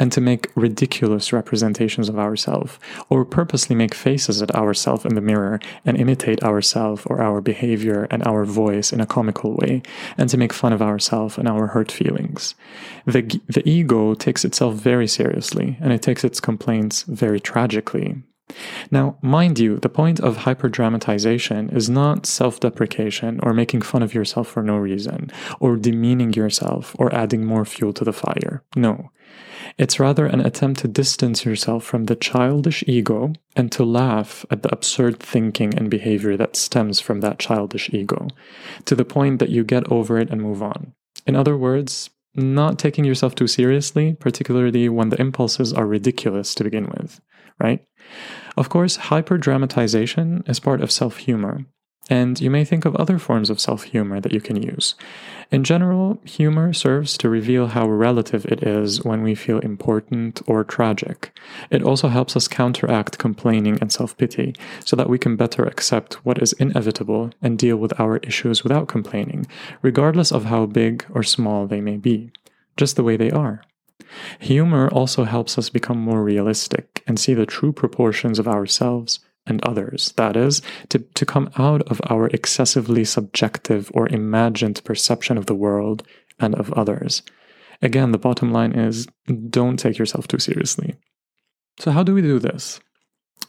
and 0.01 0.11
to 0.11 0.19
make 0.19 0.49
ridiculous 0.55 1.31
representations 1.31 2.09
of 2.09 2.17
ourselves, 2.17 2.79
or 3.07 3.23
purposely 3.23 3.75
make 3.75 3.93
faces 3.93 4.41
at 4.41 4.55
ourselves 4.55 5.05
in 5.05 5.13
the 5.13 5.21
mirror 5.21 5.59
and 5.85 5.95
imitate 5.95 6.41
ourselves 6.41 7.03
or 7.05 7.21
our 7.21 7.39
behavior 7.39 8.07
and 8.09 8.25
our 8.25 8.43
voice 8.43 8.91
in 8.91 8.99
a 8.99 9.05
comical 9.05 9.55
way, 9.57 9.83
and 10.17 10.27
to 10.27 10.37
make 10.37 10.53
fun 10.53 10.73
of 10.73 10.81
ourselves 10.81 11.37
and 11.37 11.47
our 11.47 11.67
hurt 11.67 11.91
feelings. 11.91 12.55
The, 13.05 13.21
the 13.47 13.61
ego 13.69 14.15
takes 14.15 14.43
itself 14.43 14.73
very 14.73 15.07
seriously, 15.07 15.77
and 15.79 15.93
it 15.93 16.01
takes 16.01 16.23
its 16.23 16.39
complaints 16.39 17.03
very 17.03 17.39
tragically. 17.39 18.23
Now, 18.89 19.17
mind 19.21 19.59
you, 19.59 19.77
the 19.77 19.87
point 19.87 20.19
of 20.19 20.39
hyperdramatization 20.39 21.71
is 21.75 21.91
not 21.91 22.25
self 22.25 22.59
deprecation 22.59 23.39
or 23.43 23.53
making 23.53 23.81
fun 23.83 24.01
of 24.01 24.15
yourself 24.15 24.47
for 24.47 24.63
no 24.63 24.77
reason, 24.77 25.31
or 25.59 25.75
demeaning 25.75 26.33
yourself 26.33 26.95
or 26.97 27.13
adding 27.13 27.45
more 27.45 27.65
fuel 27.65 27.93
to 27.93 28.03
the 28.03 28.13
fire. 28.13 28.63
No. 28.75 29.11
It's 29.81 29.99
rather 29.99 30.27
an 30.27 30.41
attempt 30.41 30.81
to 30.81 30.87
distance 30.87 31.43
yourself 31.43 31.83
from 31.83 32.05
the 32.05 32.15
childish 32.15 32.83
ego 32.85 33.33
and 33.55 33.71
to 33.71 33.83
laugh 33.83 34.45
at 34.51 34.61
the 34.61 34.71
absurd 34.71 35.19
thinking 35.19 35.73
and 35.75 35.89
behavior 35.89 36.37
that 36.37 36.55
stems 36.55 36.99
from 36.99 37.21
that 37.21 37.39
childish 37.39 37.89
ego, 37.91 38.27
to 38.85 38.93
the 38.93 39.03
point 39.03 39.39
that 39.39 39.49
you 39.49 39.63
get 39.63 39.91
over 39.91 40.19
it 40.19 40.29
and 40.29 40.39
move 40.39 40.61
on. 40.61 40.93
In 41.25 41.35
other 41.35 41.57
words, 41.57 42.11
not 42.35 42.77
taking 42.77 43.05
yourself 43.05 43.33
too 43.33 43.47
seriously, 43.47 44.15
particularly 44.19 44.87
when 44.87 45.09
the 45.09 45.19
impulses 45.19 45.73
are 45.73 45.87
ridiculous 45.87 46.53
to 46.53 46.63
begin 46.63 46.85
with, 46.85 47.19
right? 47.59 47.83
Of 48.55 48.69
course, 48.69 48.97
hyper 49.09 49.39
dramatization 49.39 50.43
is 50.45 50.59
part 50.59 50.81
of 50.81 50.91
self 50.91 51.17
humor, 51.17 51.65
and 52.11 52.41
you 52.41 52.49
may 52.49 52.65
think 52.65 52.83
of 52.83 52.93
other 52.97 53.17
forms 53.17 53.49
of 53.49 53.61
self 53.61 53.83
humor 53.83 54.19
that 54.19 54.33
you 54.33 54.41
can 54.41 54.61
use. 54.61 54.95
In 55.49 55.63
general, 55.63 56.19
humor 56.25 56.73
serves 56.73 57.17
to 57.17 57.29
reveal 57.29 57.67
how 57.67 57.87
relative 57.87 58.45
it 58.45 58.63
is 58.63 59.03
when 59.05 59.23
we 59.23 59.33
feel 59.33 59.59
important 59.59 60.41
or 60.45 60.65
tragic. 60.65 61.31
It 61.69 61.81
also 61.81 62.09
helps 62.09 62.35
us 62.35 62.49
counteract 62.49 63.17
complaining 63.17 63.77
and 63.79 63.93
self 63.93 64.17
pity 64.17 64.53
so 64.83 64.97
that 64.97 65.07
we 65.09 65.17
can 65.17 65.37
better 65.37 65.63
accept 65.63 66.25
what 66.25 66.41
is 66.43 66.51
inevitable 66.53 67.31
and 67.41 67.57
deal 67.57 67.77
with 67.77 67.97
our 67.97 68.17
issues 68.17 68.61
without 68.61 68.89
complaining, 68.89 69.47
regardless 69.81 70.33
of 70.33 70.45
how 70.45 70.65
big 70.65 71.05
or 71.11 71.23
small 71.23 71.65
they 71.65 71.79
may 71.79 71.95
be, 71.95 72.29
just 72.75 72.97
the 72.97 73.03
way 73.03 73.15
they 73.15 73.31
are. 73.31 73.61
Humor 74.39 74.89
also 74.89 75.23
helps 75.23 75.57
us 75.57 75.69
become 75.69 75.97
more 75.97 76.21
realistic 76.21 77.03
and 77.07 77.17
see 77.17 77.33
the 77.33 77.45
true 77.45 77.71
proportions 77.71 78.37
of 78.37 78.49
ourselves 78.49 79.21
and 79.45 79.63
others. 79.63 80.13
That 80.17 80.35
is, 80.35 80.61
to, 80.89 80.99
to 80.99 81.25
come 81.25 81.49
out 81.57 81.81
of 81.83 82.01
our 82.09 82.27
excessively 82.27 83.03
subjective 83.05 83.91
or 83.93 84.07
imagined 84.07 84.83
perception 84.83 85.37
of 85.37 85.47
the 85.47 85.55
world 85.55 86.03
and 86.39 86.55
of 86.55 86.71
others. 86.73 87.23
Again, 87.81 88.11
the 88.11 88.19
bottom 88.19 88.51
line 88.51 88.73
is 88.73 89.07
don't 89.49 89.77
take 89.77 89.97
yourself 89.97 90.27
too 90.27 90.39
seriously. 90.39 90.95
So, 91.79 91.91
how 91.91 92.03
do 92.03 92.13
we 92.13 92.21
do 92.21 92.37
this? 92.37 92.79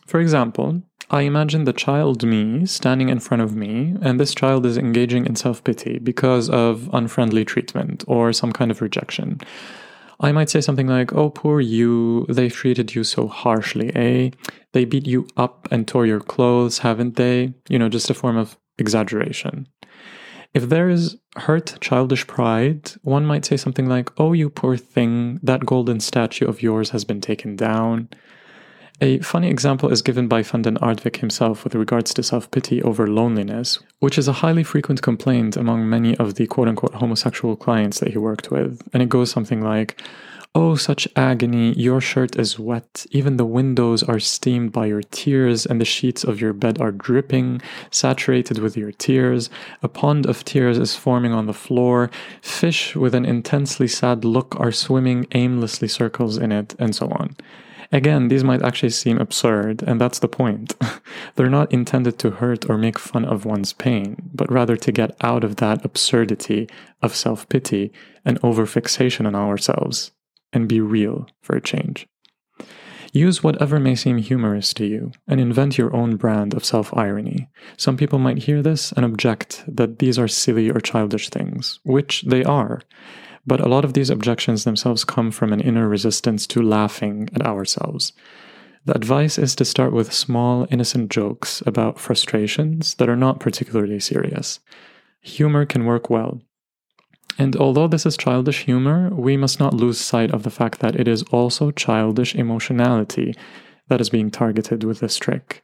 For 0.07 0.21
example, 0.21 0.83
I 1.11 1.23
imagine 1.23 1.65
the 1.65 1.73
child 1.75 2.25
me 2.25 2.65
standing 2.65 3.11
in 3.11 3.21
front 3.21 3.43
of 3.43 3.55
me, 3.55 3.95
and 4.01 4.19
this 4.19 4.35
child 4.35 4.65
is 4.65 4.79
engaging 4.79 5.27
in 5.27 5.37
self 5.37 5.63
pity 5.63 5.99
because 5.99 6.49
of 6.49 6.89
unfriendly 6.93 7.45
treatment 7.45 8.05
or 8.07 8.33
some 8.33 8.53
kind 8.53 8.71
of 8.71 8.81
rejection. 8.81 9.41
I 10.23 10.31
might 10.31 10.49
say 10.49 10.61
something 10.61 10.87
like, 10.87 11.13
Oh, 11.13 11.31
poor 11.31 11.61
you, 11.61 12.27
they've 12.29 12.53
treated 12.53 12.95
you 12.95 13.03
so 13.03 13.27
harshly, 13.27 13.95
eh? 13.97 14.31
They 14.73 14.85
beat 14.85 15.07
you 15.07 15.27
up 15.37 15.69
and 15.71 15.87
tore 15.87 16.07
your 16.07 16.21
clothes, 16.21 16.79
haven't 16.79 17.17
they? 17.17 17.55
You 17.69 17.79
know, 17.79 17.89
just 17.89 18.09
a 18.09 18.15
form 18.15 18.37
of 18.37 18.57
exaggeration. 18.79 19.67
If 20.55 20.69
there 20.69 20.89
is 20.89 21.17
hurt 21.37 21.79
childish 21.81 22.27
pride, 22.27 22.93
one 23.03 23.27
might 23.27 23.45
say 23.45 23.57
something 23.57 23.89
like, 23.89 24.11
Oh, 24.19 24.33
you 24.33 24.49
poor 24.49 24.77
thing, 24.77 25.41
that 25.43 25.67
golden 25.67 25.99
statue 25.99 26.47
of 26.47 26.63
yours 26.63 26.91
has 26.91 27.05
been 27.05 27.21
taken 27.21 27.57
down. 27.57 28.09
A 29.03 29.19
funny 29.19 29.51
example 29.51 29.91
is 29.91 30.01
given 30.01 30.29
by 30.29 30.45
Van 30.45 30.63
den 30.63 30.79
himself 31.17 31.65
with 31.65 31.75
regards 31.75 32.15
to 32.15 32.23
self 32.23 32.49
pity 32.53 32.81
over 32.85 33.09
loneliness, 33.09 33.81
which 33.99 34.17
is 34.17 34.29
a 34.29 34.35
highly 34.45 34.63
frequent 34.63 35.03
complaint 35.03 35.57
among 35.57 35.91
many 35.91 36.17
of 36.19 36.37
the 36.37 36.47
quote 36.47 36.69
unquote 36.69 36.95
homosexual 36.95 37.57
clients 37.57 37.99
that 37.99 38.13
he 38.13 38.19
worked 38.19 38.53
with. 38.53 38.81
And 38.93 39.03
it 39.03 39.09
goes 39.09 39.29
something 39.33 39.61
like, 39.61 40.01
Oh, 40.55 40.77
such 40.77 41.09
agony! 41.17 41.73
Your 41.73 42.01
shirt 42.01 42.37
is 42.39 42.61
wet. 42.61 43.05
Even 43.11 43.39
the 43.39 43.45
windows 43.45 44.05
are 44.05 44.21
steamed 44.21 44.71
by 44.71 44.87
your 44.87 45.03
tears, 45.03 45.67
and 45.67 45.81
the 45.81 45.85
sheets 45.85 46.23
of 46.23 46.41
your 46.41 46.53
bed 46.53 46.81
are 46.81 46.93
dripping, 46.93 47.61
saturated 47.91 48.59
with 48.59 48.77
your 48.77 48.93
tears. 48.93 49.51
A 49.83 49.89
pond 49.89 50.27
of 50.27 50.45
tears 50.45 50.79
is 50.79 50.95
forming 50.95 51.33
on 51.33 51.47
the 51.47 51.53
floor. 51.53 52.09
Fish 52.41 52.95
with 52.95 53.17
an 53.17 53.25
intensely 53.25 53.89
sad 53.89 54.25
look 54.25 54.55
are 54.61 54.71
swimming 54.71 55.27
aimlessly 55.33 55.89
circles 55.89 56.39
in 56.39 56.53
it, 56.53 56.77
and 56.79 56.95
so 56.95 57.09
on. 57.09 57.35
Again, 57.93 58.29
these 58.29 58.43
might 58.43 58.63
actually 58.63 58.91
seem 58.91 59.19
absurd, 59.19 59.83
and 59.83 60.01
that's 60.01 60.19
the 60.19 60.29
point. 60.29 60.75
They're 61.35 61.51
not 61.51 61.71
intended 61.71 62.19
to 62.21 62.31
hurt 62.31 62.69
or 62.69 62.79
make 62.79 62.99
fun 62.99 63.27
of 63.27 63.45
one's 63.45 63.75
pain, 63.75 64.31
but 64.33 64.51
rather 64.51 64.77
to 64.77 64.93
get 64.93 65.15
out 65.21 65.45
of 65.45 65.57
that 65.57 65.85
absurdity 65.85 66.69
of 67.03 67.15
self 67.15 67.47
pity 67.51 67.93
and 68.25 68.41
overfixation 68.41 69.27
on 69.27 69.35
ourselves 69.35 70.13
and 70.55 70.69
be 70.69 70.81
real 70.81 71.29
for 71.43 71.55
a 71.55 71.61
change. 71.61 72.07
Use 73.13 73.43
whatever 73.43 73.79
may 73.79 73.95
seem 73.95 74.17
humorous 74.17 74.73
to 74.73 74.87
you 74.87 75.13
and 75.29 75.39
invent 75.39 75.77
your 75.77 75.95
own 75.95 76.17
brand 76.17 76.55
of 76.55 76.65
self 76.65 76.97
irony. 76.97 77.49
Some 77.77 77.99
people 77.99 78.19
might 78.19 78.45
hear 78.45 78.63
this 78.63 78.91
and 78.93 79.05
object 79.05 79.65
that 79.69 79.99
these 79.99 80.19
are 80.19 80.29
silly 80.29 80.71
or 80.71 80.81
childish 80.81 81.29
things, 81.29 81.79
which 81.83 82.23
they 82.23 82.43
are. 82.43 82.81
But 83.47 83.61
a 83.61 83.69
lot 83.69 83.85
of 83.85 83.95
these 83.95 84.11
objections 84.11 84.65
themselves 84.65 85.05
come 85.05 85.31
from 85.31 85.53
an 85.53 85.61
inner 85.61 85.89
resistance 85.89 86.47
to 86.49 86.63
laughing 86.63 87.29
at 87.35 87.43
ourselves. 87.43 88.13
The 88.85 88.95
advice 88.95 89.39
is 89.39 89.55
to 89.57 89.65
start 89.65 89.93
with 89.93 90.13
small, 90.13 90.67
innocent 90.71 91.11
jokes 91.11 91.63
about 91.67 92.01
frustrations 92.01 92.95
that 92.95 93.09
are 93.09 93.17
not 93.17 93.41
particularly 93.41 94.01
serious. 94.01 94.61
Humor 95.21 95.67
can 95.67 95.85
work 95.85 96.11
well. 96.11 96.41
And 97.39 97.57
although 97.57 97.89
this 97.89 98.05
is 98.07 98.17
childish 98.17 98.65
humor, 98.65 99.09
we 99.11 99.37
must 99.37 99.59
not 99.59 99.75
lose 99.75 100.01
sight 100.01 100.33
of 100.33 100.43
the 100.43 100.51
fact 100.51 100.81
that 100.81 100.97
it 100.97 101.09
is 101.09 101.23
also 101.31 101.71
childish 101.71 102.35
emotionality 102.35 103.35
that 103.89 104.01
is 104.01 104.11
being 104.11 104.31
targeted 104.31 104.85
with 104.85 105.01
this 105.01 105.17
trick. 105.17 105.63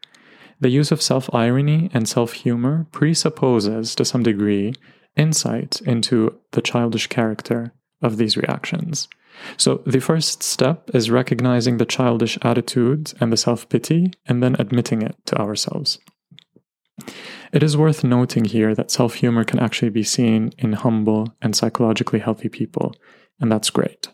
The 0.61 0.70
use 0.70 0.91
of 0.91 1.03
self 1.03 1.33
irony 1.35 1.91
and 1.93 2.09
self 2.09 2.33
humor 2.33 2.87
presupposes, 2.91 3.95
to 3.97 4.05
some 4.05 4.22
degree, 4.22 4.74
insight 5.19 5.81
into 5.83 6.39
the 6.53 6.62
childish 6.62 7.09
character 7.09 7.75
of 8.01 8.16
these 8.16 8.37
reactions. 8.37 9.09
So, 9.57 9.83
the 9.87 10.01
first 10.01 10.43
step 10.43 10.91
is 10.95 11.11
recognizing 11.11 11.77
the 11.77 11.87
childish 11.87 12.39
attitude 12.43 13.12
and 13.21 13.33
the 13.33 13.37
self 13.37 13.69
pity, 13.69 14.12
and 14.27 14.43
then 14.43 14.57
admitting 14.59 15.03
it 15.03 15.16
to 15.27 15.39
ourselves. 15.39 15.99
It 17.53 17.62
is 17.62 17.77
worth 17.77 18.03
noting 18.03 18.45
here 18.45 18.75
that 18.75 18.91
self 18.91 19.14
humor 19.14 19.45
can 19.45 19.59
actually 19.59 19.91
be 19.91 20.03
seen 20.03 20.53
in 20.59 20.73
humble 20.73 21.35
and 21.41 21.55
psychologically 21.55 22.19
healthy 22.19 22.49
people, 22.49 22.95
and 23.41 23.51
that's 23.51 23.71
great. 23.71 24.09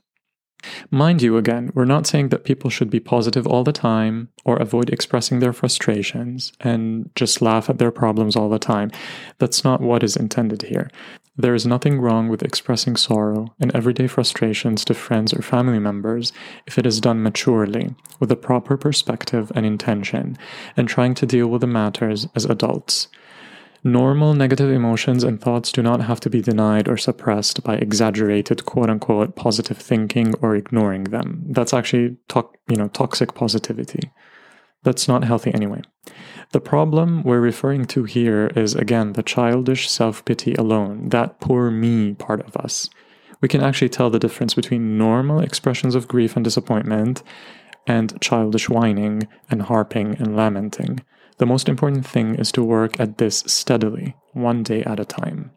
Mind 0.90 1.22
you, 1.22 1.36
again, 1.36 1.70
we're 1.74 1.84
not 1.84 2.06
saying 2.06 2.28
that 2.28 2.44
people 2.44 2.70
should 2.70 2.90
be 2.90 3.00
positive 3.00 3.46
all 3.46 3.64
the 3.64 3.72
time 3.72 4.28
or 4.44 4.56
avoid 4.56 4.90
expressing 4.90 5.40
their 5.40 5.52
frustrations 5.52 6.52
and 6.60 7.10
just 7.14 7.42
laugh 7.42 7.68
at 7.70 7.78
their 7.78 7.90
problems 7.90 8.36
all 8.36 8.48
the 8.48 8.58
time. 8.58 8.90
That's 9.38 9.64
not 9.64 9.80
what 9.80 10.02
is 10.02 10.16
intended 10.16 10.62
here. 10.62 10.90
There 11.36 11.54
is 11.54 11.66
nothing 11.66 12.00
wrong 12.00 12.28
with 12.28 12.44
expressing 12.44 12.94
sorrow 12.94 13.54
and 13.58 13.74
everyday 13.74 14.06
frustrations 14.06 14.84
to 14.84 14.94
friends 14.94 15.34
or 15.34 15.42
family 15.42 15.80
members 15.80 16.32
if 16.64 16.78
it 16.78 16.86
is 16.86 17.00
done 17.00 17.24
maturely, 17.24 17.96
with 18.20 18.30
a 18.30 18.36
proper 18.36 18.76
perspective 18.76 19.50
and 19.56 19.66
intention, 19.66 20.38
and 20.76 20.88
trying 20.88 21.14
to 21.14 21.26
deal 21.26 21.48
with 21.48 21.60
the 21.60 21.66
matters 21.66 22.28
as 22.36 22.44
adults. 22.44 23.08
Normal 23.86 24.32
negative 24.32 24.70
emotions 24.70 25.22
and 25.22 25.38
thoughts 25.38 25.70
do 25.70 25.82
not 25.82 26.00
have 26.00 26.18
to 26.20 26.30
be 26.30 26.40
denied 26.40 26.88
or 26.88 26.96
suppressed 26.96 27.62
by 27.62 27.74
exaggerated 27.74 28.64
quote 28.64 28.88
unquote 28.88 29.36
positive 29.36 29.76
thinking 29.76 30.32
or 30.40 30.56
ignoring 30.56 31.04
them. 31.04 31.44
That's 31.50 31.74
actually 31.74 32.16
to- 32.28 32.48
you 32.66 32.76
know 32.76 32.88
toxic 32.88 33.34
positivity. 33.34 34.10
That's 34.84 35.06
not 35.06 35.24
healthy 35.24 35.52
anyway. 35.52 35.82
The 36.52 36.60
problem 36.60 37.22
we're 37.24 37.40
referring 37.40 37.84
to 37.86 38.04
here 38.04 38.50
is 38.56 38.74
again 38.74 39.12
the 39.12 39.22
childish 39.22 39.90
self-pity 39.90 40.54
alone, 40.54 41.10
that 41.10 41.40
poor 41.40 41.70
me 41.70 42.14
part 42.14 42.40
of 42.40 42.56
us. 42.56 42.88
We 43.42 43.48
can 43.48 43.60
actually 43.60 43.90
tell 43.90 44.08
the 44.08 44.18
difference 44.18 44.54
between 44.54 44.96
normal 44.96 45.40
expressions 45.40 45.94
of 45.94 46.08
grief 46.08 46.36
and 46.36 46.44
disappointment 46.44 47.22
and 47.86 48.18
childish 48.22 48.70
whining 48.70 49.28
and 49.50 49.60
harping 49.60 50.16
and 50.18 50.34
lamenting. 50.34 51.00
The 51.38 51.46
most 51.46 51.68
important 51.68 52.06
thing 52.06 52.36
is 52.36 52.52
to 52.52 52.62
work 52.62 53.00
at 53.00 53.18
this 53.18 53.42
steadily, 53.46 54.14
one 54.32 54.62
day 54.62 54.84
at 54.84 55.00
a 55.00 55.04
time. 55.04 55.50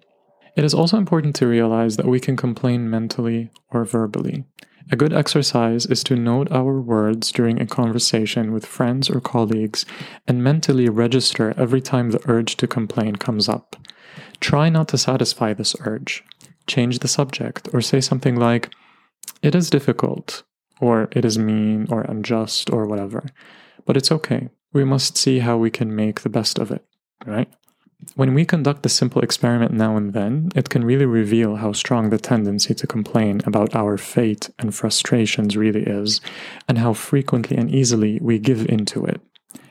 It 0.56 0.64
is 0.64 0.74
also 0.74 0.98
important 0.98 1.36
to 1.36 1.48
realize 1.48 1.98
that 1.98 2.08
we 2.08 2.20
can 2.20 2.36
complain 2.36 2.90
mentally 2.90 3.52
or 3.70 3.86
verbally. 3.86 4.46
A 4.92 4.96
good 4.96 5.14
exercise 5.14 5.86
is 5.86 6.04
to 6.06 6.16
note 6.16 6.52
our 6.52 6.82
words 6.82 7.32
during 7.32 7.62
a 7.62 7.68
conversation 7.68 8.54
with 8.54 8.66
friends 8.66 9.08
or 9.08 9.20
colleagues 9.22 9.86
and 10.28 10.44
mentally 10.44 10.90
register 10.90 11.54
every 11.58 11.82
time 11.82 12.10
the 12.10 12.22
urge 12.26 12.58
to 12.58 12.68
complain 12.68 13.18
comes 13.18 13.48
up. 13.48 13.76
Try 14.40 14.70
not 14.70 14.88
to 14.90 14.98
satisfy 14.98 15.54
this 15.54 15.76
urge. 15.82 16.24
Change 16.66 17.00
the 17.00 17.08
subject 17.08 17.70
or 17.72 17.82
say 17.82 18.02
something 18.02 18.36
like, 18.36 18.72
It 19.44 19.54
is 19.54 19.70
difficult, 19.70 20.44
or 20.82 21.08
It 21.12 21.24
is 21.24 21.38
mean 21.38 21.86
or 21.92 22.02
unjust, 22.02 22.72
or 22.72 22.88
whatever. 22.88 23.26
But 23.86 23.96
it's 23.96 24.12
okay 24.12 24.50
we 24.74 24.84
must 24.84 25.18
see 25.18 25.40
how 25.40 25.58
we 25.58 25.70
can 25.70 25.96
make 25.96 26.22
the 26.22 26.30
best 26.30 26.60
of 26.60 26.72
it, 26.72 26.86
right? 27.26 27.50
When 28.16 28.34
we 28.34 28.46
conduct 28.46 28.86
a 28.86 28.90
simple 28.90 29.22
experiment 29.22 29.74
now 29.74 29.98
and 29.98 30.14
then, 30.14 30.50
it 30.56 30.70
can 30.70 30.84
really 30.84 31.06
reveal 31.06 31.56
how 31.56 31.74
strong 31.74 32.10
the 32.10 32.20
tendency 32.20 32.76
to 32.76 32.88
complain 32.88 33.42
about 33.46 33.76
our 33.76 33.98
fate 33.98 34.50
and 34.60 34.74
frustrations 34.74 35.58
really 35.58 35.84
is, 35.84 36.22
and 36.68 36.78
how 36.78 36.94
frequently 36.94 37.58
and 37.58 37.74
easily 37.74 38.20
we 38.22 38.38
give 38.38 38.68
into 38.70 39.06
it. 39.06 39.22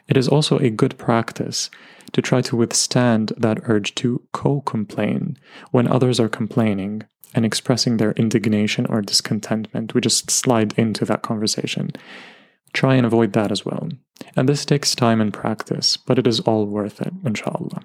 It 0.08 0.16
is 0.16 0.28
also 0.28 0.58
a 0.58 0.70
good 0.70 0.98
practice 0.98 1.70
to 2.12 2.22
try 2.22 2.40
to 2.42 2.56
withstand 2.56 3.32
that 3.36 3.60
urge 3.64 3.94
to 3.96 4.22
co 4.32 4.60
complain 4.62 5.36
when 5.70 5.88
others 5.88 6.18
are 6.20 6.28
complaining 6.28 7.02
and 7.34 7.44
expressing 7.44 7.96
their 7.96 8.12
indignation 8.12 8.86
or 8.86 9.02
discontentment. 9.02 9.94
We 9.94 10.00
just 10.00 10.30
slide 10.30 10.74
into 10.76 11.04
that 11.04 11.22
conversation. 11.22 11.90
Try 12.76 12.96
and 12.96 13.06
avoid 13.06 13.32
that 13.32 13.50
as 13.50 13.64
well. 13.64 13.88
And 14.36 14.46
this 14.46 14.66
takes 14.66 14.94
time 14.94 15.18
and 15.22 15.32
practice, 15.32 15.96
but 15.96 16.18
it 16.18 16.26
is 16.26 16.40
all 16.40 16.66
worth 16.66 17.00
it, 17.00 17.10
inshallah. 17.24 17.80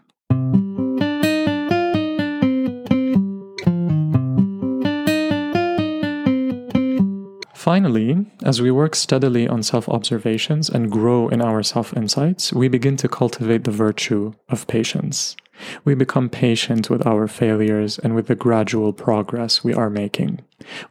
Finally, 7.54 8.26
as 8.44 8.62
we 8.62 8.70
work 8.70 8.98
steadily 8.98 9.48
on 9.48 9.64
self 9.64 9.88
observations 9.88 10.68
and 10.68 10.92
grow 10.92 11.30
in 11.30 11.42
our 11.42 11.64
self 11.64 11.96
insights, 11.96 12.52
we 12.52 12.68
begin 12.68 12.98
to 12.98 13.08
cultivate 13.08 13.64
the 13.64 13.72
virtue 13.72 14.34
of 14.50 14.68
patience. 14.68 15.38
We 15.84 15.96
become 15.96 16.30
patient 16.30 16.90
with 16.90 17.06
our 17.06 17.28
failures 17.28 18.00
and 18.00 18.16
with 18.16 18.28
the 18.28 18.36
gradual 18.36 18.94
progress 18.94 19.64
we 19.64 19.74
are 19.74 19.90
making. 19.90 20.42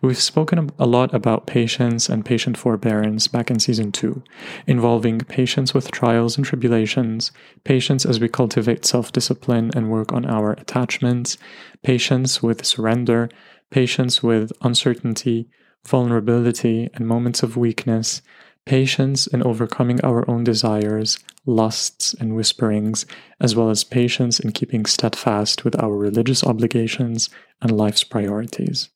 We've 0.01 0.19
spoken 0.19 0.71
a 0.79 0.87
lot 0.87 1.15
about 1.15 1.47
patience 1.47 2.09
and 2.09 2.25
patient 2.25 2.57
forbearance 2.59 3.29
back 3.29 3.51
in 3.51 3.61
season 3.61 3.93
2, 3.93 4.23
involving 4.67 5.21
patience 5.21 5.73
with 5.73 5.91
trials 5.91 6.37
and 6.37 6.45
tribulations, 6.45 7.31
patience 7.65 8.05
as 8.05 8.21
we 8.21 8.29
cultivate 8.29 8.85
self 8.85 9.13
discipline 9.13 9.71
and 9.75 9.91
work 9.91 10.13
on 10.13 10.27
our 10.27 10.53
attachments, 10.53 11.39
patience 11.83 12.43
with 12.43 12.67
surrender, 12.67 13.29
patience 13.71 14.23
with 14.23 14.53
uncertainty, 14.63 15.49
vulnerability, 15.87 16.91
and 16.95 17.07
moments 17.07 17.43
of 17.43 17.57
weakness, 17.57 18.23
patience 18.67 19.27
in 19.27 19.43
overcoming 19.43 20.01
our 20.03 20.29
own 20.31 20.45
desires, 20.45 21.19
lusts, 21.47 22.15
and 22.15 22.37
whisperings, 22.37 23.07
as 23.41 23.57
well 23.57 23.71
as 23.71 23.85
patience 23.85 24.39
in 24.39 24.53
keeping 24.53 24.87
steadfast 24.87 25.65
with 25.65 25.81
our 25.83 25.97
religious 25.97 26.45
obligations 26.45 27.31
and 27.61 27.77
life's 27.77 28.05
priorities. 28.05 28.91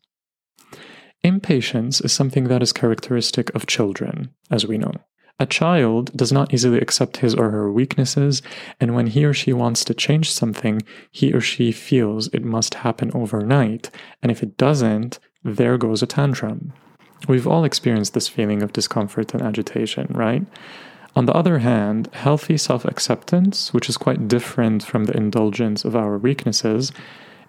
Impatience 1.22 2.00
is 2.02 2.12
something 2.12 2.44
that 2.44 2.62
is 2.62 2.72
characteristic 2.72 3.54
of 3.54 3.66
children, 3.66 4.30
as 4.50 4.66
we 4.66 4.76
know. 4.76 4.92
A 5.40 5.46
child 5.46 6.16
does 6.16 6.30
not 6.30 6.54
easily 6.54 6.78
accept 6.78 7.16
his 7.16 7.34
or 7.34 7.50
her 7.50 7.72
weaknesses, 7.72 8.40
and 8.78 8.94
when 8.94 9.08
he 9.08 9.24
or 9.24 9.34
she 9.34 9.52
wants 9.52 9.84
to 9.86 9.94
change 9.94 10.30
something, 10.30 10.82
he 11.10 11.32
or 11.32 11.40
she 11.40 11.72
feels 11.72 12.28
it 12.28 12.44
must 12.44 12.74
happen 12.74 13.10
overnight, 13.14 13.90
and 14.22 14.30
if 14.30 14.42
it 14.42 14.56
doesn't, 14.56 15.18
there 15.42 15.76
goes 15.76 16.02
a 16.02 16.06
tantrum. 16.06 16.72
We've 17.26 17.46
all 17.46 17.64
experienced 17.64 18.14
this 18.14 18.28
feeling 18.28 18.62
of 18.62 18.72
discomfort 18.72 19.34
and 19.34 19.42
agitation, 19.42 20.08
right? 20.10 20.44
On 21.16 21.26
the 21.26 21.32
other 21.32 21.58
hand, 21.58 22.08
healthy 22.12 22.58
self 22.58 22.84
acceptance, 22.84 23.72
which 23.72 23.88
is 23.88 23.96
quite 23.96 24.28
different 24.28 24.82
from 24.82 25.04
the 25.04 25.16
indulgence 25.16 25.84
of 25.84 25.94
our 25.94 26.18
weaknesses, 26.18 26.92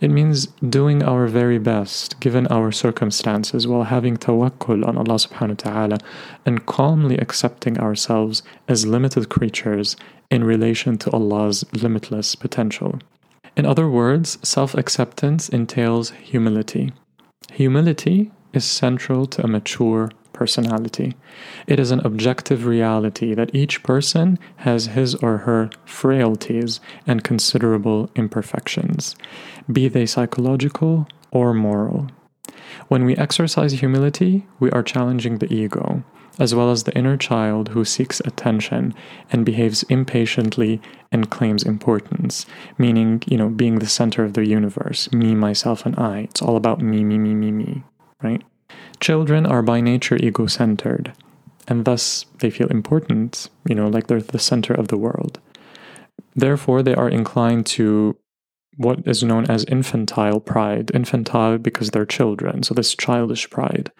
it 0.02 0.10
means 0.10 0.48
doing 0.70 1.04
our 1.04 1.26
very 1.28 1.58
best 1.58 2.20
given 2.20 2.48
our 2.48 2.72
circumstances 2.72 3.68
while 3.68 3.84
having 3.84 4.18
tawakkul 4.18 4.86
on 4.86 4.98
Allah 4.98 5.16
subhanahu 5.16 5.64
wa 5.66 5.72
ta'ala 5.72 5.98
and 6.46 6.66
calmly 6.66 7.18
accepting 7.18 7.80
ourselves 7.80 8.44
as 8.68 8.86
limited 8.86 9.30
creatures 9.30 9.96
in 10.30 10.44
relation 10.44 10.98
to 10.98 11.12
Allah's 11.12 11.64
limitless 11.74 12.36
potential. 12.36 13.00
In 13.56 13.66
other 13.66 13.90
words, 13.90 14.38
self 14.44 14.76
acceptance 14.76 15.48
entails 15.50 16.12
humility. 16.12 16.92
Humility 17.54 18.32
is 18.56 18.66
central 18.66 19.26
to 19.28 19.44
a 19.44 19.48
mature 19.48 20.12
personality. 20.36 21.16
It 21.66 21.80
is 21.80 21.92
an 21.92 22.02
objective 22.06 22.66
reality 22.66 23.34
that 23.34 23.56
each 23.56 23.82
person 23.84 24.38
has 24.58 24.88
his 24.88 25.16
or 25.16 25.40
her 25.40 25.70
frailties 25.86 26.80
and 27.08 27.24
considerable 27.24 28.10
imperfections, 28.16 29.16
be 29.72 29.88
they 29.88 30.06
psychological 30.06 31.08
or 31.32 31.54
moral. 31.54 32.08
When 32.90 33.06
we 33.06 33.16
exercise 33.16 33.74
humility, 33.74 34.46
we 34.60 34.70
are 34.72 34.84
challenging 34.84 35.38
the 35.38 35.52
ego, 35.52 36.04
as 36.38 36.54
well 36.54 36.70
as 36.70 36.84
the 36.84 36.96
inner 36.98 37.16
child 37.16 37.70
who 37.70 37.86
seeks 37.86 38.20
attention 38.22 38.94
and 39.32 39.46
behaves 39.46 39.84
impatiently 39.84 40.82
and 41.12 41.30
claims 41.30 41.64
importance, 41.64 42.46
meaning, 42.78 43.24
you 43.26 43.38
know, 43.38 43.50
being 43.50 43.80
the 43.80 43.88
center 43.88 44.24
of 44.26 44.34
the 44.34 44.46
universe, 44.46 45.12
me, 45.14 45.34
myself, 45.34 45.86
and 45.86 45.98
I. 45.98 46.20
It's 46.30 46.42
all 46.42 46.58
about 46.58 46.82
me, 46.82 47.04
me, 47.04 47.18
me, 47.18 47.34
me, 47.34 47.52
me, 47.52 47.84
right? 48.26 48.44
Children 49.00 49.46
are 49.46 49.62
by 49.62 49.82
nature 49.82 50.18
ego 50.18 50.48
centered, 50.48 51.14
and 51.68 51.86
thus 51.86 52.26
they 52.40 52.50
feel 52.50 52.68
important, 52.68 53.50
you 53.68 53.76
know, 53.76 53.88
like 53.88 54.08
they're 54.08 54.22
the 54.22 54.40
center 54.52 54.74
of 54.74 54.88
the 54.88 54.98
world. 54.98 55.40
Therefore, 56.36 56.82
they 56.82 56.96
are 56.96 57.10
inclined 57.10 57.66
to 57.78 58.18
what 58.78 59.00
is 59.08 59.24
known 59.24 59.46
as 59.50 59.64
infantile 59.66 60.40
pride. 60.40 60.92
Infantile 60.94 61.58
because 61.58 61.92
they're 61.92 62.06
children, 62.06 62.64
so 62.64 62.74
this 62.74 62.96
childish 62.96 63.50
pride. 63.50 63.92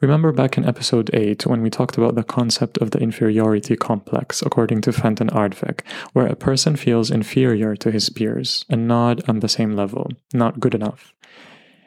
Remember 0.00 0.32
back 0.32 0.58
in 0.58 0.66
episode 0.66 1.08
8 1.14 1.46
when 1.46 1.62
we 1.62 1.70
talked 1.70 1.96
about 1.96 2.14
the 2.14 2.24
concept 2.24 2.76
of 2.78 2.90
the 2.90 2.98
inferiority 2.98 3.76
complex, 3.76 4.42
according 4.42 4.82
to 4.82 4.92
Van 4.92 5.14
den 5.14 5.30
Aardweg, 5.30 5.80
where 6.12 6.26
a 6.26 6.36
person 6.36 6.76
feels 6.76 7.10
inferior 7.10 7.74
to 7.76 7.90
his 7.90 8.10
peers 8.10 8.66
and 8.68 8.86
not 8.86 9.26
on 9.28 9.40
the 9.40 9.48
same 9.48 9.72
level, 9.72 10.10
not 10.32 10.60
good 10.60 10.74
enough. 10.74 11.14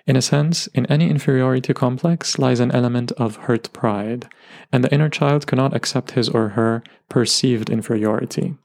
In 0.08 0.16
a 0.16 0.22
sense, 0.22 0.68
in 0.68 0.86
any 0.86 1.10
inferiority 1.10 1.74
complex 1.74 2.40
lies 2.40 2.62
an 2.62 2.72
element 2.72 3.12
of 3.14 3.36
hurt 3.36 3.72
pride, 3.74 4.30
and 4.72 4.82
the 4.82 4.94
inner 4.94 5.10
child 5.10 5.46
cannot 5.46 5.76
accept 5.76 6.12
his 6.12 6.30
or 6.30 6.50
her 6.50 6.82
perceived 7.10 7.70
inferiority. 7.70 8.56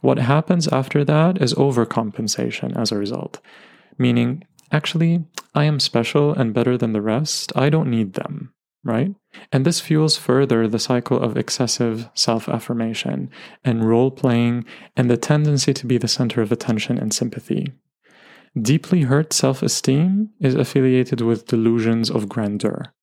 What 0.00 0.18
happens 0.18 0.66
after 0.66 1.04
that 1.04 1.40
is 1.40 1.54
overcompensation 1.54 2.76
as 2.76 2.90
a 2.90 2.98
result, 2.98 3.38
meaning, 3.96 4.42
actually, 4.72 5.24
I 5.54 5.64
am 5.64 5.78
special 5.78 6.32
and 6.32 6.52
better 6.52 6.76
than 6.76 6.92
the 6.92 7.02
rest, 7.02 7.52
I 7.54 7.70
don't 7.70 7.90
need 7.90 8.14
them, 8.14 8.52
right? 8.82 9.14
And 9.52 9.64
this 9.64 9.80
fuels 9.80 10.16
further 10.16 10.66
the 10.66 10.80
cycle 10.80 11.20
of 11.20 11.36
excessive 11.36 12.08
self 12.14 12.48
affirmation 12.48 13.30
and 13.64 13.88
role 13.88 14.10
playing 14.10 14.64
and 14.96 15.08
the 15.08 15.16
tendency 15.16 15.72
to 15.74 15.86
be 15.86 15.96
the 15.96 16.08
center 16.08 16.42
of 16.42 16.50
attention 16.50 16.98
and 16.98 17.14
sympathy. 17.14 17.72
Deeply 18.60 19.02
hurt 19.02 19.32
self 19.32 19.62
esteem 19.62 20.30
is 20.40 20.54
affiliated 20.54 21.20
with 21.20 21.46
delusions 21.46 22.10
of 22.10 22.28
grandeur. 22.28 22.94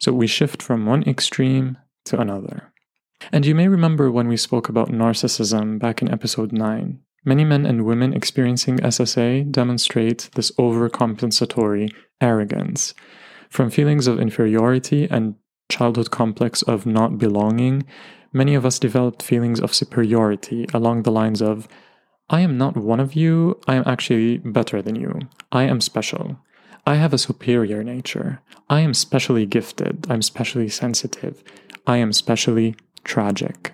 So 0.00 0.12
we 0.12 0.26
shift 0.26 0.62
from 0.62 0.86
one 0.86 1.02
extreme 1.02 1.78
to 2.06 2.20
another. 2.20 2.72
And 3.32 3.44
you 3.44 3.54
may 3.54 3.68
remember 3.68 4.10
when 4.10 4.28
we 4.28 4.36
spoke 4.36 4.68
about 4.68 4.90
narcissism 4.90 5.78
back 5.78 6.00
in 6.00 6.10
episode 6.10 6.52
9. 6.52 7.00
Many 7.24 7.44
men 7.44 7.66
and 7.66 7.84
women 7.84 8.12
experiencing 8.12 8.78
SSA 8.78 9.50
demonstrate 9.50 10.30
this 10.34 10.52
overcompensatory 10.52 11.90
arrogance. 12.20 12.94
From 13.50 13.70
feelings 13.70 14.06
of 14.06 14.20
inferiority 14.20 15.08
and 15.10 15.34
childhood 15.70 16.10
complex 16.10 16.62
of 16.62 16.86
not 16.86 17.18
belonging, 17.18 17.84
many 18.32 18.54
of 18.54 18.66
us 18.66 18.78
developed 18.78 19.22
feelings 19.22 19.60
of 19.60 19.74
superiority 19.74 20.66
along 20.74 21.02
the 21.02 21.12
lines 21.12 21.40
of, 21.40 21.66
I 22.30 22.40
am 22.40 22.56
not 22.56 22.76
one 22.76 23.00
of 23.00 23.14
you, 23.14 23.60
I 23.68 23.74
am 23.74 23.84
actually 23.86 24.38
better 24.38 24.80
than 24.80 24.96
you. 24.96 25.20
I 25.52 25.64
am 25.64 25.80
special. 25.80 26.38
I 26.86 26.96
have 26.96 27.12
a 27.12 27.18
superior 27.18 27.82
nature. 27.82 28.40
I 28.68 28.80
am 28.80 28.94
specially 28.94 29.46
gifted. 29.46 30.06
I'm 30.10 30.22
specially 30.22 30.68
sensitive. 30.68 31.42
I 31.86 31.98
am 31.98 32.12
specially 32.12 32.76
tragic. 33.04 33.72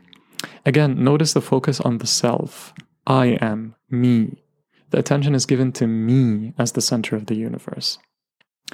Again, 0.66 1.02
notice 1.02 1.32
the 1.32 1.40
focus 1.40 1.80
on 1.80 1.98
the 1.98 2.06
self. 2.06 2.72
I 3.06 3.38
am 3.40 3.74
me. 3.88 4.42
The 4.90 4.98
attention 4.98 5.34
is 5.34 5.46
given 5.46 5.72
to 5.72 5.86
me 5.86 6.52
as 6.58 6.72
the 6.72 6.80
center 6.80 7.16
of 7.16 7.26
the 7.26 7.36
universe. 7.36 7.98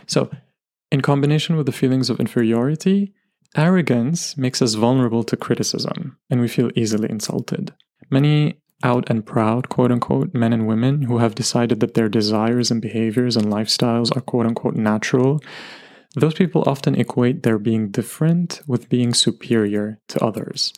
So, 0.07 0.31
in 0.91 1.01
combination 1.01 1.57
with 1.57 1.67
the 1.67 1.73
feelings 1.73 2.11
of 2.11 2.21
inferiority, 2.21 3.13
arrogance 3.57 4.37
makes 4.37 4.63
us 4.63 4.75
vulnerable 4.75 5.25
to 5.25 5.37
criticism 5.37 6.19
and 6.31 6.41
we 6.41 6.49
feel 6.49 6.71
easily 6.75 7.11
insulted. 7.11 7.75
Many 8.11 8.61
out 8.83 9.09
and 9.09 9.25
proud, 9.25 9.69
quote 9.69 9.91
unquote, 9.91 10.35
men 10.35 10.53
and 10.53 10.67
women 10.67 11.03
who 11.03 11.19
have 11.19 11.35
decided 11.35 11.81
that 11.81 11.95
their 11.95 12.09
desires 12.09 12.71
and 12.71 12.83
behaviors 12.83 13.37
and 13.37 13.47
lifestyles 13.47 14.15
are, 14.17 14.21
quote 14.21 14.47
unquote, 14.47 14.77
natural, 14.77 15.41
those 16.15 16.35
people 16.35 16.65
often 16.67 16.95
equate 16.95 17.43
their 17.43 17.59
being 17.59 17.91
different 17.91 18.63
with 18.67 18.89
being 18.89 19.13
superior 19.13 20.01
to 20.09 20.25
others. 20.25 20.73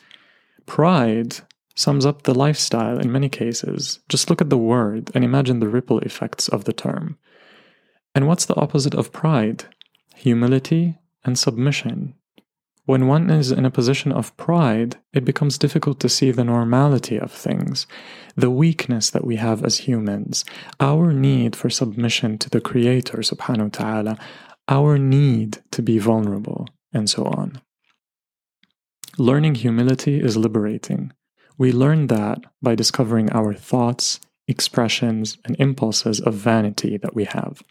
Pride 0.66 1.36
sums 1.76 2.04
up 2.04 2.22
the 2.22 2.34
lifestyle 2.34 2.98
in 2.98 3.12
many 3.12 3.28
cases. 3.28 4.00
Just 4.08 4.28
look 4.28 4.40
at 4.40 4.50
the 4.50 4.58
word 4.58 5.12
and 5.14 5.24
imagine 5.24 5.60
the 5.60 5.68
ripple 5.68 6.00
effects 6.00 6.48
of 6.48 6.64
the 6.64 6.72
term. 6.72 7.18
And 8.14 8.26
what's 8.26 8.46
the 8.46 8.56
opposite 8.56 8.94
of 8.94 9.12
pride? 9.12 9.66
Humility 10.16 10.98
and 11.24 11.38
submission. 11.38 12.14
When 12.88 13.06
one 13.06 13.28
is 13.28 13.52
in 13.52 13.66
a 13.66 13.70
position 13.70 14.12
of 14.12 14.34
pride, 14.38 14.96
it 15.12 15.22
becomes 15.22 15.58
difficult 15.58 16.00
to 16.00 16.08
see 16.08 16.30
the 16.30 16.42
normality 16.42 17.18
of 17.20 17.30
things, 17.30 17.86
the 18.34 18.48
weakness 18.48 19.10
that 19.10 19.26
we 19.26 19.36
have 19.36 19.62
as 19.62 19.80
humans, 19.80 20.42
our 20.80 21.12
need 21.12 21.54
for 21.54 21.68
submission 21.68 22.38
to 22.38 22.48
the 22.48 22.62
Creator, 22.62 23.18
subhanahu 23.18 23.64
wa 23.64 23.68
ta'ala, 23.84 24.18
our 24.68 24.96
need 24.96 25.58
to 25.72 25.82
be 25.82 25.98
vulnerable, 25.98 26.66
and 26.90 27.10
so 27.10 27.26
on. 27.26 27.60
Learning 29.18 29.54
humility 29.54 30.18
is 30.22 30.38
liberating. 30.38 31.12
We 31.58 31.72
learn 31.72 32.06
that 32.06 32.38
by 32.62 32.74
discovering 32.74 33.30
our 33.32 33.52
thoughts, 33.52 34.18
expressions, 34.46 35.36
and 35.44 35.56
impulses 35.58 36.20
of 36.20 36.32
vanity 36.32 36.96
that 36.96 37.14
we 37.14 37.24
have. 37.24 37.62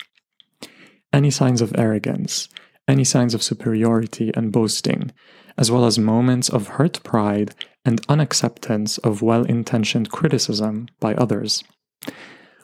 Any 1.11 1.31
signs 1.31 1.61
of 1.61 1.73
arrogance, 1.75 2.49
any 2.87 3.03
signs 3.03 3.33
of 3.33 3.43
superiority 3.43 4.31
and 4.35 4.51
boasting, 4.51 5.11
as 5.57 5.71
well 5.71 5.85
as 5.85 5.99
moments 5.99 6.49
of 6.49 6.67
hurt 6.67 7.03
pride 7.03 7.53
and 7.83 8.01
unacceptance 8.09 8.97
of 8.99 9.21
well 9.21 9.43
intentioned 9.45 10.11
criticism 10.11 10.87
by 10.99 11.13
others. 11.15 11.63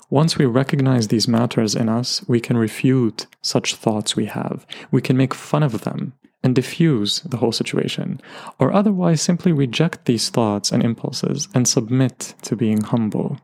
Once 0.09 0.38
we 0.38 0.45
recognize 0.45 1.07
these 1.07 1.28
matters 1.28 1.74
in 1.74 1.89
us, 1.89 2.24
we 2.28 2.39
can 2.39 2.55
refute 2.55 3.26
such 3.41 3.76
thoughts 3.76 4.15
we 4.15 4.26
have. 4.26 4.65
We 4.91 5.01
can 5.01 5.17
make 5.17 5.34
fun 5.34 5.63
of 5.63 5.82
them 5.82 6.13
and 6.43 6.53
diffuse 6.53 7.21
the 7.21 7.38
whole 7.38 7.53
situation, 7.53 8.21
or 8.59 8.71
otherwise 8.74 9.21
simply 9.21 9.51
reject 9.51 10.05
these 10.05 10.30
thoughts 10.30 10.71
and 10.71 10.84
impulses 10.84 11.47
and 11.55 11.67
submit 11.67 12.36
to 12.43 12.55
being 12.55 12.82
humble. 12.82 13.39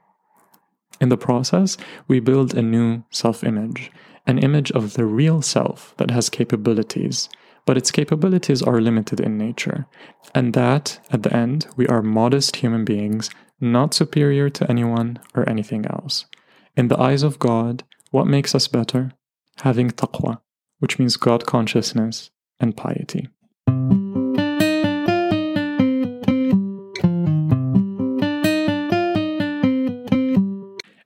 In 1.01 1.09
the 1.09 1.17
process, 1.17 1.77
we 2.07 2.19
build 2.19 2.53
a 2.53 2.61
new 2.61 3.03
self 3.11 3.43
image 3.43 3.91
an 4.29 4.37
image 4.37 4.71
of 4.73 4.93
the 4.93 5.05
real 5.05 5.41
self 5.41 5.95
that 5.97 6.11
has 6.11 6.29
capabilities, 6.29 7.29
but 7.65 7.77
its 7.77 7.89
capabilities 7.89 8.61
are 8.61 8.79
limited 8.79 9.19
in 9.19 9.39
nature. 9.39 9.87
And 10.35 10.53
that, 10.53 10.99
at 11.09 11.23
the 11.23 11.35
end, 11.35 11.65
we 11.75 11.87
are 11.87 12.03
modest 12.03 12.57
human 12.57 12.85
beings, 12.85 13.31
not 13.59 13.95
superior 13.95 14.49
to 14.51 14.69
anyone 14.69 15.19
or 15.33 15.49
anything 15.49 15.85
else. 15.87 16.25
In 16.77 16.89
the 16.89 16.99
eyes 16.99 17.23
of 17.23 17.39
God, 17.39 17.83
what 18.11 18.27
makes 18.27 18.53
us 18.53 18.67
better? 18.67 19.13
Having 19.61 19.91
taqwa, 19.91 20.41
which 20.77 20.99
means 20.99 21.17
God 21.17 21.47
consciousness 21.47 22.29
and 22.59 22.77
piety. 22.77 23.29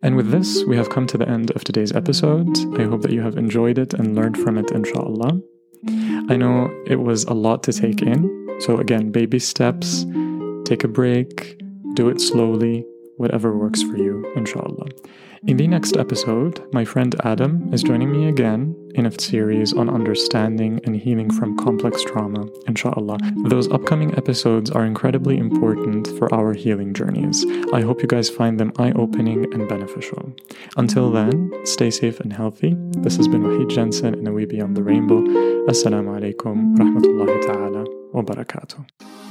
And 0.04 0.18
with 0.18 0.32
this, 0.32 0.66
we 0.66 0.76
have 0.76 0.90
come 0.90 1.08
to 1.08 1.18
the 1.18 1.30
end 1.30 1.52
of 1.52 1.64
today's 1.64 1.94
episode. 1.94 2.50
I 2.78 2.84
hope 2.84 3.04
that 3.04 3.14
you 3.14 3.22
have 3.22 3.38
enjoyed 3.38 3.78
it 3.78 3.94
and 3.94 4.16
learned 4.16 4.38
from 4.38 4.58
it, 4.58 4.70
inshallah. 4.70 5.40
I 6.30 6.36
know 6.36 6.70
it 6.86 6.98
was 6.98 7.24
a 7.24 7.34
lot 7.34 7.64
to 7.64 7.72
take 7.72 8.02
in. 8.02 8.60
So, 8.60 8.80
again, 8.80 9.12
baby 9.12 9.40
steps, 9.40 10.06
take 10.66 10.84
a 10.84 10.90
break, 10.90 11.58
do 11.94 12.10
it 12.10 12.20
slowly, 12.20 12.86
whatever 13.16 13.58
works 13.58 13.82
for 13.82 13.96
you, 13.96 14.30
inshallah. 14.36 14.90
In 15.46 15.58
the 15.58 15.68
next 15.68 15.98
episode, 15.98 16.64
my 16.72 16.86
friend 16.86 17.14
Adam 17.26 17.74
is 17.74 17.84
joining 17.84 18.10
me 18.10 18.30
again 18.30 18.76
in 18.96 19.06
a 19.06 19.20
series 19.20 19.74
on 19.74 19.90
understanding 19.90 20.80
and 20.86 20.96
healing 20.96 21.30
from 21.30 21.58
complex 21.58 22.02
trauma, 22.02 22.48
inshallah. 22.66 23.18
Those 23.50 23.70
upcoming 23.70 24.16
episodes 24.16 24.72
are 24.72 24.86
incredibly 24.86 25.38
important 25.38 26.08
for 26.18 26.34
our 26.34 26.54
healing 26.54 26.94
journeys. 26.94 27.46
I 27.74 27.82
hope 27.82 28.02
you 28.02 28.08
guys 28.08 28.30
find 28.30 28.58
them 28.58 28.72
eye 28.80 28.94
opening 28.96 29.54
and 29.54 29.68
beneficial. 29.68 30.34
Until 30.78 31.12
then, 31.12 31.52
stay 31.66 31.92
safe 31.92 32.22
and 32.22 32.32
healthy. 32.32 32.78
This 33.00 33.18
has 33.18 33.28
been 33.28 33.44
Wahid 33.44 33.70
Jensen 33.70 34.14
and 34.14 34.28
A 34.30 34.46
Beyond 34.46 34.78
the 34.78 34.84
Rainbow. 34.84 35.24
Assalamu 35.68 36.18
alaikum 36.18 36.78
wa 36.78 36.86
rahmatullahi 36.86 37.46
ta'ala 37.46 37.86
wa 38.14 38.22
barakatuh. 38.22 39.23